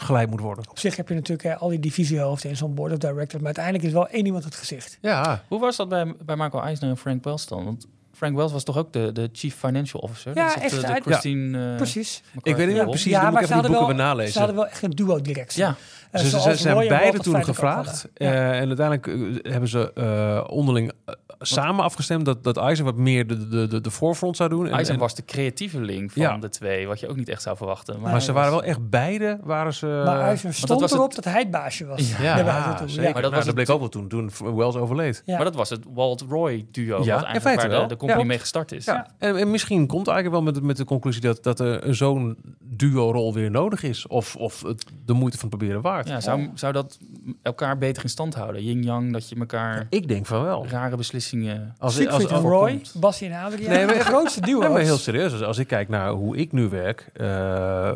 [0.00, 0.64] geleid moet worden.
[0.70, 3.36] Op zich heb je natuurlijk eh, al die divisiehoofden in zo'n board of directors.
[3.36, 4.98] Maar uiteindelijk is wel één iemand het gezicht.
[5.00, 7.64] Ja, Hoe was dat bij, bij Michael Eisner en Frank Wells dan?
[7.64, 10.34] Want Frank Wells was toch ook de, de chief financial officer?
[10.34, 11.70] Ja, Dat echt, De, Christine...
[11.70, 12.22] eh, Precies.
[12.42, 13.12] ik weet niet meer precies.
[13.12, 15.62] dan moet ik even die boeken wel, ze hadden wel echt een duo-directie.
[15.62, 15.76] Ja,
[16.12, 18.08] Ze, ze, ze zijn beide toen gevraagd.
[18.14, 22.96] Eh, en uiteindelijk eh, hebben ze eh, onderling eh, samen afgestemd dat, dat Eisen wat
[22.96, 24.66] meer de, de, de, de voorfront zou doen.
[24.66, 26.36] En, Eisner en- was de creatieve link van Ja.
[26.38, 27.94] de twee, wat je ook niet echt zou verwachten.
[27.94, 29.86] Maar, maar Nee, ze waren wel echt beide, waren ze...
[30.04, 31.98] maar dat stond het- erop dat hij het baasje was.
[32.10, 32.26] ja, zeker.
[32.34, 35.22] Maar dat Nou, was bleek het- ook wel toen, toen Wells overleed.
[35.24, 35.34] Ja.
[35.36, 37.82] Maar dat was het Walt-Roy duo, Ja, wat in feite waar wel.
[37.82, 38.26] de, de company Ja.
[38.26, 38.84] mee gestart is.
[38.84, 39.06] Ja.
[39.18, 42.36] En, en misschien komt eigenlijk wel met, de- met de conclusie dat, dat er zo'n
[42.60, 44.06] duo-rol weer nodig is.
[44.06, 45.97] Of, of het de moeite van het proberen waard.
[46.06, 46.98] Ja, zou, zou dat
[47.42, 48.64] elkaar beter in stand houden?
[48.64, 50.66] Yin-yang, dat je elkaar Ik denk van wel.
[50.66, 51.74] rare beslissingen...
[51.78, 52.94] Als, Siegfried en als- Roy, komt.
[53.00, 53.72] Bassie en Adriaan.
[53.72, 54.62] Nee, maar de grootste duo's.
[54.62, 55.32] Ja, maar heel serieus.
[55.32, 57.92] Als, als ik kijk naar hoe ik nu werk eh,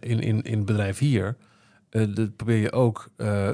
[0.00, 1.36] in, in, in het bedrijf hier,
[1.90, 3.50] eh, dat probeer je ook, eh,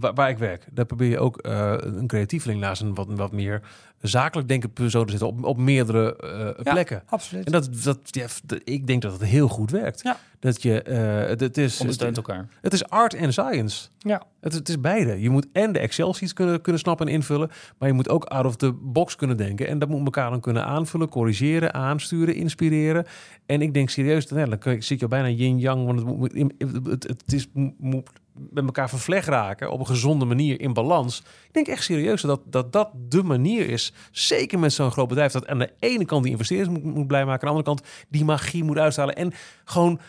[0.00, 3.32] waar, waar ik werk, daar probeer je ook eh, een creatieveling naast een wat, wat
[3.32, 3.60] meer
[4.00, 6.72] zakelijk denken persoon te zetten op, op meerdere eh, Ja.
[6.72, 7.02] plekken.
[7.06, 7.44] Absoluut.
[7.46, 8.26] En dat, dat, ja,
[8.64, 10.00] ik denk dat het heel goed werkt.
[10.02, 10.16] Ja.
[10.40, 12.48] Dat je, eh, het, het is, ondersteunt het, elkaar.
[12.60, 13.88] het is art en science.
[13.98, 14.22] ja.
[14.40, 15.20] Het, het is beide.
[15.20, 17.50] Je moet en de Excel-sheets kunnen, kunnen snappen en invullen.
[17.78, 19.68] Maar je moet ook out of the box kunnen denken.
[19.68, 23.06] En dat moet elkaar dan kunnen aanvullen, corrigeren, aansturen, inspireren.
[23.46, 25.84] En ik denk serieus, dan, ja, dan kun je- zie ik al bijna yin-yang.
[25.86, 27.46] Want het, moet, het, het, het is,
[27.78, 28.10] moet
[28.50, 31.18] met elkaar vervleg raken op een gezonde manier in balans.
[31.18, 33.92] Ik denk echt serieus dat dat, dat de manier is.
[34.10, 35.32] Zeker met zo'n groot bedrijf.
[35.32, 37.48] Dat aan de ene kant die investeerders moet, moet blij maken.
[37.48, 39.16] Aan de andere kant die magie moet uitstralen.
[39.16, 39.32] En
[39.64, 40.00] gewoon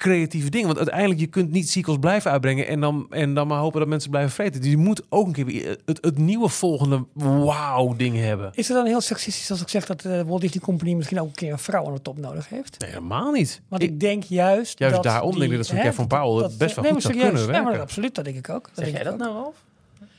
[0.00, 0.66] creatieve dingen.
[0.66, 3.88] Want uiteindelijk, je kunt niet sequels blijven uitbrengen en dan, en dan maar hopen dat
[3.88, 4.60] mensen blijven vreten.
[4.60, 8.50] Dus je moet ook een keer het, het nieuwe volgende wauw ding hebben.
[8.54, 11.26] Is het dan heel seksistisch als ik zeg dat de Walt Disney Company misschien ook
[11.26, 12.78] een keer een vrouw aan de top nodig heeft?
[12.80, 13.60] Nee, helemaal niet.
[13.68, 16.42] Want Ik- ik, denk juist Juist dat daarom die, denk ik dat zo'n Kevin Powell
[16.44, 17.32] het best wel nee, goed zou serieus.
[17.44, 18.62] kunnen Ja, maar absoluut, dat denk ik ook.
[18.64, 19.32] Dat Zeg denk jij ik dat ook.
[19.34, 19.54] nou, Ralf?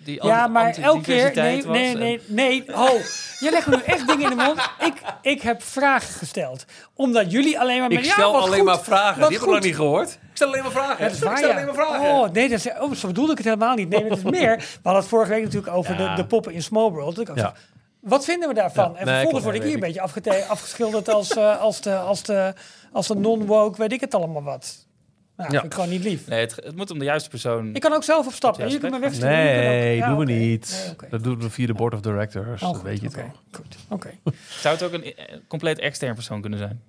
[0.03, 1.31] Die Ja, maar elke keer...
[1.35, 2.65] Nee, was nee, nee, nee.
[2.75, 2.89] Oh,
[3.39, 4.59] jij legt me nu echt dingen in de mond.
[4.79, 6.65] Ik, ik heb vragen gesteld.
[6.95, 7.89] Omdat jullie alleen maar...
[7.89, 9.19] met- Ik stel wat alleen goed, maar vragen.
[9.19, 9.63] wat Die heb ik nog goed.
[9.65, 10.09] niet gehoord.
[10.11, 11.03] Ik stel alleen maar vragen.
[11.03, 11.53] Dat is waar, ik stel ja.
[11.55, 11.99] alleen maar vragen.
[12.09, 13.89] Oh, nee, dat is, oh, zo bedoelde ik het helemaal niet.
[13.89, 14.57] Nee, het is meer...
[14.57, 16.09] We hadden het vorige week natuurlijk over Ja.
[16.15, 17.19] de, de poppen in Small World.
[17.19, 17.41] Ik ook Ja.
[17.41, 17.53] zeg,
[17.99, 18.91] Wat vinden we daarvan?
[18.93, 22.23] Ja, En vervolgens word ik hier een beetje afgete- afgeschilderd als, eh, als de, als
[22.23, 22.53] de,
[22.91, 24.85] als de non-woke, weet ik het allemaal wat.
[25.37, 25.59] Nou, Ja.
[25.59, 26.27] vind ik gewoon niet lief.
[26.27, 27.75] Nee, het, het moet om de juiste persoon...
[27.75, 28.69] Ik kan ook zelf opstappen.
[28.69, 29.31] Ja, me wegsturen.
[29.31, 30.95] Nee, ja, doen we niet.
[31.01, 31.09] Nee.
[31.09, 32.61] Dat doen we via de board of directors.
[32.61, 33.41] Oh, dat goed, weet je oké, toch.
[33.61, 34.09] Goed, oké.
[34.61, 36.81] Zou het ook een eh, compleet extern persoon kunnen zijn?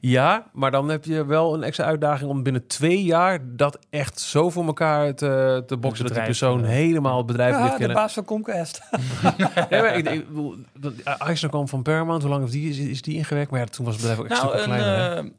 [0.00, 4.20] Ja, maar dan heb je wel een extra uitdaging om binnen twee jaar dat echt
[4.20, 7.58] zo voor elkaar te, te boksen dat die bedrijf, persoon eh, helemaal het bedrijf Ja,
[7.60, 7.96] ligt de kennen.
[7.96, 8.80] baas van Comcast.
[9.70, 12.22] Nee, maar ik, ik, bedoel, dat- Eisner kwam van Paramount.
[12.22, 13.50] Hoe lang is die, is, die in gewerkt?
[13.50, 15.32] Maar ja, toen was het bedrijf ook echt Nou, super klein.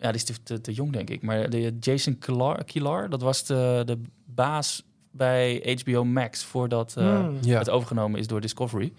[0.00, 1.22] Ja, die is te, te, te jong, denk ik.
[1.22, 7.18] Maar de Jason Kilar, Kilar dat was de, de baas bij HBO Max voordat eh,
[7.18, 7.38] Hmm.
[7.40, 7.58] ja.
[7.58, 8.92] het overgenomen is door Discovery.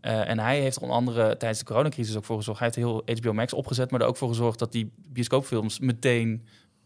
[0.00, 2.60] Eh, en hij heeft er onder andere tijdens de coronacrisis ook voor gezorgd.
[2.60, 6.44] Hij heeft heel HBO Max opgezet, maar er ook voor gezorgd dat die bioscoopfilms meteen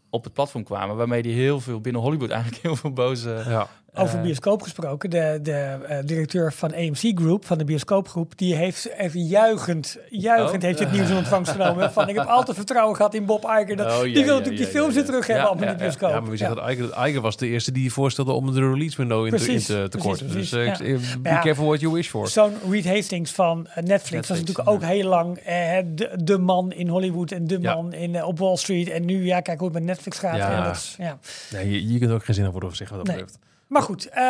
[0.09, 0.95] op het platform kwamen.
[0.95, 3.43] Waarmee hij heel veel binnen Hollywood eigenlijk heel veel boze.
[3.47, 3.67] ja.
[3.97, 8.55] Over eh, bioscoop gesproken, de, de eh, directeur van AMC Group, van de bioscoopgroep, die
[8.55, 10.67] heeft even juichend, juichend Oh.
[10.67, 11.91] heeft het nieuws in ontvangst genomen.
[11.91, 13.75] Van ik heb altijd vertrouwen gehad in Bob Iger.
[13.75, 15.61] Dat, Oh, ja, die wil ja, natuurlijk die films ja, weer terug hebben Ja, op
[15.61, 16.09] in de bioscoop.
[16.09, 16.61] ja, maar wie zegt Ja.
[16.61, 19.43] dat Iger, Iger was de eerste die voorstelde om de release window in, te, in
[19.43, 20.25] Precies, te, te precies, korten.
[20.27, 21.17] precies, dus eh, ja.
[21.19, 22.27] be careful what you wish for.
[22.27, 26.87] Zo'n Reed Hastings van Netflix, was natuurlijk ook heel lang eh, de, de man in
[26.87, 28.89] Hollywood en de man in, op Wall Street.
[28.89, 30.35] En nu, ja, kijk hoe het met Netflix gaat.
[30.37, 30.63] Ja.
[30.63, 31.17] Dat is, ja.
[31.51, 33.23] Nee, je, je kunt ook geen zin over zeggen wat dat Nee.
[33.25, 33.43] betreft.
[33.67, 34.25] Maar goed, eh,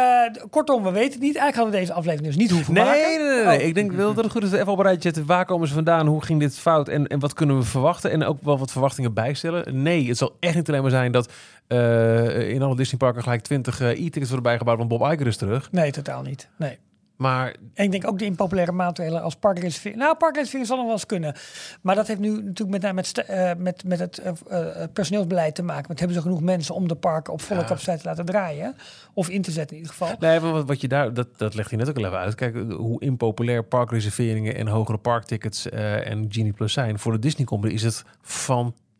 [0.49, 1.36] kortom, we weten het niet.
[1.38, 3.01] Eigenlijk hadden we deze aflevering dus niet hoeven Nee, maken.
[3.01, 3.57] nee, nee, nee.
[3.59, 3.65] Oh.
[3.67, 5.25] Ik denk wel dat het goed is even op een rijtje zetten.
[5.25, 6.07] Waar komen ze vandaan?
[6.07, 6.88] Hoe ging dit fout?
[6.88, 8.11] En, en wat kunnen we verwachten?
[8.11, 9.81] En ook wel wat verwachtingen bijstellen.
[9.81, 11.31] Nee, het zal echt niet alleen maar zijn dat
[11.67, 15.71] eh, in alle Disneyparken gelijk 20 eh, e-tickets worden bijgebouwd, want Bob Iger is terug.
[15.71, 16.49] Nee, totaal niet.
[16.57, 16.77] Nee.
[17.18, 20.01] Maar En ik denk ook de impopulaire maatregelen als parkreservering.
[20.01, 21.36] Nou, parkreservering zal nog wel eens kunnen.
[21.82, 25.55] Maar dat heeft nu natuurlijk met, name met, eh, met, met het eh, eh, personeelsbeleid
[25.55, 25.88] te maken.
[25.88, 27.66] Want hebben ze genoeg mensen om de parken op volle Ja.
[27.66, 28.76] capaciteit te laten draaien?
[29.13, 30.16] Of in te zetten in ieder geval.
[30.20, 32.36] Nee, maar wat, wat je daar, dat, dat legt hij net ook al even uit.
[32.36, 36.99] Kijk, hoe impopulair parkreserveringen en hogere parktickets en Genie Plus zijn.
[36.99, 38.03] Voor de Disney Company is het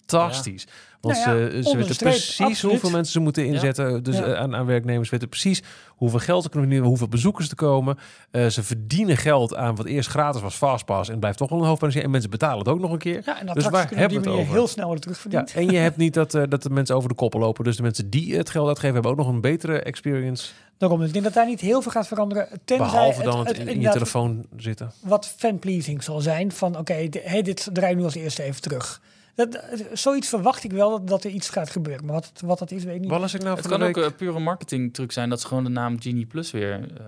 [0.06, 0.68] fantastisch.
[1.02, 2.62] Want Nou ja, ze, weten precies absoluut.
[2.72, 4.04] hoeveel mensen ze moeten inzetten.
[4.04, 4.24] Dus Ja.
[4.26, 7.98] eh, aan, aan werknemers weten precies hoeveel geld ze kunnen verdienen, hoeveel bezoekers er komen.
[8.32, 11.10] Eh, ze verdienen geld aan wat eerst gratis was, Fastpass.
[11.10, 11.96] En blijft toch wel een hoofdprijs.
[11.96, 13.22] En mensen betalen het ook nog een keer.
[13.26, 14.54] Ja, en Dus waar kunnen op die hebben we het manier over?
[14.54, 15.54] heel snel terugverdiend.
[15.54, 17.64] en je hebt niet dat, eh, dat de mensen over de koppen lopen.
[17.64, 20.52] Dus de mensen die het geld uitgeven, hebben ook nog een betere experience.
[20.78, 22.48] Daarom, ik denk dat daar niet heel veel gaat veranderen.
[22.66, 24.92] Tenzij Behalve dan het, het, in, in je telefoon zitten.
[25.00, 26.52] wat fanpleasing zal zijn.
[26.52, 29.02] Van oké, hey, dit draai ik nu als eerste even terug.
[29.36, 29.64] Dat,
[29.94, 32.06] zoiets verwacht ik wel dat, dat er iets gaat gebeuren.
[32.06, 33.10] Maar wat, wat dat is, weet ik niet.
[33.10, 34.06] Wat ik nou Het van kan de ook week?
[34.06, 37.06] een pure marketing truc zijn dat ze gewoon de naam Genie Plus weer eh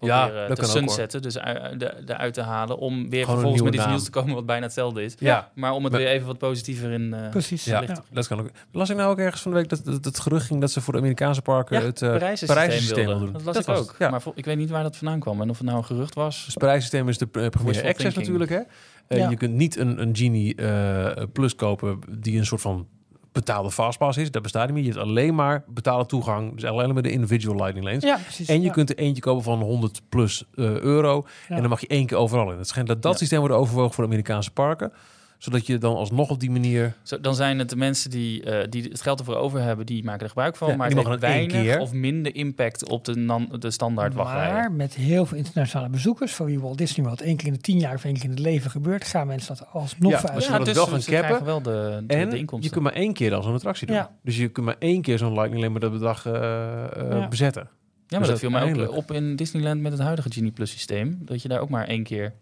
[0.00, 0.88] Ja, proberen dat te kan ook, hoor.
[0.88, 1.22] sunsetten.
[1.22, 3.92] Dus de, eruit te halen om weer Gewoon vervolgens met iets naam.
[3.92, 5.14] nieuws te komen wat bijna hetzelfde is.
[5.18, 7.14] ja, Maar om het Maar- weer even wat positiever in...
[7.14, 7.64] eh, Precies.
[7.64, 8.02] ja, Ja.
[8.12, 8.50] dat kan ook.
[8.72, 10.80] Las ik nou ook ergens van de week dat, dat het gerucht ging dat ze
[10.80, 13.10] voor de Amerikaanse parken Ja, het eh Parijs-systeem Parijs-systeem wilde.
[13.18, 13.32] wil doen.
[13.32, 13.94] Dat las ik was ook.
[13.98, 14.10] Ja.
[14.10, 15.40] Maar ik weet niet waar dat vandaan kwam.
[15.40, 16.36] En of het nou een gerucht was.
[16.36, 18.14] Dus het Parijs-systeem is de uh, Premier Access thinking.
[18.16, 18.50] natuurlijk.
[18.50, 18.60] Hè?
[19.10, 19.30] Eh, Ja.
[19.30, 22.86] Je kunt niet een, een Genie eh, Plus kopen die een soort van
[23.32, 24.30] betaalde fastpass is.
[24.30, 24.84] Dat bestaat niet meer.
[24.84, 26.54] Je hebt alleen maar betaalde toegang.
[26.54, 28.02] Dus alleen maar de individual lightning lanes.
[28.02, 28.48] Ja, precies.
[28.48, 28.72] En je ja.
[28.72, 31.26] kunt er eentje kopen van 100 plus eh, euro.
[31.48, 31.54] Ja.
[31.54, 32.58] En dan mag je één keer overal in.
[32.58, 34.92] Het schijnt dat dat systeem wordt overwogen voor de Amerikaanse parken.
[35.40, 36.94] Zodat je dan alsnog op die manier...
[37.02, 40.04] Zo, dan zijn het de mensen die, eh, die het geld ervoor over hebben, die
[40.04, 40.68] maken er gebruik van.
[40.68, 41.78] Ja, maar die het heeft weinig keer.
[41.78, 44.52] of minder impact op de, nan- de standaard wachtrijen.
[44.54, 47.58] Maar met heel veel internationale bezoekers, voor wie Walt Disney World één keer in de
[47.60, 50.30] tien jaar of één keer in het leven gebeurt, gaan mensen dat alsnog Ja, voor
[50.32, 50.58] maar ze uit.
[50.58, 51.46] willen het wel gaan cappen.
[51.46, 53.96] wel de, de, En de je kunt maar één keer dan zo'n attractie doen.
[53.96, 54.10] Ja.
[54.22, 57.28] Dus je kunt maar één keer zo'n lightning lane met dat bedrag eh, eh, Ja.
[57.28, 57.62] bezetten.
[57.62, 57.68] Ja,
[58.08, 61.18] maar Dus dat viel mij ook op in Disneyland met het huidige Genie Plus systeem.
[61.20, 62.32] Dat je daar ook maar één keer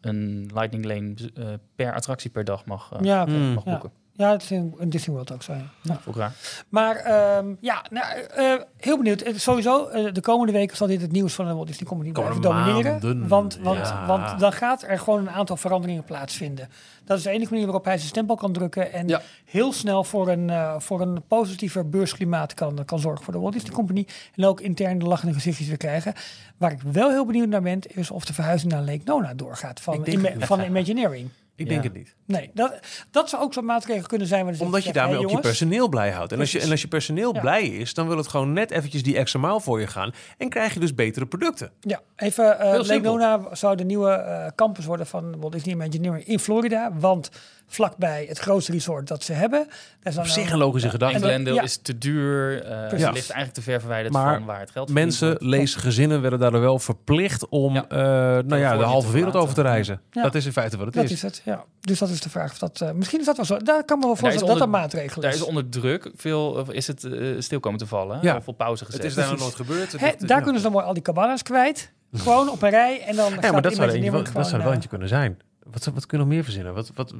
[0.00, 3.90] een Lightning Lane eh, per attractie per dag mag, eh, Ja, mag boeken.
[3.92, 5.52] ja, dat is in, in Disney World ook zo.
[5.82, 6.00] ja.
[6.14, 6.32] Ja.
[6.68, 9.20] Maar ehm, ja, nou, eh, heel benieuwd.
[9.20, 12.12] Eh, Sowieso, eh, de komende weken zal dit het nieuws van de Walt Disney Company
[12.12, 12.90] blijven domineren.
[12.92, 14.06] maanden, Want, want, ja.
[14.06, 16.68] want dan gaat er gewoon een aantal veranderingen plaatsvinden.
[17.04, 18.92] Dat is de enige manier waarop hij zijn stempel kan drukken.
[18.92, 19.20] En Ja.
[19.44, 23.72] heel snel voor een, voor een positiever beursklimaat kan, kan zorgen voor de Walt Disney
[23.72, 24.06] Company.
[24.34, 26.14] En ook intern de lachende gezichtjes weer krijgen.
[26.56, 29.80] Waar ik wel heel benieuwd naar ben, is of de verhuizing naar Lake Nona doorgaat.
[29.80, 31.28] Van, het van Imagineering.
[31.58, 31.70] Ik Ja.
[31.72, 32.14] denk het niet.
[32.26, 32.78] Nee, dat,
[33.10, 34.44] dat zou ook zo'n maatregel kunnen zijn.
[34.44, 36.32] waar Omdat je daarmee hey, ook je personeel blij houdt.
[36.32, 37.40] En als je, en als je personeel Ja.
[37.40, 40.12] blij is, dan wil het gewoon net eventjes die extra maal voor je gaan.
[40.38, 41.70] En krijg je dus betere producten.
[41.80, 43.02] Ja, even.
[43.02, 46.92] Nona zou de nieuwe eh, campus worden van Walt Disney Imagineering in Florida.
[46.98, 47.30] Want
[47.68, 49.60] vlakbij het grootste resort dat ze hebben.
[50.04, 51.18] Op nou- zich een logische gedachte.
[51.18, 51.62] dat- Glendale ja.
[51.62, 52.62] is te duur.
[52.64, 52.80] eh.
[52.80, 55.42] Het ligt eigenlijk te ver verwijderd Maar van waar het geld Mensen, wordt.
[55.42, 57.84] lees gezinnen, werden daardoor wel verplicht om Ja.
[57.88, 57.98] eh,
[58.44, 60.00] nou ja, de halve wereld over te reizen.
[60.10, 60.22] Ja.
[60.22, 61.10] Dat is in feite wat het Dat is.
[61.12, 61.64] is het, ja.
[61.80, 62.80] Dus dat is de vraag of dat...
[62.80, 63.56] eh, misschien is dat wel zo.
[63.56, 65.36] Daar kan me wel is voorstellen dat dat een maatregel Daar is.
[65.36, 67.08] is onder druk veel, of is het
[67.38, 68.18] stil komen te vallen.
[68.22, 68.36] Ja.
[68.36, 69.02] Of op pauze gezet.
[69.02, 69.92] Het is daar nog nooit gebeurd.
[69.92, 70.42] Het daar ja.
[70.42, 71.92] kunnen ze dan mooi al die cabanas kwijt.
[72.12, 74.62] Gewoon op een rij en dan Ja, gaat maar dat zou, er wel- dat zou
[74.62, 75.38] wel eentje kunnen zijn.
[75.70, 76.74] Wat, wat kun je nog meer verzinnen?
[76.74, 77.14] Wat, wat,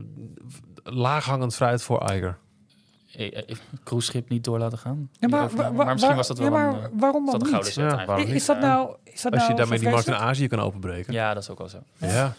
[0.85, 2.39] laaghangend fruit voor Iger.
[3.12, 5.11] Eh, eh, Cruiseschip niet door laten gaan.
[5.12, 6.83] Ja, maar, misschien wa- was dat ja, wel maar een...
[6.83, 7.91] eh, waarom dan dat een gouden niet?
[7.99, 8.95] Ja, waarom Is dat nou...
[9.05, 10.15] Is dat Als je nou daarmee die markt in?
[10.15, 11.12] Azië kan openbreken.
[11.12, 11.83] Ja, dat is ook wel zo.
[11.97, 12.35] Ja.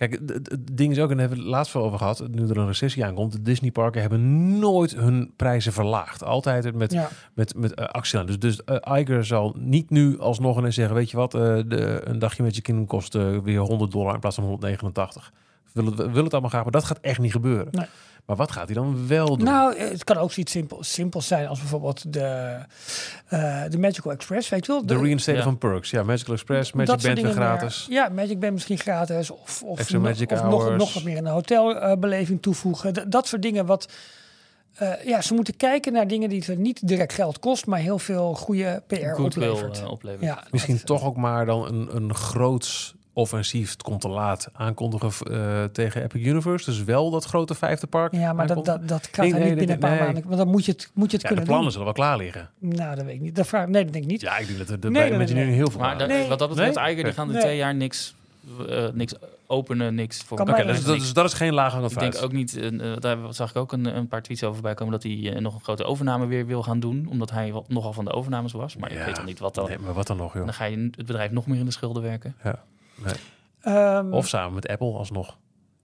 [0.00, 2.48] Kijk, het- ding is ook, en daar hebben we het laatst wel over gehad, nu
[2.48, 6.24] er een recessie aankomt, de Disneyparken hebben nooit hun prijzen verlaagd.
[6.24, 7.08] Altijd met, Ja.
[7.34, 8.26] met, met eh, actie aan.
[8.26, 12.00] Dus, dus eh, Iger zal niet nu alsnog ineens zeggen, weet je wat, eh, de,
[12.04, 13.12] een dagje met je kinderen kost
[13.42, 15.32] weer 100 dollar in plaats van 189.
[15.72, 17.68] We willen, we willen het allemaal graag, maar dat gaat echt niet gebeuren.
[17.70, 17.86] Nee.
[18.26, 19.46] Maar wat gaat hij dan wel doen?
[19.46, 22.58] Nou, het kan ook zoiets simpel, simpels zijn als bijvoorbeeld de,
[23.28, 24.86] eh, de Magical Express, weet je wel?
[24.86, 25.46] de reinstaten Ja.
[25.46, 25.90] van perks.
[25.90, 27.86] Ja, Magical Express, Magic dat Band weer gratis.
[27.88, 27.96] meer.
[27.98, 29.30] Ja, Magic Band misschien gratis.
[29.30, 32.92] Of, of, Extra nog- Magic of nog, nog wat meer een hotelbeleving toevoegen.
[32.92, 33.92] D- dat soort dingen wat...
[34.74, 37.98] eh, ja, ze moeten kijken naar dingen die ze niet direct geld kost, maar heel
[37.98, 39.80] veel goede PR goodwill oplevert.
[39.80, 40.26] eh, opleveren.
[40.26, 44.48] ja, Misschien dat- toch ook maar dan een, een groots offensief, het komt te laat,
[44.52, 46.70] aankondigen eh, tegen Epic Universe.
[46.70, 49.48] Dus wel dat grote vijfde park Ja, maar dat, dat, dat kan Nee, hij nee,
[49.48, 50.00] niet binnen een paar nee.
[50.04, 50.22] maanden.
[50.24, 52.16] Want dan moet je het, moet je het Ja, de kunnen plannen zullen wel klaar
[52.16, 52.50] liggen.
[52.58, 53.36] Nou, dat weet ik niet.
[53.36, 54.20] Dat vraag, nee, dat denk ik niet.
[54.20, 55.60] Ja, ik denk dat er de Nee, nee, Imagineering nee.
[55.62, 56.28] heel veel Maar Nee.
[56.28, 56.84] wat dat betreft, Nee?
[56.84, 57.42] Eiger, die gaan de Nee.
[57.42, 58.14] twee jaar niks,
[58.68, 59.14] eh, niks
[59.46, 62.12] openen niks voor Kan Oké, mij dus, dat is- dat is geen laaghangend Ik fruit.
[62.12, 64.92] denk ook niet, eh, daar zag ik ook een, een paar tweets over bij komen,
[64.92, 68.04] dat hij nog een grote overname weer wil gaan doen, omdat hij wat, nogal van
[68.04, 68.76] de overnames was.
[68.76, 68.98] Maar Ja.
[69.00, 69.68] ik weet al niet wat dan.
[69.68, 70.44] Nee, maar wat dan nog, joh?
[70.44, 72.34] Dan ga je het bedrijf nog meer in de schulden werken.
[73.60, 75.38] Ehm, Of samen met Apple alsnog.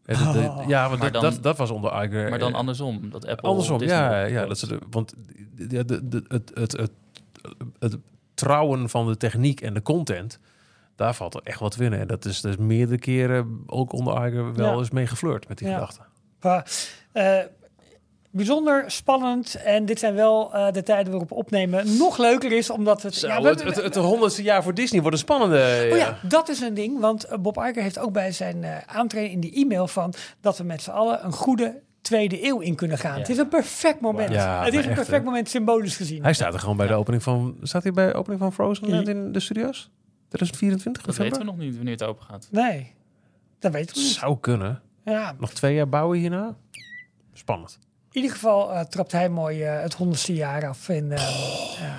[0.07, 0.65] Oh.
[0.67, 2.31] ja, maar, Maar dat, dan- dat, dat was onder Iger.
[2.31, 5.15] Maar dan eh, andersom, dat Apple Andersom, ja, ja dat ze de, want
[5.55, 6.91] de, de, de- het, het, het,
[7.79, 7.97] het
[8.35, 10.39] trouwen van de techniek en de content,
[10.97, 11.99] daar valt er echt wat winnen.
[12.01, 14.79] En dat is dus meerdere keren ook onder Iger wel Ja.
[14.79, 15.75] eens mee geflirt met die Ja.
[15.75, 16.01] gedachte.
[16.41, 16.71] Maar,
[17.13, 17.39] eh,
[18.37, 19.55] bijzonder spannend.
[19.55, 23.15] En dit zijn wel eh, de tijden waarop opnemen nog leuker is, omdat het...
[23.15, 25.89] Zo, ja, we het, het, het honderdste jaar voor Disney wordt een spannende.
[25.93, 27.01] Oh ja, dat is een ding.
[27.01, 30.59] Want eh, Bob Iger heeft ook bij zijn eh aantreden in die e-mail van dat
[30.59, 33.13] we met z'n allen een goede tweede eeuw in kunnen gaan.
[33.13, 33.19] Ja.
[33.19, 34.33] Het is een perfect moment.
[34.33, 35.25] Ja, het is een echt, perfect hè?
[35.25, 36.23] moment symbolisch gezien.
[36.23, 37.57] Hij staat er gewoon bij de opening van.
[37.63, 39.91] Staat hij bij de opening van Frozen in de studio's?
[40.29, 41.03] 2024?
[41.03, 42.49] Dat weten we nog niet wanneer het open gaat.
[42.51, 42.93] Nee,
[43.59, 44.11] dat weten we niet.
[44.11, 44.83] Zou kunnen.
[45.05, 46.57] Ja, Nog twee jaar bouwen hierna?
[47.33, 47.79] Spannend.
[48.17, 51.23] In ieder geval eh, trapt hij mooi eh, het honderdste jaar af in eh,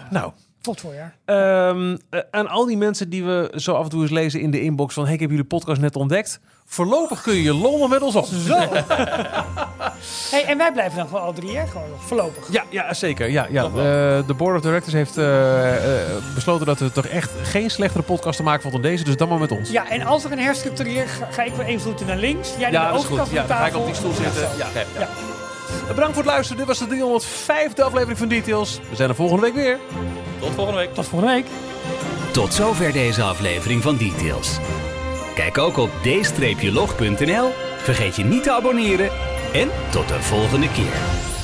[0.09, 0.31] Nou,
[0.61, 1.15] tot voorjaar.
[1.25, 4.61] Eh, aan al die mensen die we zo af en toe eens lezen in de
[4.61, 5.03] inbox van...
[5.05, 6.39] Hey, ik heb jullie podcast net ontdekt.
[6.65, 8.25] Voorlopig kun je je lollen met ons op.
[8.25, 8.55] Zo.
[10.31, 12.51] hey, en wij blijven dan gewoon al drie jaar gewoon nog voorlopig.
[12.51, 13.29] Ja, ja zeker.
[13.29, 13.69] Ja, ja.
[14.21, 15.15] De board of directors heeft
[16.35, 19.03] besloten dat we toch echt geen slechtere podcast te maken valt dan deze.
[19.03, 19.69] Dus dan maar met ons.
[19.71, 22.49] Ja, en als er een herstructureer ga, ga ik weer één voetje naar links.
[22.57, 23.19] Jij naar Ja, de dat is goed.
[23.19, 24.41] overkant Ja, van de dan ga ik op die stoel zitten.
[24.57, 24.81] Ja, ja.
[24.99, 25.07] Ja.
[25.87, 26.57] Bedankt voor het luisteren.
[26.57, 27.21] Dit was de
[27.77, 28.79] 305e aflevering van Details.
[28.89, 29.79] We zijn er volgende week weer.
[30.39, 30.93] Tot volgende week.
[30.93, 31.45] Tot volgende week.
[32.31, 34.57] Tot zover deze aflevering van Details.
[35.35, 37.49] Kijk ook op d-log.nl.
[37.77, 39.09] Vergeet je niet te abonneren.
[39.53, 41.36] En tot de volgende keer.